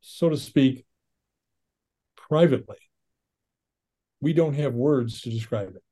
so 0.00 0.28
to 0.28 0.36
speak, 0.36 0.84
privately, 2.16 2.78
we 4.20 4.32
don't 4.32 4.54
have 4.54 4.74
words 4.74 5.20
to 5.22 5.30
describe 5.30 5.74
it. 5.74 5.82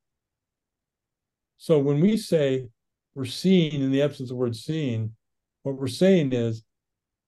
So 1.58 1.78
when 1.78 2.00
we 2.00 2.16
say 2.16 2.68
we're 3.14 3.24
seeing 3.26 3.82
in 3.82 3.90
the 3.90 4.02
absence 4.02 4.30
of 4.30 4.36
words 4.36 4.62
seeing, 4.62 5.12
what 5.62 5.76
we're 5.76 5.88
saying 5.88 6.32
is, 6.32 6.64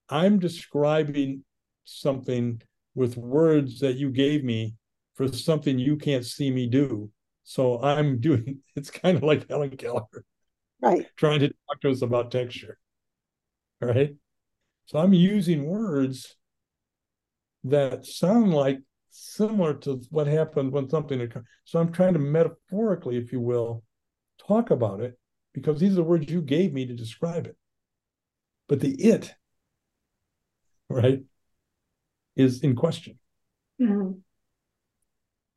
I'm 0.09 0.39
describing 0.39 1.43
something 1.83 2.61
with 2.95 3.17
words 3.17 3.79
that 3.79 3.95
you 3.95 4.09
gave 4.09 4.43
me 4.43 4.75
for 5.15 5.27
something 5.27 5.79
you 5.79 5.97
can't 5.97 6.25
see 6.25 6.51
me 6.51 6.67
do. 6.67 7.09
So 7.43 7.81
I'm 7.81 8.19
doing 8.19 8.59
it's 8.75 8.89
kind 8.89 9.17
of 9.17 9.23
like 9.23 9.49
Helen 9.49 9.77
Keller. 9.77 10.03
Right. 10.81 11.07
Trying 11.17 11.39
to 11.41 11.47
talk 11.47 11.81
to 11.81 11.91
us 11.91 12.01
about 12.01 12.31
texture. 12.31 12.77
Right. 13.81 14.15
So 14.85 14.99
I'm 14.99 15.13
using 15.13 15.65
words 15.65 16.35
that 17.63 18.05
sound 18.05 18.53
like 18.53 18.79
similar 19.09 19.73
to 19.75 20.01
what 20.09 20.27
happened 20.27 20.71
when 20.71 20.89
something 20.89 21.21
occurred. 21.21 21.45
So 21.65 21.79
I'm 21.79 21.91
trying 21.91 22.13
to 22.13 22.19
metaphorically, 22.19 23.17
if 23.17 23.31
you 23.31 23.39
will, 23.39 23.83
talk 24.45 24.71
about 24.71 24.99
it 25.01 25.17
because 25.53 25.79
these 25.79 25.93
are 25.93 25.95
the 25.95 26.03
words 26.03 26.29
you 26.29 26.41
gave 26.41 26.73
me 26.73 26.85
to 26.85 26.93
describe 26.93 27.45
it. 27.45 27.55
But 28.67 28.79
the 28.79 28.91
it, 28.91 29.33
right, 30.89 31.21
is 32.35 32.61
in 32.61 32.75
question. 32.75 33.17
Mm-hmm. 33.81 34.11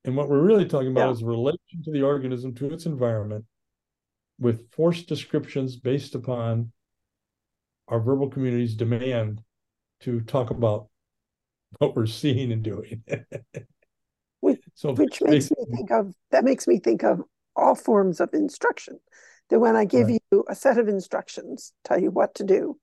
And 0.05 0.17
what 0.17 0.29
we're 0.29 0.43
really 0.43 0.67
talking 0.67 0.93
about 0.93 1.07
yeah. 1.07 1.13
is 1.13 1.25
relation 1.25 1.83
to 1.85 1.91
the 1.91 2.03
organism 2.03 2.55
to 2.55 2.73
its 2.73 2.87
environment 2.87 3.45
with 4.39 4.71
forced 4.71 5.09
descriptions 5.09 5.77
based 5.77 6.15
upon 6.15 6.73
our 7.89 8.01
verbal 8.01 8.29
community's 8.29 8.75
demand 8.75 9.43
to 10.01 10.21
talk 10.21 10.51
about 10.51 10.89
what 11.79 11.97
we're 11.97 12.07
seeing 12.07 12.53
and 12.53 12.63
doing. 12.63 13.03
which, 14.41 14.61
so 14.75 14.93
which 14.93 15.21
makes 15.23 15.51
me 15.51 15.65
think 15.75 15.91
of 15.91 16.15
that 16.31 16.45
makes 16.45 16.67
me 16.67 16.79
think 16.79 17.03
of 17.03 17.23
all 17.55 17.75
forms 17.75 18.21
of 18.21 18.31
instruction. 18.33 19.01
That 19.49 19.61
when 19.61 19.77
I 19.77 19.85
give 19.85 20.09
right. 20.09 20.23
you 20.33 20.45
a 20.49 20.55
set 20.55 20.79
of 20.79 20.89
instructions, 20.89 21.73
tell 21.85 22.01
you 22.01 22.11
what 22.11 22.35
to 22.37 22.45
do, 22.45 22.79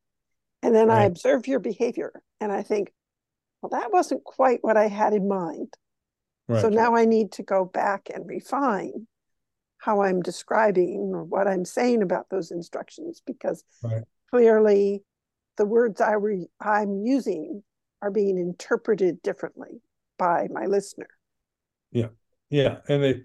and 0.62 0.74
then 0.74 0.88
right. 0.88 1.02
I 1.02 1.06
observe 1.06 1.48
your 1.48 1.60
behavior 1.60 2.14
and 2.40 2.52
I 2.52 2.64
think, 2.64 2.94
well, 3.64 3.80
that 3.80 3.94
wasn't 3.94 4.26
quite 4.26 4.60
what 4.62 4.76
I 4.76 4.90
had 4.90 5.14
in 5.14 5.28
mind. 5.28 5.74
Right. 6.50 6.62
So 6.62 6.68
now 6.68 6.96
I 6.96 7.06
need 7.06 7.32
to 7.34 7.44
go 7.44 7.64
back 7.64 8.10
and 8.14 8.28
refine 8.28 9.08
how 9.78 10.02
I'm 10.02 10.22
describing 10.22 11.12
or 11.14 11.24
what 11.24 11.48
I'm 11.48 11.64
saying 11.64 12.02
about 12.02 12.30
those 12.30 12.52
instructions 12.52 13.22
because 13.26 13.64
clearly 14.30 15.04
the 15.58 15.66
words 15.66 16.02
I 16.02 16.14
re- 16.14 16.50
I'm 16.60 17.06
using 17.06 17.64
are 18.02 18.12
being 18.12 18.38
interpreted 18.38 19.22
differently 19.22 19.82
by 20.18 20.48
my 20.52 20.66
listener. 20.66 21.08
Yeah, 21.92 22.08
yeah, 22.50 22.78
and 22.90 23.02
they, 23.02 23.22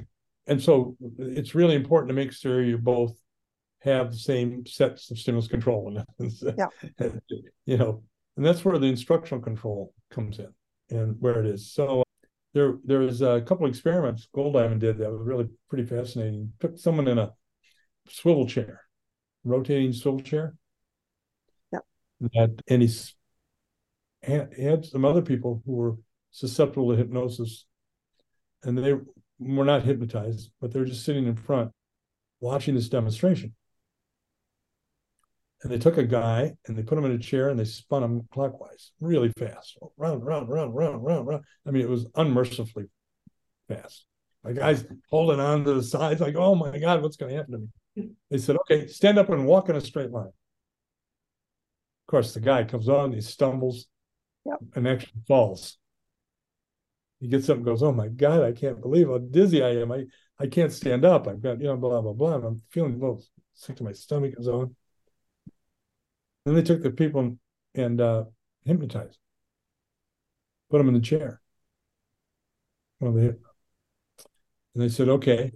and 0.47 0.63
so 0.63 0.97
it's 1.19 1.55
really 1.55 1.75
important 1.75 2.11
to 2.11 2.15
make 2.15 2.33
sure 2.33 2.63
you 2.63 2.79
both 2.79 3.17
have 3.81 4.13
the 4.13 4.19
same 4.19 4.67
sets 4.67 5.11
of 5.11 5.19
stimulus 5.19 5.49
control. 5.49 6.05
yeah, 6.57 6.67
you 7.67 7.77
know, 7.77 8.03
and 8.39 8.47
that's 8.47 8.65
where 8.65 8.79
the 8.79 8.87
instructional 8.87 9.43
control 9.43 9.93
comes 10.13 10.39
in, 10.39 10.55
and 10.91 11.17
where 11.19 11.41
it 11.41 11.47
is. 11.47 11.73
So 11.73 12.03
uh, 12.03 12.05
there, 12.55 12.79
there 12.85 13.01
was 13.01 13.21
a 13.21 13.41
couple 13.41 13.67
of 13.67 13.71
experiments 13.71 14.29
Goldiamond 14.33 14.79
did 14.79 14.99
that 14.99 15.11
was 15.11 15.27
really 15.27 15.49
pretty 15.69 15.85
fascinating. 15.85 16.53
Took 16.61 16.79
someone 16.79 17.09
in 17.09 17.19
a 17.19 17.33
swivel 18.09 18.47
chair, 18.47 18.83
rotating 19.43 19.93
swivel 19.93 20.21
chair. 20.21 20.55
Yep. 21.73 21.85
That 22.21 22.63
and 22.69 22.81
he's 22.81 23.17
had, 24.23 24.55
had 24.57 24.85
some 24.85 25.05
other 25.05 25.23
people 25.23 25.61
who 25.67 25.73
were 25.73 25.97
susceptible 26.31 26.93
to 26.93 26.97
hypnosis, 26.97 27.67
and 28.63 28.79
they 28.79 28.95
were 29.41 29.65
not 29.65 29.83
hypnotized, 29.83 30.53
but 30.61 30.73
they 30.73 30.79
were 30.79 30.87
just 30.87 31.05
sitting 31.05 31.27
in 31.27 31.35
front, 31.35 31.73
watching 32.39 32.77
this 32.77 32.89
demonstration. 32.89 33.53
And 35.63 35.73
they 35.73 35.79
took 35.79 35.99
a 35.99 36.05
guy 36.05 36.53
and 36.67 36.77
they 36.77 36.83
put 36.83 36.99
him 36.99 37.05
in 37.05 37.13
a 37.13 37.19
chair 37.19 37.49
and 37.49 37.59
they 37.59 37.65
spun 37.65 38.05
him 38.05 38.29
clockwise, 38.33 38.93
really 39.01 39.33
fast, 39.39 39.77
oh, 39.83 39.93
round, 39.97 40.25
round, 40.25 40.49
round, 40.49 40.75
round, 40.75 41.05
round, 41.05 41.27
round. 41.27 41.45
I 41.67 41.73
mean, 41.73 41.83
it 41.83 41.89
was 41.89 42.07
unmercifully 42.15 42.85
fast. 43.69 44.05
My 44.45 44.53
guy's 44.53 44.85
holding 45.11 45.41
on 45.41 45.65
to 45.65 45.75
the 45.75 45.83
sides, 45.83 46.21
like, 46.21 46.37
oh 46.37 46.55
my 46.55 46.79
God, 46.79 47.03
what's 47.03 47.17
going 47.17 47.33
to 47.33 47.37
happen 47.37 47.53
to 47.53 47.59
me? 47.59 48.11
They 48.31 48.39
said, 48.39 48.57
okay, 48.57 48.87
stand 48.87 49.19
up 49.19 49.31
and 49.31 49.47
walk 49.47 49.69
in 49.69 49.75
a 49.75 49.81
straight 49.81 50.13
line. 50.13 50.27
Of 50.27 50.33
course, 52.07 52.35
the 52.35 52.41
guy 52.41 52.63
comes 52.63 52.89
on, 52.89 53.13
he 53.13 53.21
stumbles 53.21 53.87
Yep. 54.45 54.59
and 54.77 54.89
actually 54.89 55.21
falls. 55.27 55.77
He 57.21 57.29
gets 57.29 57.49
up 57.51 57.57
and 57.57 57.67
goes, 57.67 57.83
oh 57.83 57.93
my 57.93 58.09
God, 58.09 58.43
I 58.43 58.53
can't 58.53 58.81
believe 58.81 59.09
how 59.09 59.19
dizzy 59.19 59.63
I 59.63 59.71
am. 59.81 59.91
I, 59.93 60.05
I 60.39 60.47
can't 60.47 60.73
stand 60.73 61.05
up. 61.05 61.27
I've 61.27 61.43
got, 61.43 61.61
you 61.61 61.67
know, 61.67 61.77
blah, 61.77 62.01
blah, 62.01 62.13
blah. 62.13 62.37
And 62.37 62.45
I'm 62.45 62.63
feeling 62.71 62.95
a 62.95 62.99
little 62.99 63.23
sick 63.55 63.77
to 63.77 63.85
my 63.85 63.93
stomach 63.93 64.35
and 64.37 64.45
so 64.45 64.61
on. 64.61 64.77
Then 66.49 66.55
they 66.55 66.63
took 66.63 66.83
the 66.83 66.91
people 66.91 67.37
and, 67.75 68.01
uh, 68.01 68.25
hypnotized, 68.65 69.19
put 70.71 70.79
them 70.79 70.89
in 70.89 70.95
the 70.95 71.01
chair. 71.01 71.43
Well, 73.01 73.13
they, 73.13 73.27
and 73.27 73.37
they 74.75 74.89
said, 74.89 75.11
okay, 75.11 75.53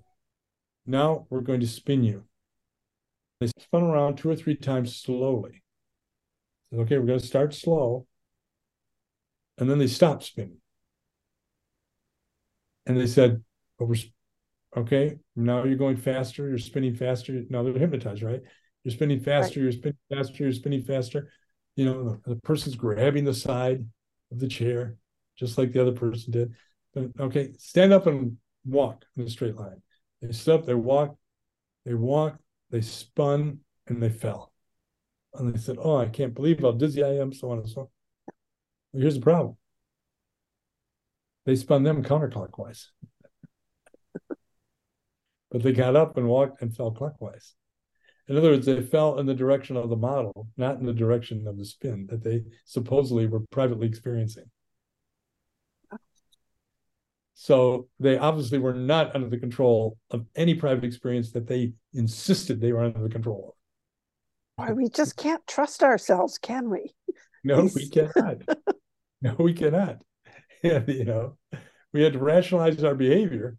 now 0.85 1.27
we're 1.31 1.41
going 1.41 1.61
to 1.61 1.67
spin 1.67 2.05
you. 2.05 2.25
They 3.41 3.47
spun 3.59 3.85
around 3.85 4.17
two 4.19 4.29
or 4.29 4.37
three 4.37 4.55
times 4.55 4.95
slowly. 4.95 5.63
Said, 6.69 6.81
okay, 6.81 6.99
we're 6.99 7.07
going 7.07 7.21
to 7.21 7.27
start 7.27 7.55
slow. 7.55 8.07
And 9.57 9.71
then 9.71 9.79
they 9.79 9.87
stopped 9.87 10.25
spinning. 10.25 10.59
And 12.85 13.01
they 13.01 13.07
said, 13.07 13.43
okay, 14.77 15.17
now 15.37 15.65
you're 15.65 15.77
going 15.77 15.97
faster, 15.97 16.51
you're 16.51 16.59
spinning 16.59 16.95
faster. 16.95 17.45
Now 17.49 17.63
they're 17.63 17.73
hypnotized, 17.79 18.23
right? 18.23 18.43
You're 18.85 18.93
spinning 18.93 19.21
faster, 19.21 19.61
right. 19.61 19.65
you're 19.65 19.73
spinning 19.73 19.99
faster, 20.11 20.43
you're 20.43 20.53
spinning 20.53 20.83
faster. 20.83 21.31
You 21.77 21.85
know, 21.87 22.21
the, 22.25 22.35
the, 22.35 22.41
person's 22.41 22.75
grabbing 22.75 23.25
the 23.25 23.35
side 23.35 23.87
of 24.31 24.39
the 24.41 24.49
chair, 24.49 24.97
just 25.39 25.57
like 25.57 25.73
the 25.73 25.81
other 25.81 25.93
person 25.93 26.33
did. 26.33 26.53
But, 26.93 27.11
okay, 27.19 27.53
stand 27.59 27.93
up 27.93 28.07
and 28.07 28.37
walk 28.67 29.05
in 29.17 29.25
a 29.25 29.31
straight 29.31 29.57
line. 29.57 29.83
They 30.21 30.33
stood 30.33 30.61
up, 30.61 30.67
they 30.67 30.75
walked, 30.75 31.17
they 31.85 31.95
walked, 31.95 32.41
they 32.71 32.81
spun, 32.81 33.61
and 33.87 34.03
they 34.03 34.11
fell. 34.11 34.53
And 35.35 35.53
they 35.53 35.59
said, 35.59 35.77
Oh, 35.81 35.97
I 35.97 36.07
can't 36.07 36.35
believe 36.35 36.61
how 36.61 36.73
dizzy 36.73 37.03
I 37.03 37.17
am, 37.17 37.33
so 37.33 37.51
on 37.51 37.59
and 37.59 37.69
so 37.69 37.83
on. 37.83 37.87
Well, 38.93 39.01
here's 39.01 39.15
the 39.15 39.21
problem. 39.21 39.57
They 41.47 41.57
spun 41.57 41.83
them 41.83 42.05
counterclockwise. 42.05 42.87
but 45.51 45.63
they 45.63 45.73
got 45.73 45.97
up 45.97 46.17
and 46.17 46.29
walked 46.29 46.63
and 46.63 46.75
fell 46.75 46.93
clockwise. 46.93 47.55
In 48.29 48.37
other 48.37 48.51
words, 48.51 48.67
they 48.67 48.81
fell 48.83 49.19
in 49.19 49.27
the 49.27 49.35
direction 49.35 49.77
of 49.77 49.91
the 49.91 49.97
model, 49.97 50.49
not 50.57 50.79
in 50.79 50.87
the 50.87 50.93
direction 50.93 51.47
of 51.47 51.59
the 51.59 51.65
spin 51.65 52.07
that 52.11 52.23
they 52.23 52.45
supposedly 52.65 53.27
were 53.27 53.41
privately 53.51 53.87
experiencing. 53.87 54.45
So 57.35 57.89
they 57.99 58.19
obviously 58.19 58.59
were 58.59 58.73
not 58.73 59.17
under 59.17 59.29
the 59.29 59.39
control 59.39 59.99
of 60.11 60.25
any 60.37 60.55
private 60.55 60.85
experience 60.85 61.33
that 61.33 61.49
they 61.49 61.73
insisted 61.93 62.61
they 62.61 62.73
were 62.73 62.85
under 62.85 63.03
the 63.03 63.09
control 63.09 63.49
of. 63.49 63.55
Why 64.55 64.73
we 64.73 64.89
just 64.89 65.17
can't 65.17 65.45
trust 65.49 65.83
ourselves, 65.83 66.39
can 66.39 66.71
we? 66.71 66.95
No, 67.45 67.69
we 67.75 67.89
cannot. 67.89 68.37
no, 69.21 69.35
we 69.37 69.53
cannot. 69.53 69.99
And, 70.63 70.87
you 70.87 71.05
know, 71.05 71.37
we 71.93 72.05
had 72.05 72.13
to 72.13 72.21
rationalize 72.21 72.85
our 72.85 72.95
behavior, 72.95 73.57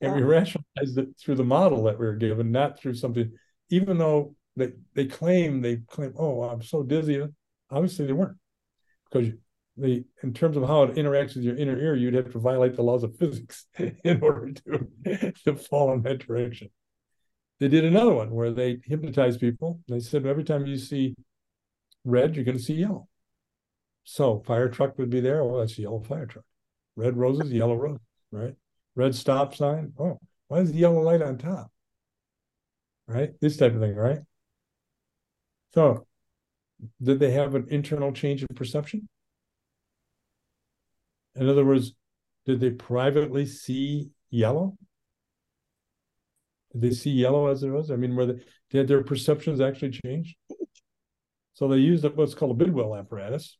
and 0.00 0.12
yeah. 0.12 0.16
we 0.16 0.22
rationalized 0.22 0.96
it 0.96 1.08
through 1.18 1.34
the 1.34 1.42
model 1.42 1.82
that 1.84 1.98
we 1.98 2.06
were 2.06 2.14
given, 2.14 2.52
not 2.52 2.78
through 2.78 2.94
something. 2.94 3.32
Even 3.70 3.98
though 3.98 4.34
they 4.56 4.72
they 4.94 5.06
claim 5.06 5.60
they 5.62 5.78
claim, 5.88 6.14
oh, 6.18 6.42
I'm 6.42 6.62
so 6.62 6.82
dizzy. 6.82 7.22
Obviously, 7.70 8.06
they 8.06 8.12
weren't, 8.12 8.38
because 9.10 9.32
the 9.76 10.04
in 10.22 10.32
terms 10.32 10.56
of 10.56 10.66
how 10.66 10.84
it 10.84 10.94
interacts 10.94 11.34
with 11.34 11.44
your 11.44 11.56
inner 11.56 11.78
ear, 11.78 11.94
you'd 11.94 12.14
have 12.14 12.32
to 12.32 12.38
violate 12.38 12.76
the 12.76 12.82
laws 12.82 13.02
of 13.02 13.16
physics 13.16 13.66
in 13.78 14.22
order 14.22 14.52
to 14.52 15.32
to 15.44 15.56
fall 15.56 15.92
in 15.92 16.02
that 16.02 16.26
direction. 16.26 16.70
They 17.58 17.68
did 17.68 17.84
another 17.84 18.12
one 18.12 18.30
where 18.30 18.50
they 18.50 18.80
hypnotized 18.84 19.40
people. 19.40 19.80
They 19.88 20.00
said 20.00 20.26
every 20.26 20.44
time 20.44 20.66
you 20.66 20.76
see 20.78 21.14
red, 22.04 22.36
you're 22.36 22.44
going 22.44 22.58
to 22.58 22.62
see 22.62 22.74
yellow. 22.74 23.08
So 24.04 24.42
fire 24.46 24.68
truck 24.68 24.98
would 24.98 25.10
be 25.10 25.20
there. 25.20 25.40
Oh, 25.40 25.58
that's 25.58 25.78
a 25.78 25.82
yellow 25.82 26.00
fire 26.00 26.26
truck. 26.26 26.44
Red 26.96 27.16
roses, 27.16 27.52
yellow 27.52 27.74
roses, 27.74 28.00
right? 28.30 28.54
Red 28.94 29.14
stop 29.14 29.54
sign. 29.54 29.92
Oh, 29.98 30.18
why 30.48 30.58
is 30.58 30.72
the 30.72 30.78
yellow 30.78 31.00
light 31.00 31.22
on 31.22 31.38
top? 31.38 31.70
Right? 33.08 33.30
This 33.40 33.56
type 33.56 33.74
of 33.74 33.80
thing, 33.80 33.94
right? 33.94 34.18
So 35.74 36.06
did 37.02 37.20
they 37.20 37.32
have 37.32 37.54
an 37.54 37.66
internal 37.70 38.12
change 38.12 38.42
of 38.42 38.48
perception? 38.54 39.08
In 41.34 41.48
other 41.48 41.64
words, 41.64 41.92
did 42.46 42.60
they 42.60 42.70
privately 42.70 43.46
see 43.46 44.10
yellow? 44.30 44.76
Did 46.72 46.80
they 46.80 46.90
see 46.90 47.10
yellow 47.10 47.48
as 47.48 47.62
it 47.62 47.70
was? 47.70 47.90
I 47.90 47.96
mean, 47.96 48.16
were 48.16 48.26
they 48.26 48.40
did 48.70 48.88
their 48.88 49.04
perceptions 49.04 49.60
actually 49.60 49.92
change? 49.92 50.36
So 51.54 51.68
they 51.68 51.76
used 51.76 52.04
what's 52.16 52.34
called 52.34 52.60
a 52.60 52.64
Bidwell 52.64 52.96
apparatus, 52.96 53.56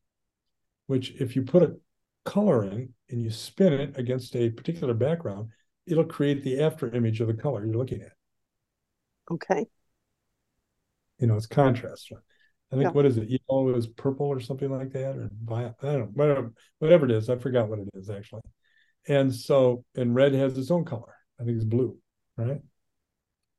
which 0.87 1.13
if 1.21 1.37
you 1.37 1.43
put 1.43 1.63
a 1.63 1.77
color 2.25 2.65
in 2.65 2.93
and 3.09 3.23
you 3.23 3.31
spin 3.31 3.73
it 3.73 3.97
against 3.97 4.35
a 4.37 4.51
particular 4.51 4.93
background, 4.93 5.51
it'll 5.87 6.05
create 6.05 6.43
the 6.43 6.61
after 6.61 6.95
image 6.95 7.21
of 7.21 7.29
the 7.29 7.35
color 7.35 7.65
you're 7.65 7.77
looking 7.77 8.03
at. 8.03 8.16
Okay. 9.31 9.67
You 11.19 11.27
know, 11.27 11.37
it's 11.37 11.47
contrast. 11.47 12.13
I 12.73 12.77
think 12.77 12.85
yeah. 12.85 12.91
what 12.91 13.07
is 13.07 13.17
it? 13.17 13.29
Yellow 13.49 13.75
is 13.75 13.87
purple 13.87 14.27
or 14.27 14.41
something 14.41 14.71
like 14.71 14.93
that, 14.93 15.17
or 15.17 15.31
violet. 15.45 15.75
I 15.83 15.87
don't 15.87 15.99
know, 15.99 16.11
whatever, 16.15 16.53
whatever 16.79 17.05
it 17.07 17.13
is. 17.13 17.31
I 17.31 17.37
forgot 17.37 17.69
what 17.69 17.79
it 17.79 17.89
is 17.95 18.11
actually. 18.11 18.43
And 19.09 19.33
so, 19.35 19.85
and 19.95 20.15
red 20.15 20.35
has 20.35 20.59
its 20.59 20.71
own 20.71 20.85
color. 20.85 21.15
I 21.41 21.45
think 21.45 21.57
it's 21.57 21.65
blue, 21.65 21.97
right? 22.37 22.61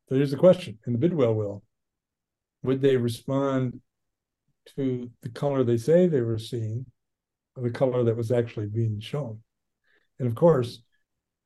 So 0.09 0.15
here's 0.15 0.31
the 0.31 0.37
question: 0.37 0.77
In 0.85 0.93
the 0.93 0.99
Bidwell 0.99 1.35
will, 1.35 1.63
would 2.63 2.81
they 2.81 2.97
respond 2.97 3.79
to 4.75 5.09
the 5.21 5.29
color 5.29 5.63
they 5.63 5.77
say 5.77 6.07
they 6.07 6.21
were 6.21 6.37
seeing, 6.37 6.85
or 7.55 7.63
the 7.63 7.71
color 7.71 8.03
that 8.03 8.17
was 8.17 8.31
actually 8.31 8.67
being 8.67 8.99
shown. 8.99 9.39
And 10.19 10.27
of 10.27 10.35
course, 10.35 10.81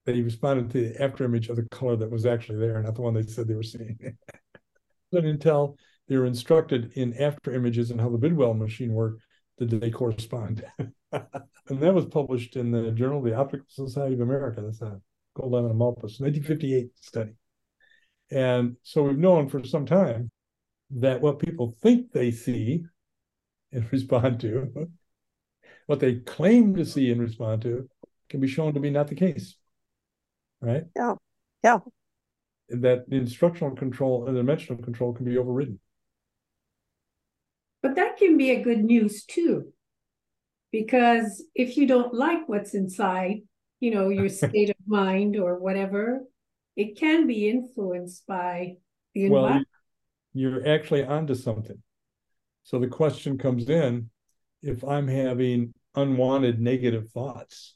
they 0.06 0.22
responded 0.22 0.72
to 0.72 0.90
the 0.90 1.02
after 1.02 1.24
image 1.24 1.50
of 1.50 1.56
the 1.56 1.68
color 1.70 1.96
that 1.96 2.10
was 2.10 2.26
actually 2.26 2.60
there, 2.60 2.82
not 2.82 2.96
the 2.96 3.02
one 3.02 3.14
they 3.14 3.24
said 3.24 3.48
they 3.48 3.56
were 3.56 3.64
seeing. 3.64 3.98
but 5.12 5.26
until 5.26 5.78
they 6.08 6.18
were 6.18 6.26
instructed 6.26 6.92
in 6.96 7.14
after 7.20 7.54
images 7.54 7.92
and 7.92 8.02
how 8.02 8.10
the 8.10 8.18
Bidwell 8.18 8.54
machine 8.54 8.94
worked, 8.94 9.22
did 9.58 9.70
they 9.70 9.92
correspond? 9.92 10.64
and 10.80 11.80
that 11.80 11.94
was 11.94 12.06
published 12.06 12.56
in 12.56 12.72
the 12.72 12.92
Journal 12.92 13.20
of 13.20 13.26
the 13.26 13.36
Optical 13.36 13.66
Society 13.70 14.16
of 14.16 14.22
America. 14.22 14.62
That's 14.62 14.82
a 14.82 15.00
Goldiamond 15.38 15.72
and 15.72 15.80
Malpass, 15.80 16.20
1958 16.20 16.90
study. 17.00 17.34
And 18.32 18.78
so 18.84 19.04
we've 19.04 19.18
known 19.18 19.50
for 19.50 19.64
some 19.64 19.86
time 19.86 20.32
that 20.92 21.22
what 21.22 21.40
people 21.40 21.76
think 21.82 22.12
they 22.12 22.32
see 22.32 22.84
and 23.72 23.86
respond 23.92 24.40
to 24.42 24.90
what 25.86 26.00
they 26.00 26.16
claim 26.16 26.76
to 26.76 26.86
see 26.86 27.12
and 27.12 27.22
respond 27.22 27.62
to 27.64 27.90
can 28.30 28.40
be 28.40 28.48
shown 28.48 28.74
to 28.74 28.80
be 28.80 28.90
not 28.90 29.08
the 29.08 29.16
case. 29.16 29.56
Right? 30.62 30.84
Yeah. 30.96 31.16
Yeah. 31.64 31.80
That 32.70 33.10
the 33.10 33.18
instructional 33.18 33.76
control 33.76 34.28
and 34.28 34.36
the 34.36 34.42
dimensional 34.42 34.82
control 34.82 35.14
can 35.14 35.26
be 35.26 35.38
overridden. 35.38 35.80
But 37.82 37.96
that 37.96 38.18
can 38.18 38.38
be 38.38 38.52
a 38.52 38.62
good 38.62 38.84
news 38.84 39.26
too. 39.26 39.74
Because 40.72 41.44
if 41.56 41.76
you 41.76 41.88
don't 41.88 42.14
like 42.14 42.48
what's 42.48 42.74
inside, 42.74 43.42
you 43.80 43.92
know, 43.92 44.10
your 44.10 44.30
state 44.30 44.70
of 44.70 44.76
mind 44.88 45.36
or 45.36 45.60
whatever, 45.60 46.22
it 46.76 46.98
can 46.98 47.28
be 47.28 47.50
influenced 47.50 48.26
by 48.28 48.76
the 49.14 49.26
environment. 49.26 49.68
Well, 49.68 49.82
you're 50.34 50.68
actually 50.68 51.04
onto 51.04 51.36
something. 51.36 51.82
So 52.64 52.80
the 52.80 52.88
question 52.88 53.38
comes 53.38 53.70
in 53.70 54.10
if 54.62 54.84
I'm 54.84 55.08
having 55.08 55.74
unwanted 55.96 56.62
negative 56.62 57.10
thoughts. 57.10 57.76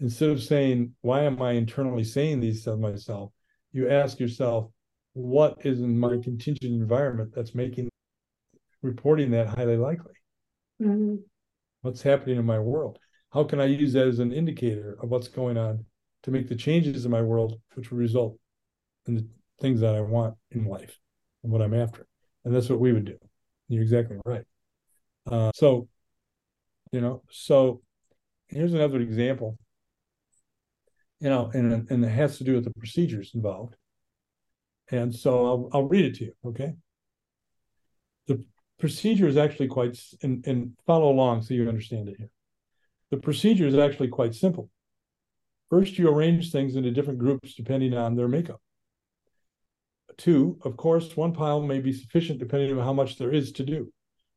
Instead 0.00 0.30
of 0.30 0.42
saying, 0.42 0.94
Why 1.02 1.22
am 1.22 1.40
I 1.40 1.52
internally 1.52 2.04
saying 2.04 2.40
these 2.40 2.64
to 2.64 2.76
myself? 2.76 3.32
You 3.72 3.88
ask 3.90 4.18
yourself, 4.18 4.70
What 5.12 5.64
is 5.64 5.80
in 5.80 5.98
my 5.98 6.16
contingent 6.22 6.72
environment 6.72 7.32
that's 7.34 7.54
making 7.54 7.90
reporting 8.82 9.30
that 9.32 9.46
highly 9.48 9.76
likely? 9.76 10.14
Mm-hmm. 10.82 11.16
What's 11.82 12.02
happening 12.02 12.38
in 12.38 12.46
my 12.46 12.58
world? 12.58 12.98
How 13.32 13.44
can 13.44 13.60
I 13.60 13.66
use 13.66 13.92
that 13.92 14.08
as 14.08 14.18
an 14.18 14.32
indicator 14.32 14.96
of 15.02 15.10
what's 15.10 15.28
going 15.28 15.56
on 15.56 15.84
to 16.24 16.30
make 16.30 16.48
the 16.48 16.56
changes 16.56 17.04
in 17.04 17.10
my 17.10 17.22
world, 17.22 17.60
which 17.74 17.90
will 17.90 17.98
result 17.98 18.38
in 19.06 19.14
the 19.14 19.26
things 19.60 19.80
that 19.80 19.94
I 19.94 20.00
want 20.00 20.34
in 20.50 20.64
life? 20.64 20.98
And 21.42 21.52
what 21.52 21.62
I'm 21.62 21.74
after. 21.74 22.06
And 22.44 22.54
that's 22.54 22.68
what 22.68 22.80
we 22.80 22.92
would 22.92 23.04
do. 23.04 23.16
You're 23.68 23.82
exactly 23.82 24.18
right. 24.24 24.44
Uh, 25.30 25.50
so, 25.54 25.88
you 26.92 27.00
know, 27.00 27.22
so 27.30 27.82
here's 28.48 28.74
another 28.74 29.00
example. 29.00 29.58
You 31.20 31.28
know, 31.28 31.50
and 31.52 31.90
and 31.90 32.04
it 32.04 32.08
has 32.08 32.38
to 32.38 32.44
do 32.44 32.54
with 32.54 32.64
the 32.64 32.72
procedures 32.78 33.32
involved. 33.34 33.76
And 34.90 35.14
so 35.14 35.46
I'll 35.46 35.70
I'll 35.72 35.88
read 35.88 36.04
it 36.06 36.14
to 36.16 36.24
you, 36.24 36.32
okay? 36.46 36.74
The 38.26 38.44
procedure 38.78 39.28
is 39.28 39.36
actually 39.36 39.68
quite 39.68 40.00
and 40.22 40.46
and 40.46 40.72
follow 40.86 41.10
along 41.10 41.42
so 41.42 41.54
you 41.54 41.68
understand 41.68 42.08
it 42.08 42.16
here. 42.18 42.30
The 43.10 43.18
procedure 43.18 43.66
is 43.66 43.76
actually 43.76 44.08
quite 44.08 44.34
simple. 44.34 44.70
First, 45.68 45.98
you 45.98 46.08
arrange 46.08 46.50
things 46.50 46.74
into 46.74 46.90
different 46.90 47.18
groups 47.18 47.54
depending 47.54 47.94
on 47.94 48.16
their 48.16 48.28
makeup. 48.28 48.60
Two, 50.16 50.58
of 50.62 50.76
course, 50.76 51.16
one 51.16 51.32
pile 51.32 51.60
may 51.62 51.80
be 51.80 51.92
sufficient 51.92 52.38
depending 52.38 52.76
on 52.76 52.84
how 52.84 52.92
much 52.92 53.16
there 53.16 53.32
is 53.32 53.52
to 53.52 53.64
do. 53.64 53.92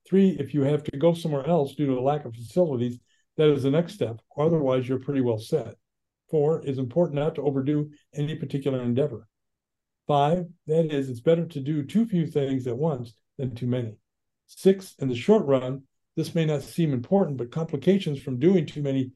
Three, 0.07 0.29
if 0.39 0.53
you 0.53 0.61
have 0.61 0.83
to 0.83 0.97
go 0.97 1.13
somewhere 1.13 1.47
else 1.47 1.75
due 1.75 1.87
to 1.87 1.97
a 1.97 2.01
lack 2.01 2.25
of 2.25 2.35
facilities, 2.35 2.99
that 3.37 3.49
is 3.49 3.63
the 3.63 3.71
next 3.71 3.93
step. 3.93 4.19
Otherwise, 4.37 4.87
you're 4.87 4.99
pretty 4.99 5.21
well 5.21 5.39
set. 5.39 5.75
Four, 6.33 6.63
it's 6.65 6.79
important 6.79 7.19
not 7.19 7.35
to 7.35 7.43
overdo 7.43 7.91
any 8.15 8.33
particular 8.33 8.81
endeavor. 8.81 9.27
Five, 10.07 10.47
that 10.65 10.91
is, 10.91 11.07
it's 11.07 11.19
better 11.19 11.45
to 11.45 11.59
do 11.59 11.83
too 11.83 12.07
few 12.07 12.25
things 12.25 12.65
at 12.65 12.75
once 12.75 13.13
than 13.37 13.53
too 13.53 13.67
many. 13.67 13.97
Six, 14.47 14.95
in 14.97 15.09
the 15.09 15.15
short 15.15 15.45
run, 15.45 15.83
this 16.15 16.33
may 16.33 16.45
not 16.45 16.63
seem 16.63 16.91
important, 16.91 17.37
but 17.37 17.51
complications 17.51 18.19
from 18.19 18.39
doing 18.39 18.65
too 18.65 18.81
many 18.81 19.11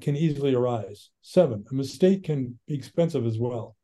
can 0.00 0.16
easily 0.16 0.54
arise. 0.54 1.10
Seven, 1.20 1.66
a 1.70 1.74
mistake 1.74 2.24
can 2.24 2.58
be 2.66 2.72
expensive 2.72 3.26
as 3.26 3.38
well. 3.38 3.76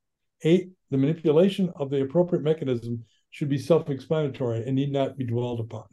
Eight, 0.43 0.71
the 0.91 0.97
manipulation 0.97 1.71
of 1.77 1.91
the 1.91 2.01
appropriate 2.01 2.43
mechanism 2.43 3.05
should 3.29 3.51
be 3.51 3.59
self 3.59 3.91
explanatory 3.91 4.65
and 4.65 4.75
need 4.75 4.93
not 4.93 5.19
be 5.19 5.27
dwelled 5.27 5.61
upon. 5.61 5.85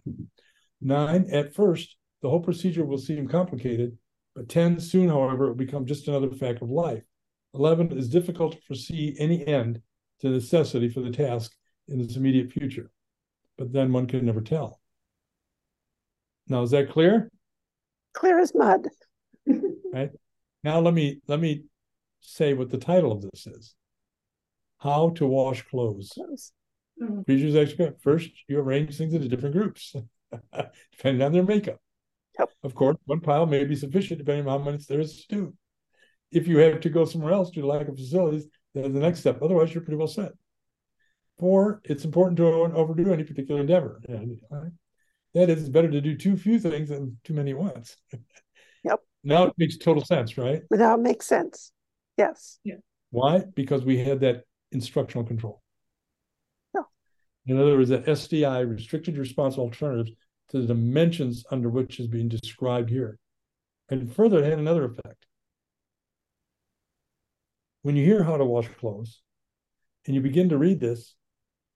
Nine, 0.80 1.28
at 1.30 1.54
first, 1.54 1.98
the 2.22 2.30
whole 2.30 2.40
procedure 2.40 2.86
will 2.86 2.98
seem 2.98 3.28
complicated, 3.28 3.98
but 4.36 4.50
10, 4.50 4.80
soon, 4.80 5.10
however, 5.10 5.46
it 5.46 5.50
will 5.50 5.56
become 5.56 5.86
just 5.86 6.08
another 6.08 6.30
fact 6.32 6.62
of 6.62 6.70
life. 6.70 7.04
11, 7.54 7.98
is 7.98 8.10
difficult 8.10 8.54
to 8.54 8.62
foresee 8.68 9.16
any 9.18 9.46
end 9.48 9.82
to 10.20 10.30
necessity 10.30 10.90
for 10.90 11.00
the 11.00 11.10
task 11.10 11.54
in 11.88 12.02
its 12.02 12.18
immediate 12.18 12.52
future, 12.52 12.92
but 13.58 13.72
then 13.72 13.94
one 13.94 14.08
can 14.08 14.26
never 14.26 14.42
tell. 14.42 14.82
Now, 16.48 16.64
is 16.64 16.72
that 16.72 16.90
clear? 16.90 17.32
Clear 18.14 18.40
as 18.40 18.54
mud. 18.54 18.88
right. 19.94 20.12
Now 20.64 20.80
let 20.80 20.94
me 20.94 21.22
let 21.28 21.40
me 21.40 21.64
say 22.22 22.54
what 22.54 22.72
the 22.72 22.78
title 22.78 23.12
of 23.12 23.22
this 23.22 23.46
is. 23.46 23.76
How 24.80 25.10
to 25.12 25.26
wash 25.28 25.64
clothes. 25.64 26.12
Procedures 26.98 27.56
expert. 27.56 28.02
First, 28.02 28.32
you 28.48 28.60
arrange 28.60 28.98
things 28.98 29.14
into 29.14 29.28
different 29.28 29.56
groups, 29.56 29.96
depending 30.92 31.22
on 31.22 31.34
their 31.34 31.44
makeup. 31.44 31.80
Yep. 32.40 32.50
Of 32.64 32.76
course, 32.76 32.98
one 33.06 33.22
pile 33.22 33.46
may 33.46 33.64
be 33.66 33.76
sufficient 33.76 34.20
depending 34.20 34.48
on 34.48 34.60
how 34.60 34.72
much 34.72 34.88
there 34.88 35.00
is 35.00 35.26
to 35.26 35.36
do. 35.36 35.54
If 36.32 36.48
you 36.48 36.58
have 36.58 36.82
to 36.82 36.90
go 36.90 37.06
somewhere 37.06 37.34
else 37.34 37.52
due 37.52 37.62
to 37.62 37.68
lack 37.68 37.88
of 37.88 37.96
facilities, 37.96 38.48
then 38.74 38.94
the 38.94 39.00
next 39.00 39.20
step. 39.22 39.42
Otherwise, 39.42 39.74
you're 39.74 39.84
pretty 39.84 39.98
well 39.98 40.08
set. 40.08 40.32
Four, 41.40 41.82
it's 41.84 42.06
important 42.06 42.38
to 42.38 42.46
overdo 42.46 43.14
any 43.14 43.24
particular 43.24 43.62
endeavor. 43.62 44.02
and 44.08 44.40
That 45.34 45.50
is, 45.50 45.62
it's 45.62 45.70
better 45.70 45.92
to 45.92 46.02
do 46.02 46.18
too 46.18 46.38
few 46.38 46.60
things 46.60 46.90
than 46.90 47.18
too 47.24 47.34
many 47.34 47.54
once. 47.54 47.96
Yep. 48.84 49.00
Now 49.24 49.46
it 49.46 49.54
makes 49.58 49.78
total 49.78 50.06
sense, 50.06 50.38
right? 50.38 50.62
Now 50.70 50.94
it 50.94 51.00
makes 51.02 51.26
sense. 51.26 51.72
Yes. 52.18 52.60
Yeah. 52.64 52.76
Why? 53.10 53.44
Because 53.56 53.84
we 53.84 53.98
had 53.98 54.20
that 54.20 54.44
instructional 54.72 55.26
control. 55.26 55.64
Yeah. 56.76 56.84
In 57.48 57.60
other 57.60 57.76
words, 57.76 57.90
that 57.90 58.06
SDI, 58.06 58.70
restricted 58.70 59.18
response 59.18 59.58
alternatives, 59.58 60.12
to 60.50 60.62
the 60.62 60.68
dimensions 60.68 61.46
under 61.52 61.70
which 61.70 62.00
is 62.00 62.08
being 62.08 62.30
described 62.30 62.90
here. 62.90 63.18
And 63.90 64.14
further, 64.14 64.40
it 64.40 64.50
had 64.50 64.60
another 64.60 64.86
effect. 64.86 65.26
When 67.82 67.96
you 67.96 68.04
hear 68.04 68.24
how 68.24 68.38
to 68.38 68.46
wash 68.46 68.68
clothes 68.80 69.22
and 70.06 70.16
you 70.16 70.22
begin 70.22 70.50
to 70.50 70.58
read 70.58 70.80
this, 70.80 71.16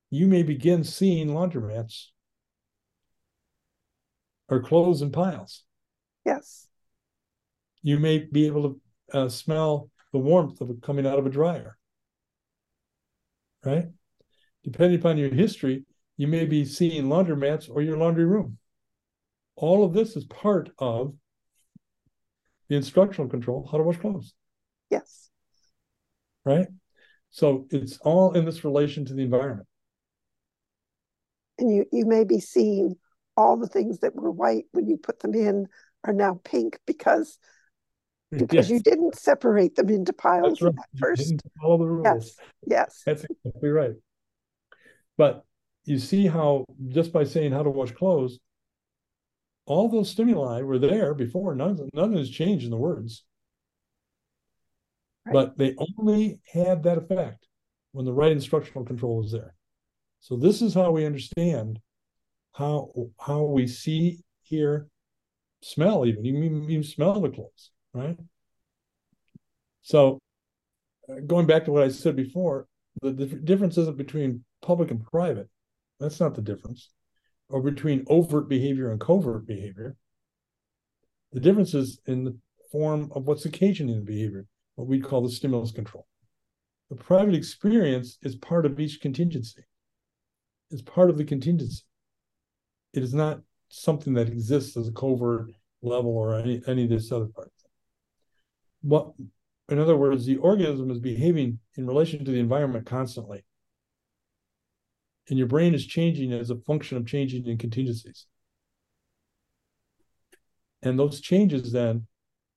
you 0.09 0.27
may 0.27 0.43
begin 0.43 0.83
seeing 0.83 1.29
laundromats 1.29 2.07
or 4.47 4.61
clothes 4.61 5.01
in 5.01 5.11
piles. 5.11 5.63
Yes. 6.25 6.67
You 7.81 7.99
may 7.99 8.19
be 8.19 8.47
able 8.47 8.63
to 8.63 8.81
uh, 9.17 9.29
smell 9.29 9.89
the 10.11 10.19
warmth 10.19 10.61
of 10.61 10.69
it 10.71 10.81
coming 10.81 11.05
out 11.05 11.19
of 11.19 11.25
a 11.25 11.29
dryer. 11.29 11.77
Right? 13.63 13.89
Depending 14.63 14.99
upon 14.99 15.17
your 15.17 15.33
history, 15.33 15.85
you 16.19 16.27
may 16.27 16.43
be 16.43 16.65
seeing 16.65 17.05
laundromats 17.05 17.69
or 17.73 17.81
your 17.81 17.95
laundry 17.95 18.25
room. 18.25 18.57
All 19.55 19.85
of 19.85 19.93
this 19.93 20.17
is 20.17 20.25
part 20.25 20.69
of 20.77 21.13
the 22.67 22.75
instructional 22.75 23.29
control, 23.29 23.65
how 23.71 23.77
to 23.77 23.85
wash 23.85 23.99
clothes. 23.99 24.33
Yes. 24.89 25.29
Right? 26.43 26.67
So 27.29 27.67
it's 27.69 27.99
all 27.99 28.33
in 28.33 28.43
this 28.43 28.65
relation 28.65 29.05
to 29.05 29.13
the 29.13 29.23
environment. 29.23 29.65
And 31.57 31.73
you, 31.73 31.85
you 31.89 32.05
may 32.05 32.25
be 32.25 32.41
seeing 32.41 32.97
all 33.37 33.55
the 33.55 33.67
things 33.67 33.99
that 33.99 34.13
were 34.13 34.29
white 34.29 34.65
when 34.73 34.87
you 34.87 34.97
put 34.97 35.21
them 35.21 35.33
in 35.33 35.67
are 36.03 36.13
now 36.13 36.41
pink 36.43 36.79
because 36.85 37.39
because 38.31 38.53
yes. 38.53 38.69
you 38.69 38.81
didn't 38.81 39.15
separate 39.15 39.75
them 39.75 39.87
into 39.87 40.11
piles 40.11 40.61
right. 40.61 40.73
at 40.77 40.99
first. 40.99 41.33
follow 41.61 41.77
the 41.77 41.85
rules. 41.85 42.05
Yes. 42.05 42.35
Yes. 42.67 43.03
That's 43.05 43.23
exactly 43.23 43.69
right. 43.69 43.93
But 45.17 45.45
you 45.89 45.99
see 45.99 46.27
how 46.27 46.65
just 46.89 47.11
by 47.11 47.23
saying 47.23 47.51
how 47.51 47.63
to 47.63 47.69
wash 47.69 47.91
clothes, 47.91 48.39
all 49.65 49.89
those 49.89 50.09
stimuli 50.09 50.61
were 50.61 50.79
there 50.79 51.13
before. 51.13 51.55
None, 51.55 51.89
none 51.93 52.13
has 52.13 52.29
changed 52.29 52.65
in 52.65 52.71
the 52.71 52.77
words. 52.77 53.23
Right. 55.25 55.33
But 55.33 55.57
they 55.57 55.75
only 55.97 56.39
had 56.51 56.83
that 56.83 56.97
effect 56.97 57.47
when 57.91 58.05
the 58.05 58.13
right 58.13 58.31
instructional 58.31 58.85
control 58.85 59.17
was 59.17 59.31
there. 59.31 59.55
So 60.21 60.35
this 60.35 60.61
is 60.61 60.73
how 60.73 60.91
we 60.91 61.05
understand 61.05 61.79
how 62.53 62.91
how 63.19 63.43
we 63.43 63.67
see, 63.67 64.19
hear, 64.43 64.87
smell 65.61 66.05
even. 66.05 66.25
You 66.25 66.37
even, 66.43 66.69
even 66.69 66.83
smell 66.83 67.21
the 67.21 67.29
clothes, 67.29 67.71
right? 67.93 68.17
So 69.81 70.19
uh, 71.09 71.21
going 71.25 71.45
back 71.45 71.65
to 71.65 71.71
what 71.71 71.83
I 71.83 71.89
said 71.89 72.15
before, 72.15 72.67
the, 73.01 73.11
the 73.11 73.25
difference 73.25 73.77
isn't 73.77 73.97
between 73.97 74.43
public 74.61 74.91
and 74.91 75.03
private. 75.03 75.49
That's 75.99 76.19
not 76.19 76.35
the 76.35 76.41
difference. 76.41 76.89
Or 77.49 77.61
between 77.61 78.05
overt 78.07 78.47
behavior 78.47 78.91
and 78.91 78.99
covert 78.99 79.47
behavior. 79.47 79.95
The 81.31 81.39
difference 81.39 81.73
is 81.73 81.99
in 82.05 82.23
the 82.23 82.37
form 82.71 83.11
of 83.13 83.27
what's 83.27 83.45
occasioning 83.45 83.95
the 83.95 84.05
behavior, 84.05 84.45
what 84.75 84.87
we'd 84.87 85.03
call 85.03 85.21
the 85.21 85.29
stimulus 85.29 85.71
control. 85.71 86.07
The 86.89 86.95
private 86.95 87.35
experience 87.35 88.17
is 88.23 88.35
part 88.35 88.65
of 88.65 88.79
each 88.79 89.01
contingency. 89.01 89.63
It's 90.71 90.81
part 90.81 91.09
of 91.09 91.17
the 91.17 91.25
contingency. 91.25 91.83
It 92.93 93.03
is 93.03 93.13
not 93.13 93.41
something 93.69 94.13
that 94.13 94.27
exists 94.27 94.75
as 94.77 94.87
a 94.87 94.91
covert 94.91 95.51
level 95.81 96.11
or 96.11 96.35
any, 96.35 96.61
any 96.67 96.83
of 96.83 96.89
this 96.89 97.11
other 97.11 97.27
part. 97.27 97.51
What, 98.81 99.11
in 99.67 99.79
other 99.79 99.97
words, 99.97 100.25
the 100.25 100.37
organism 100.37 100.89
is 100.89 100.99
behaving 100.99 101.59
in 101.75 101.85
relation 101.85 102.25
to 102.25 102.31
the 102.31 102.39
environment 102.39 102.85
constantly. 102.85 103.43
And 105.29 105.37
your 105.37 105.47
brain 105.47 105.73
is 105.75 105.85
changing 105.85 106.33
as 106.33 106.49
a 106.49 106.57
function 106.57 106.97
of 106.97 107.05
changing 107.05 107.45
in 107.45 107.57
contingencies. 107.57 108.25
And 110.81 110.97
those 110.97 111.21
changes 111.21 111.71
then 111.71 112.07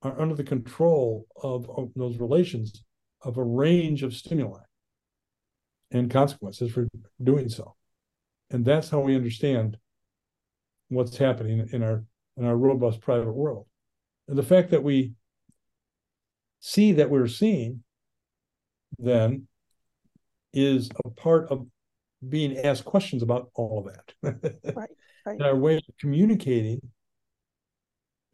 are 0.01 0.19
under 0.19 0.35
the 0.35 0.45
control 0.45 1.27
of, 1.43 1.69
of 1.71 1.91
those 1.95 2.19
relations 2.19 2.83
of 3.23 3.37
a 3.37 3.45
range 3.45 4.03
of 4.03 4.15
stimuli 4.15 4.63
and 5.91 6.11
consequences 6.11 6.73
for 6.73 6.89
doing 7.23 7.49
so. 7.49 7.77
And 8.51 8.65
that's 8.65 8.89
how 8.89 9.01
we 9.01 9.15
understand 9.17 9.77
what's 10.89 11.17
happening 11.17 11.69
in 11.73 11.83
our 11.83 12.05
in 12.37 12.45
our 12.47 12.57
robust 12.57 13.01
private 13.01 13.33
world. 13.33 13.67
And 14.27 14.39
the 14.39 14.43
fact 14.43 14.71
that 14.71 14.83
we 14.83 15.13
see 16.61 16.93
that 16.93 17.11
we're 17.11 17.27
seeing 17.27 17.83
then 18.99 19.47
is 20.53 20.91
a 21.05 21.11
part 21.11 21.51
of 21.51 21.67
being 22.29 22.59
asked 22.59 22.85
questions 22.85 23.23
about 23.23 23.51
all 23.55 23.85
of 23.87 23.95
that. 23.95 24.55
right, 24.77 24.91
right. 25.27 25.35
And 25.35 25.43
our 25.43 25.57
way 25.57 25.77
of 25.77 25.83
communicating 25.99 26.81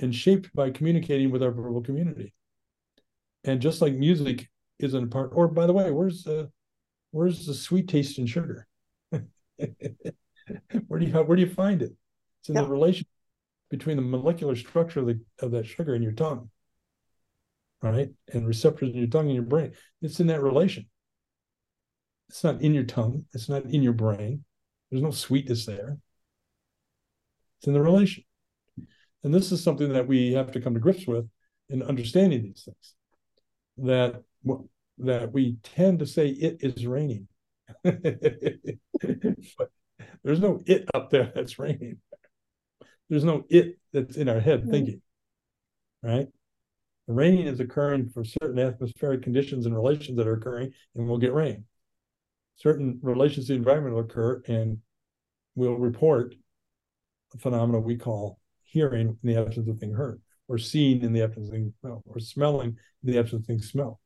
and 0.00 0.14
shaped 0.14 0.54
by 0.54 0.70
communicating 0.70 1.30
with 1.30 1.42
our 1.42 1.50
verbal 1.50 1.82
community. 1.82 2.32
And 3.44 3.60
just 3.60 3.80
like 3.80 3.94
music 3.94 4.48
isn't 4.78 5.04
a 5.04 5.06
part, 5.06 5.30
or 5.34 5.48
by 5.48 5.66
the 5.66 5.72
way, 5.72 5.90
where's 5.90 6.22
the 6.22 6.50
where's 7.10 7.46
the 7.46 7.54
sweet 7.54 7.88
taste 7.88 8.18
in 8.18 8.26
sugar? 8.26 8.66
where 9.10 9.30
do 11.00 11.06
you 11.06 11.12
where 11.12 11.36
do 11.36 11.42
you 11.42 11.48
find 11.48 11.82
it? 11.82 11.92
It's 12.40 12.48
in 12.48 12.56
yeah. 12.56 12.62
the 12.62 12.68
relation 12.68 13.06
between 13.70 13.96
the 13.96 14.02
molecular 14.02 14.56
structure 14.56 15.00
of, 15.00 15.06
the, 15.06 15.20
of 15.40 15.50
that 15.52 15.66
sugar 15.66 15.94
in 15.94 16.02
your 16.02 16.12
tongue, 16.12 16.50
right? 17.82 18.08
And 18.32 18.46
receptors 18.46 18.90
in 18.90 18.96
your 18.96 19.08
tongue 19.08 19.26
and 19.26 19.34
your 19.34 19.44
brain. 19.44 19.72
It's 20.00 20.20
in 20.20 20.28
that 20.28 20.42
relation. 20.42 20.88
It's 22.28 22.44
not 22.44 22.60
in 22.60 22.74
your 22.74 22.84
tongue. 22.84 23.24
It's 23.32 23.48
not 23.48 23.64
in 23.64 23.82
your 23.82 23.92
brain. 23.92 24.44
There's 24.90 25.02
no 25.02 25.10
sweetness 25.10 25.66
there. 25.66 25.98
It's 27.58 27.66
in 27.66 27.72
the 27.72 27.82
relation. 27.82 28.24
And 29.24 29.34
this 29.34 29.50
is 29.50 29.62
something 29.62 29.92
that 29.92 30.06
we 30.06 30.32
have 30.32 30.52
to 30.52 30.60
come 30.60 30.74
to 30.74 30.80
grips 30.80 31.06
with 31.06 31.28
in 31.68 31.82
understanding 31.82 32.42
these 32.42 32.64
things. 32.64 32.94
That 33.78 34.22
that 34.98 35.32
we 35.32 35.56
tend 35.62 36.00
to 36.00 36.06
say 36.06 36.28
it 36.28 36.58
is 36.60 36.86
raining. 36.86 37.28
but 37.82 37.94
there's 40.24 40.40
no 40.40 40.62
it 40.66 40.88
up 40.94 41.10
there 41.10 41.32
that's 41.34 41.58
raining. 41.58 41.98
There's 43.08 43.24
no 43.24 43.44
it 43.48 43.78
that's 43.92 44.16
in 44.16 44.28
our 44.28 44.40
head 44.40 44.62
mm-hmm. 44.62 44.70
thinking. 44.70 45.02
Right? 46.02 46.28
The 47.06 47.14
raining 47.14 47.46
is 47.46 47.60
occurring 47.60 48.10
for 48.10 48.22
certain 48.24 48.58
atmospheric 48.58 49.22
conditions 49.22 49.66
and 49.66 49.74
relations 49.74 50.18
that 50.18 50.26
are 50.26 50.34
occurring, 50.34 50.72
and 50.94 51.08
we'll 51.08 51.18
get 51.18 51.32
rain. 51.32 51.64
Certain 52.58 52.98
relations 53.02 53.46
to 53.46 53.52
the 53.52 53.58
environment 53.58 53.94
will 53.94 54.02
occur, 54.02 54.42
and 54.48 54.78
we'll 55.54 55.76
report 55.76 56.34
a 57.32 57.38
phenomena 57.38 57.78
we 57.78 57.96
call 57.96 58.40
hearing 58.64 59.16
in 59.22 59.28
the 59.28 59.40
absence 59.40 59.68
of 59.68 59.78
thing 59.78 59.92
heard, 59.92 60.20
or 60.48 60.58
seeing 60.58 61.02
in 61.02 61.12
the 61.12 61.22
absence 61.22 61.46
of 61.46 61.54
thing 61.54 61.72
smell, 61.80 62.02
or 62.04 62.18
smelling 62.18 62.76
in 63.04 63.12
the 63.12 63.18
absence 63.18 63.42
of 63.42 63.46
thing 63.46 63.62
smell. 63.62 64.00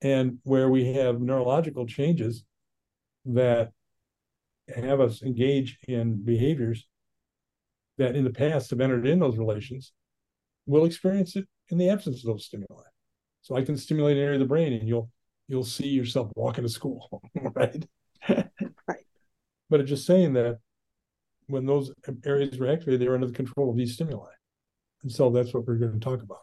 And 0.00 0.38
where 0.44 0.68
we 0.68 0.92
have 0.92 1.20
neurological 1.20 1.84
changes 1.86 2.44
that 3.24 3.72
have 4.74 5.00
us 5.00 5.22
engage 5.22 5.78
in 5.88 6.24
behaviors 6.24 6.86
that 7.96 8.14
in 8.14 8.22
the 8.22 8.30
past 8.30 8.70
have 8.70 8.80
entered 8.80 9.04
in 9.04 9.18
those 9.18 9.36
relations, 9.36 9.92
we'll 10.66 10.84
experience 10.84 11.34
it 11.34 11.48
in 11.70 11.78
the 11.78 11.90
absence 11.90 12.22
of 12.22 12.30
those 12.30 12.44
stimuli. 12.44 12.84
So 13.42 13.56
I 13.56 13.62
can 13.62 13.76
stimulate 13.76 14.16
an 14.16 14.22
area 14.22 14.34
of 14.34 14.40
the 14.40 14.46
brain 14.46 14.72
and 14.72 14.86
you'll 14.86 15.10
you'll 15.48 15.64
see 15.64 15.88
yourself 15.88 16.30
walking 16.36 16.64
to 16.64 16.68
school, 16.68 17.22
right? 17.54 17.86
Right. 18.28 19.04
But 19.70 19.80
it's 19.80 19.90
just 19.90 20.06
saying 20.06 20.34
that 20.34 20.58
when 21.46 21.66
those 21.66 21.92
areas 22.24 22.58
were 22.58 22.70
activated, 22.70 23.00
they 23.00 23.08
were 23.08 23.14
under 23.14 23.26
the 23.26 23.32
control 23.32 23.70
of 23.70 23.76
these 23.76 23.94
stimuli. 23.94 24.30
And 25.02 25.10
so 25.10 25.30
that's 25.30 25.54
what 25.54 25.66
we're 25.66 25.76
going 25.76 25.92
to 25.92 26.00
talk 26.00 26.22
about. 26.22 26.40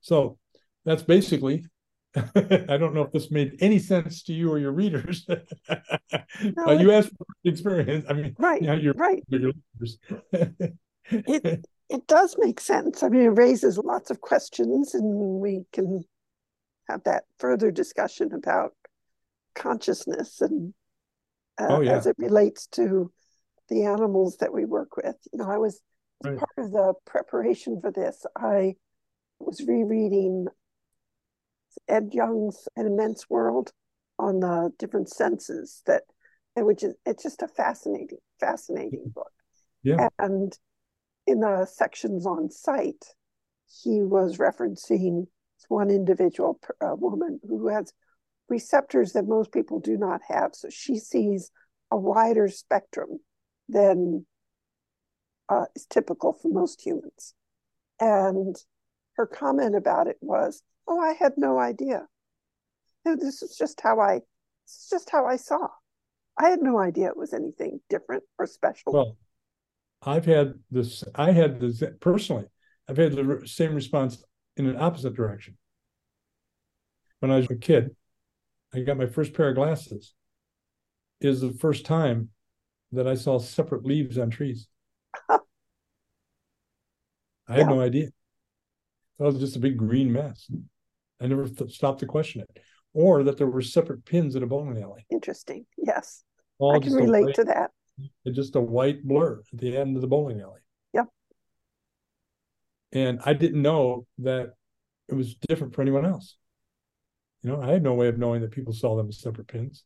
So 0.00 0.38
that's 0.84 1.02
basically 1.02 1.66
I 2.14 2.76
don't 2.76 2.94
know 2.94 3.02
if 3.02 3.12
this 3.12 3.30
made 3.30 3.56
any 3.60 3.78
sense 3.78 4.22
to 4.24 4.34
you 4.34 4.50
or 4.50 4.58
your 4.58 4.72
readers. 4.72 5.26
No, 6.56 6.68
uh, 6.68 6.72
you 6.72 6.90
asked 6.92 7.10
for 7.10 7.26
experience. 7.44 8.04
I 8.08 8.14
mean, 8.14 8.34
Right, 8.38 8.62
yeah, 8.62 8.74
you're, 8.74 8.94
right. 8.94 9.22
your. 9.28 9.52
It 11.10 11.66
it 11.88 12.06
does 12.06 12.36
make 12.38 12.58
sense. 12.58 13.02
I 13.02 13.08
mean, 13.08 13.22
it 13.22 13.28
raises 13.28 13.78
lots 13.78 14.10
of 14.10 14.20
questions, 14.20 14.94
and 14.94 15.04
we 15.40 15.64
can 15.72 16.04
have 16.88 17.04
that 17.04 17.24
further 17.38 17.70
discussion 17.70 18.32
about 18.32 18.74
consciousness 19.54 20.40
and 20.40 20.74
uh, 21.58 21.66
Oh, 21.68 21.80
yeah. 21.80 21.92
as 21.92 22.06
it 22.06 22.16
relates 22.18 22.66
to 22.68 23.12
the 23.68 23.84
animals 23.84 24.36
that 24.38 24.52
we 24.52 24.64
work 24.64 24.96
with. 24.96 25.16
You 25.32 25.38
know, 25.38 25.50
I 25.50 25.58
was 25.58 25.80
as 26.24 26.30
Right. 26.30 26.38
part 26.38 26.66
of 26.66 26.72
the 26.72 26.94
preparation 27.04 27.80
for 27.80 27.90
this. 27.90 28.24
I 28.36 28.76
was 29.38 29.60
rereading 29.66 30.46
Ed 31.88 32.10
Yong's 32.12 32.68
An 32.76 32.86
Immense 32.86 33.28
World 33.28 33.72
on 34.18 34.40
the 34.40 34.70
different 34.78 35.08
senses 35.08 35.82
that, 35.86 36.02
and 36.54 36.66
which 36.66 36.82
is 36.84 36.94
it's 37.06 37.22
just 37.22 37.42
a 37.42 37.48
fascinating, 37.48 38.18
fascinating 38.40 39.10
book. 39.14 39.32
Yeah. 39.82 40.08
And 40.18 40.56
in 41.26 41.40
the 41.40 41.66
sections 41.66 42.26
on 42.26 42.50
sight, 42.50 43.04
he 43.82 44.02
was 44.02 44.38
referencing 44.38 45.26
one 45.72 45.90
individual 45.90 46.60
a 46.80 46.94
woman 46.94 47.40
who 47.48 47.68
has 47.68 47.92
receptors 48.48 49.12
that 49.12 49.26
most 49.26 49.52
people 49.52 49.80
do 49.80 49.96
not 49.96 50.20
have. 50.28 50.54
So 50.54 50.68
she 50.70 50.98
sees 50.98 51.50
a 51.90 51.96
wider 51.96 52.48
spectrum 52.48 53.20
than 53.68 54.26
uh, 55.48 55.64
is 55.74 55.86
typical 55.86 56.32
for 56.34 56.50
most 56.50 56.84
humans. 56.84 57.34
And 57.98 58.54
her 59.16 59.26
comment 59.26 59.74
about 59.74 60.06
it 60.06 60.18
was, 60.20 60.62
"Oh, 60.86 61.00
I 61.00 61.14
had 61.14 61.32
no 61.36 61.58
idea. 61.58 62.06
This 63.04 63.42
is 63.42 63.56
just 63.56 63.80
how 63.80 64.00
I. 64.00 64.20
This 64.66 64.76
is 64.82 64.88
just 64.90 65.10
how 65.10 65.26
I 65.26 65.36
saw. 65.36 65.68
I 66.38 66.48
had 66.50 66.62
no 66.62 66.78
idea 66.78 67.08
it 67.08 67.16
was 67.16 67.32
anything 67.32 67.80
different 67.88 68.24
or 68.38 68.46
special." 68.46 68.92
Well, 68.92 69.16
I've 70.04 70.24
had 70.24 70.54
this, 70.70 71.04
I 71.14 71.30
had 71.32 71.60
this 71.60 71.82
personally, 72.00 72.46
I've 72.88 72.96
had 72.96 73.12
the 73.12 73.42
same 73.46 73.74
response 73.74 74.22
in 74.56 74.66
an 74.66 74.76
opposite 74.76 75.14
direction. 75.14 75.56
When 77.22 77.30
I 77.30 77.36
was 77.36 77.48
a 77.52 77.54
kid, 77.54 77.94
I 78.74 78.80
got 78.80 78.96
my 78.96 79.06
first 79.06 79.32
pair 79.32 79.50
of 79.50 79.54
glasses. 79.54 80.12
Is 81.20 81.40
the 81.40 81.52
first 81.52 81.86
time 81.86 82.30
that 82.90 83.06
I 83.06 83.14
saw 83.14 83.38
separate 83.38 83.84
leaves 83.84 84.18
on 84.18 84.28
trees. 84.28 84.66
I 85.30 85.38
had 87.46 87.58
Yeah. 87.58 87.64
no 87.66 87.80
idea. 87.80 88.08
That 89.20 89.26
was 89.26 89.38
just 89.38 89.54
a 89.54 89.60
big 89.60 89.76
green 89.76 90.12
mess. 90.12 90.50
I 91.20 91.28
never 91.28 91.46
th- 91.48 91.70
stopped 91.72 92.00
to 92.00 92.06
question 92.06 92.40
it. 92.40 92.58
Or 92.92 93.22
that 93.22 93.38
there 93.38 93.46
were 93.46 93.62
separate 93.62 94.04
pins 94.04 94.34
in 94.34 94.42
a 94.42 94.46
bowling 94.48 94.82
alley. 94.82 95.06
Interesting. 95.08 95.64
Yes, 95.78 96.24
All 96.58 96.74
I 96.74 96.80
can 96.80 96.92
relate 96.92 97.26
white- 97.26 97.34
to 97.36 97.44
that. 97.44 97.70
just 98.32 98.56
a 98.56 98.60
white 98.60 99.04
blur 99.04 99.42
at 99.52 99.60
the 99.60 99.76
end 99.76 99.94
of 99.94 100.02
the 100.02 100.08
bowling 100.08 100.40
alley. 100.40 100.60
Yep. 100.92 101.06
And 102.90 103.20
I 103.24 103.32
didn't 103.34 103.62
know 103.62 104.08
that 104.18 104.54
it 105.08 105.14
was 105.14 105.36
different 105.36 105.72
for 105.72 105.82
anyone 105.82 106.04
else. 106.04 106.36
You 107.42 107.50
know, 107.50 107.60
I 107.60 107.70
had 107.70 107.82
no 107.82 107.94
way 107.94 108.08
of 108.08 108.18
knowing 108.18 108.40
that 108.42 108.50
people 108.52 108.72
saw 108.72 108.96
them 108.96 109.08
as 109.08 109.20
separate 109.20 109.48
pins. 109.48 109.84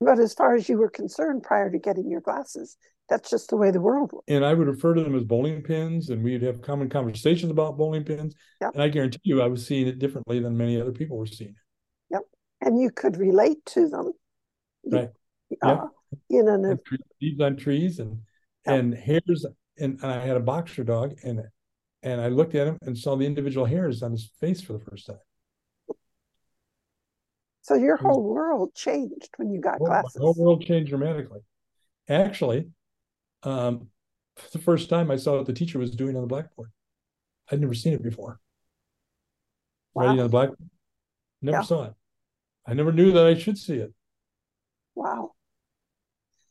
But 0.00 0.18
as 0.18 0.34
far 0.34 0.54
as 0.54 0.68
you 0.68 0.78
were 0.78 0.90
concerned 0.90 1.42
prior 1.42 1.70
to 1.70 1.78
getting 1.78 2.10
your 2.10 2.20
glasses, 2.20 2.76
that's 3.08 3.30
just 3.30 3.50
the 3.50 3.56
way 3.56 3.70
the 3.70 3.80
world 3.80 4.10
was. 4.12 4.22
And 4.28 4.44
I 4.44 4.54
would 4.54 4.66
refer 4.66 4.94
to 4.94 5.02
them 5.02 5.14
as 5.14 5.24
bowling 5.24 5.62
pins, 5.62 6.10
and 6.10 6.22
we'd 6.22 6.42
have 6.42 6.62
common 6.62 6.88
conversations 6.88 7.50
about 7.50 7.76
bowling 7.76 8.04
pins. 8.04 8.34
Yep. 8.60 8.70
And 8.74 8.82
I 8.82 8.88
guarantee 8.88 9.20
you, 9.22 9.42
I 9.42 9.46
was 9.46 9.66
seeing 9.66 9.86
it 9.86 9.98
differently 9.98 10.40
than 10.40 10.56
many 10.56 10.80
other 10.80 10.92
people 10.92 11.16
were 11.16 11.26
seeing 11.26 11.50
it. 11.50 11.56
Yep. 12.10 12.22
And 12.62 12.80
you 12.80 12.90
could 12.90 13.16
relate 13.16 13.64
to 13.66 13.88
them. 13.88 14.12
Right. 14.90 15.10
Uh, 15.62 15.86
in 16.30 16.48
an 16.48 16.78
leaves 17.20 17.40
on 17.40 17.56
trees 17.56 17.98
and 17.98 18.18
Yep. 18.66 18.78
and 18.78 18.94
hairs, 18.94 19.46
and, 19.78 19.98
and 20.00 20.10
I 20.10 20.24
had 20.26 20.36
a 20.36 20.40
boxer 20.40 20.84
dog, 20.84 21.18
and 21.22 21.42
and 22.02 22.20
I 22.20 22.28
looked 22.28 22.54
at 22.54 22.66
him 22.66 22.78
and 22.82 22.96
saw 22.96 23.16
the 23.16 23.26
individual 23.26 23.66
hairs 23.66 24.02
on 24.02 24.12
his 24.12 24.30
face 24.40 24.62
for 24.62 24.72
the 24.72 24.78
first 24.78 25.06
time. 25.06 25.18
So 27.64 27.74
your 27.74 27.94
It 27.96 28.02
was- 28.02 28.14
whole 28.14 28.22
world 28.22 28.74
changed 28.74 29.30
when 29.38 29.50
you 29.50 29.58
got 29.60 29.78
whole, 29.78 29.88
my 29.88 30.02
glasses. 30.02 30.20
whole 30.20 30.34
world 30.36 30.62
changed 30.62 30.90
dramatically. 30.90 31.40
Actually, 32.08 32.70
um, 33.42 33.90
the 34.52 34.58
first 34.58 34.90
time 34.90 35.10
I 35.10 35.16
saw 35.16 35.38
what 35.38 35.46
the 35.46 35.54
teacher 35.54 35.78
was 35.78 35.90
doing 35.96 36.14
on 36.14 36.20
the 36.22 36.28
blackboard. 36.28 36.70
I'd 37.50 37.60
never 37.60 37.72
seen 37.72 37.94
it 37.94 38.02
before. 38.02 38.38
Wow. 39.94 40.02
Writing 40.02 40.20
on 40.20 40.26
the 40.26 40.30
blackboard. 40.30 40.70
Never 41.40 41.56
Yeah. 41.58 41.62
saw 41.62 41.84
it. 41.84 41.94
I 42.66 42.74
never 42.74 42.92
knew 42.92 43.12
that 43.12 43.26
I 43.26 43.34
should 43.34 43.56
see 43.56 43.76
it. 43.78 43.94
Wow. 44.94 45.34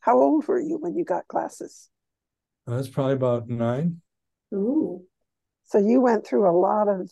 How 0.00 0.18
old 0.20 0.46
were 0.48 0.58
you 0.60 0.78
when 0.78 0.96
you 0.96 1.04
got 1.04 1.28
glasses? 1.28 1.90
I 2.66 2.72
was 2.76 2.88
probably 2.88 3.14
about 3.14 3.48
nine. 3.48 4.02
Ooh. 4.52 5.06
So 5.64 5.78
you 5.78 6.00
went 6.00 6.26
through 6.26 6.48
a 6.48 6.56
lot 6.56 6.88
of 6.88 7.10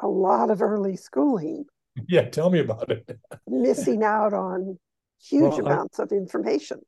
a 0.00 0.08
lot 0.08 0.50
of 0.50 0.62
early 0.62 0.96
schooling, 0.96 1.66
Yeah, 2.08 2.28
tell 2.28 2.50
me 2.50 2.60
about 2.60 2.90
it. 2.90 3.18
missing 3.46 4.02
out 4.02 4.32
on 4.32 4.78
huge 5.22 5.42
Well, 5.58 5.68
I- 5.68 5.72
amounts 5.72 5.98
of 5.98 6.12
information. 6.12 6.80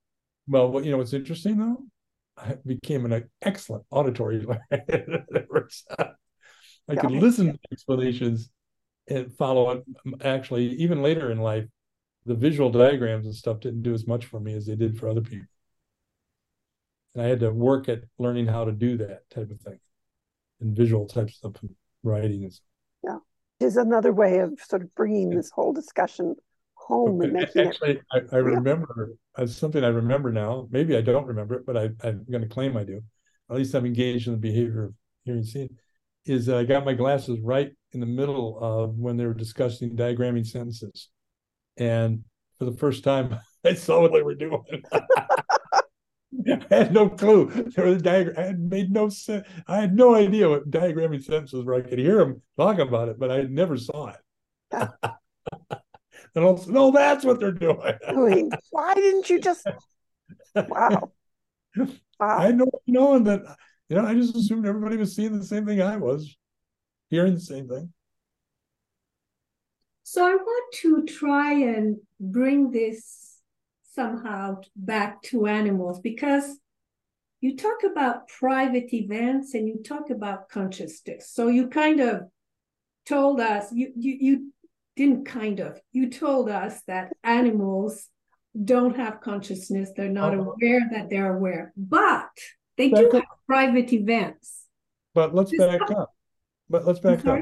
Well, 0.49 0.71
what 0.71 0.85
you 0.85 0.91
know 0.91 0.99
what's 0.99 1.13
interesting 1.13 1.59
though? 1.59 1.85
I 2.37 2.57
became 2.67 3.05
an 3.11 3.31
excellent 3.43 3.85
auditory 3.91 4.41
learner. 4.41 4.61
I 6.89 6.97
could 6.97 7.11
Yeah. 7.11 7.21
listen 7.21 7.53
to 7.53 7.59
explanations 7.73 8.51
and 9.09 9.33
follow 9.37 9.71
it. 9.71 9.85
Actually, 10.23 10.67
even 10.77 11.03
later 11.03 11.31
in 11.31 11.39
life, 11.39 11.67
the 12.27 12.35
visual 12.35 12.71
diagrams 12.71 13.27
and 13.27 13.35
stuff 13.35 13.61
didn't 13.61 13.83
do 13.83 13.95
as 13.95 14.07
much 14.07 14.25
for 14.27 14.41
me 14.41 14.55
as 14.55 14.67
they 14.67 14.75
did 14.77 14.99
for 14.99 15.09
other 15.09 15.21
people. 15.21 15.47
And 17.15 17.23
I 17.25 17.29
had 17.29 17.41
to 17.41 17.53
work 17.53 17.89
at 17.89 18.03
learning 18.19 18.47
how 18.47 18.65
to 18.65 18.73
do 18.73 18.97
that 18.99 19.29
type 19.31 19.51
of 19.51 19.61
thing 19.61 19.79
and 20.61 20.77
visual 20.77 21.07
types 21.07 21.39
of 21.45 21.55
writing. 22.03 22.45
and 22.45 22.53
stuff. 22.53 22.67
Is 23.61 23.77
another 23.77 24.13
way 24.13 24.39
of 24.39 24.59
sort 24.61 24.83
of 24.83 24.95
bringing 24.95 25.31
this 25.31 25.51
whole 25.51 25.73
discussion 25.73 26.35
home 26.75 27.21
and 27.23 27.33
making 27.33 27.63
it 27.63 27.69
Actually, 27.69 28.01
I, 28.13 28.21
I 28.33 28.37
remember 28.37 29.15
uh, 29.37 29.47
something 29.47 29.83
I 29.83 29.89
remember 29.89 30.33
now. 30.33 30.69
Maybe 30.71 30.97
I 30.97 31.01
don't 31.01 31.27
remember 31.27 31.55
it, 31.55 31.67
but 31.67 31.77
I, 31.77 31.91
I'm 32.03 32.25
going 32.31 32.43
to 32.43 32.49
claim 32.49 32.77
I 32.77 32.85
do. 32.85 33.01
At 33.51 33.57
least 33.57 33.75
I'm 33.75 33.87
engaged 33.87 34.27
in 34.27 34.35
the 34.35 34.39
behavior 34.39 34.85
of 34.87 34.95
hearing 35.25 35.45
seeing. 35.45 35.71
Is 36.27 36.47
that 36.47 36.57
I 36.57 36.65
got 36.65 36.85
my 36.85 36.95
glasses 36.95 37.39
right 37.43 37.71
in 37.93 38.01
the 38.01 38.07
middle 38.07 38.59
of 38.61 38.97
when 38.97 39.17
they 39.17 39.27
were 39.27 39.35
discussing 39.35 39.97
diagramming 39.97 40.47
sentences, 40.47 41.11
and 41.77 42.25
for 42.59 42.65
the 42.65 42.77
first 42.77 43.05
time, 43.05 43.39
I 43.65 43.75
saw 43.75 44.01
what 44.01 44.13
they 44.13 44.23
were 44.23 44.35
doing. 44.35 44.83
I 46.71 46.75
had 46.75 46.93
no 46.93 47.09
clue. 47.09 47.47
There 47.75 47.87
was 47.87 47.97
a 47.97 48.03
diagram. 48.03 48.35
I 48.39 48.43
had 48.43 48.61
made 48.61 48.91
no 48.93 49.09
sense. 49.09 49.47
I 49.67 49.77
had 49.77 49.95
no 49.95 50.15
idea 50.15 50.49
what 50.49 50.71
diagramming 50.71 51.23
sentences 51.23 51.65
were. 51.65 51.75
I 51.75 51.81
could 51.83 51.99
hear 51.99 52.19
them 52.19 52.43
talk 52.57 52.79
about 52.79 53.09
it, 53.09 53.19
but 53.19 53.31
I 53.31 53.43
never 53.43 53.77
saw 53.77 54.09
it. 54.09 54.17
and 56.35 56.45
also, 56.45 56.71
no, 56.71 56.91
that's 56.91 57.25
what 57.25 57.41
they're 57.41 57.53
doing. 57.53 57.95
doing. 58.09 58.51
Why 58.71 58.95
didn't 58.95 59.31
you 59.31 59.41
just 59.41 59.67
Wow. 60.55 61.13
I 61.77 61.87
Wow. 62.21 62.39
had 62.39 62.57
no 62.57 62.71
knowing 62.87 63.25
that, 63.25 63.43
you 63.89 63.97
know, 63.97 64.07
I 64.07 64.15
just 64.15 64.37
assumed 64.37 64.67
everybody 64.67 64.97
was 64.97 65.15
seeing 65.17 65.37
the 65.37 65.45
same 65.45 65.67
thing 65.67 65.83
I 65.83 65.97
was, 65.97 66.37
hearing 67.11 67.35
the 67.35 67.41
same 67.41 67.69
thing. 67.69 67.93
So 70.05 70.25
I 70.25 70.35
want 70.37 70.75
to 70.83 71.05
try 71.07 71.53
and 71.55 71.97
bring 72.21 72.71
this 72.71 73.24
somehow 73.95 74.61
back 74.77 75.23
to 75.23 75.47
animals 75.47 76.01
because 76.01 76.59
you 77.41 77.57
talk 77.57 77.83
about 77.85 78.29
private 78.29 78.93
events 78.95 79.55
and 79.55 79.69
you 79.69 79.83
talk 79.83 80.11
about 80.11 80.49
consciousness. 80.49 81.31
So 81.31 81.49
you 81.49 81.69
kind 81.69 82.01
of 82.01 82.23
told 83.07 83.41
us 83.41 83.71
you 83.73 83.93
you, 83.97 84.17
you 84.21 84.53
didn't 84.97 85.25
kind 85.27 85.61
of 85.61 85.79
you 85.93 86.09
told 86.09 86.49
us 86.49 86.81
that 86.87 87.13
animals 87.23 88.09
don't 88.73 88.97
have 88.97 89.21
consciousness 89.21 89.91
they're 89.97 90.09
not 90.23 90.33
Uh-huh. 90.33 90.53
aware 90.53 90.81
that 90.93 91.11
they're 91.11 91.37
aware 91.37 91.73
but 91.77 92.31
they 92.79 92.89
do 92.89 93.11
Back 93.11 93.13
have 93.15 93.25
private 93.47 93.93
events 93.93 94.47
But 95.13 95.35
let's 95.35 95.51
Just 95.51 95.61
back 95.69 95.81
how- 95.89 96.03
up. 96.03 96.11
But 96.71 96.87
let's 96.87 97.01
back 97.01 97.27
up. 97.27 97.41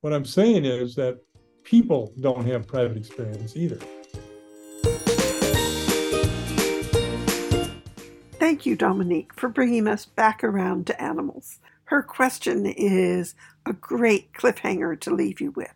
What 0.00 0.12
I'm 0.12 0.24
saying 0.24 0.64
is 0.64 0.94
that 0.94 1.18
people 1.62 2.14
don't 2.20 2.46
have 2.46 2.66
private 2.66 2.96
experience 2.96 3.54
either. 3.56 3.78
Thank 8.48 8.64
you, 8.64 8.76
Dominique, 8.76 9.34
for 9.34 9.50
bringing 9.50 9.86
us 9.86 10.06
back 10.06 10.42
around 10.42 10.86
to 10.86 10.98
animals. 10.98 11.58
Her 11.84 12.02
question 12.02 12.64
is 12.64 13.34
a 13.66 13.74
great 13.74 14.32
cliffhanger 14.32 14.98
to 15.00 15.14
leave 15.14 15.38
you 15.38 15.50
with. 15.50 15.74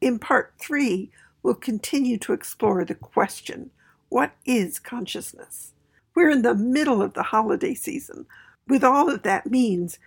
In 0.00 0.18
part 0.18 0.52
three, 0.60 1.12
we'll 1.44 1.54
continue 1.54 2.18
to 2.18 2.32
explore 2.32 2.84
the 2.84 2.96
question 2.96 3.70
what 4.08 4.32
is 4.44 4.80
consciousness? 4.80 5.72
We're 6.16 6.30
in 6.30 6.42
the 6.42 6.56
middle 6.56 7.00
of 7.00 7.14
the 7.14 7.22
holiday 7.22 7.74
season. 7.74 8.26
With 8.66 8.82
all 8.82 9.06
that 9.06 9.22
that 9.22 9.46
means, 9.46 10.00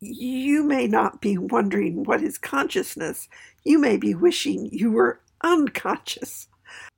you 0.00 0.62
may 0.62 0.86
not 0.86 1.22
be 1.22 1.38
wondering 1.38 2.04
what 2.04 2.22
is 2.22 2.36
consciousness. 2.36 3.30
You 3.64 3.78
may 3.78 3.96
be 3.96 4.14
wishing 4.14 4.68
you 4.72 4.92
were 4.92 5.20
unconscious. 5.42 6.48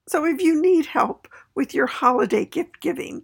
So 0.09 0.25
if 0.25 0.43
you 0.43 0.61
need 0.61 0.87
help 0.87 1.29
with 1.55 1.75
your 1.75 1.87
holiday 1.87 2.45
gift 2.45 2.81
giving, 2.81 3.23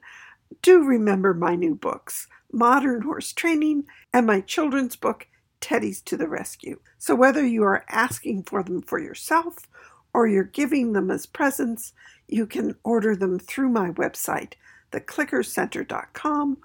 do 0.63 0.85
remember 0.85 1.35
my 1.35 1.55
new 1.55 1.75
books, 1.75 2.27
Modern 2.53 3.03
Horse 3.03 3.33
Training 3.33 3.85
and 4.13 4.27
my 4.27 4.41
children's 4.41 4.97
book, 4.97 5.27
Teddy's 5.61 6.01
to 6.03 6.17
the 6.17 6.29
Rescue. 6.29 6.79
So 6.99 7.15
whether 7.15 7.45
you 7.45 7.63
are 7.65 7.85
asking 7.89 8.45
for 8.45 8.63
them 8.63 8.83
for 8.83 8.99
yourself 8.99 9.69
or 10.13 10.27
you're 10.27 10.45
giving 10.45 10.93
them 10.93 11.11
as 11.11 11.27
presents, 11.27 11.93
you 12.29 12.47
can 12.47 12.77
order 12.85 13.17
them 13.17 13.39
through 13.39 13.69
my 13.69 13.91
website, 13.91 14.55
theclickercenter.com, 14.93 16.59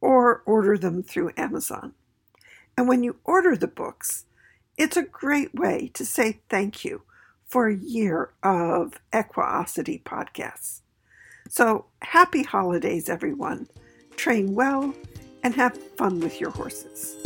or 0.00 0.42
order 0.46 0.78
them 0.78 1.02
through 1.02 1.32
Amazon. 1.36 1.94
And 2.76 2.88
when 2.88 3.02
you 3.02 3.16
order 3.24 3.56
the 3.56 3.66
books, 3.66 4.26
it's 4.76 4.96
a 4.96 5.02
great 5.02 5.54
way 5.54 5.90
to 5.94 6.04
say 6.04 6.40
thank 6.48 6.84
you 6.84 7.02
for 7.46 7.68
a 7.68 7.76
year 7.76 8.32
of 8.42 9.00
Equiosity 9.12 10.02
podcasts. 10.04 10.80
So 11.48 11.86
happy 12.02 12.42
holidays, 12.42 13.08
everyone. 13.08 13.68
Train 14.16 14.54
well 14.54 14.94
and 15.42 15.54
have 15.54 15.76
fun 15.96 16.20
with 16.20 16.40
your 16.40 16.50
horses. 16.50 17.16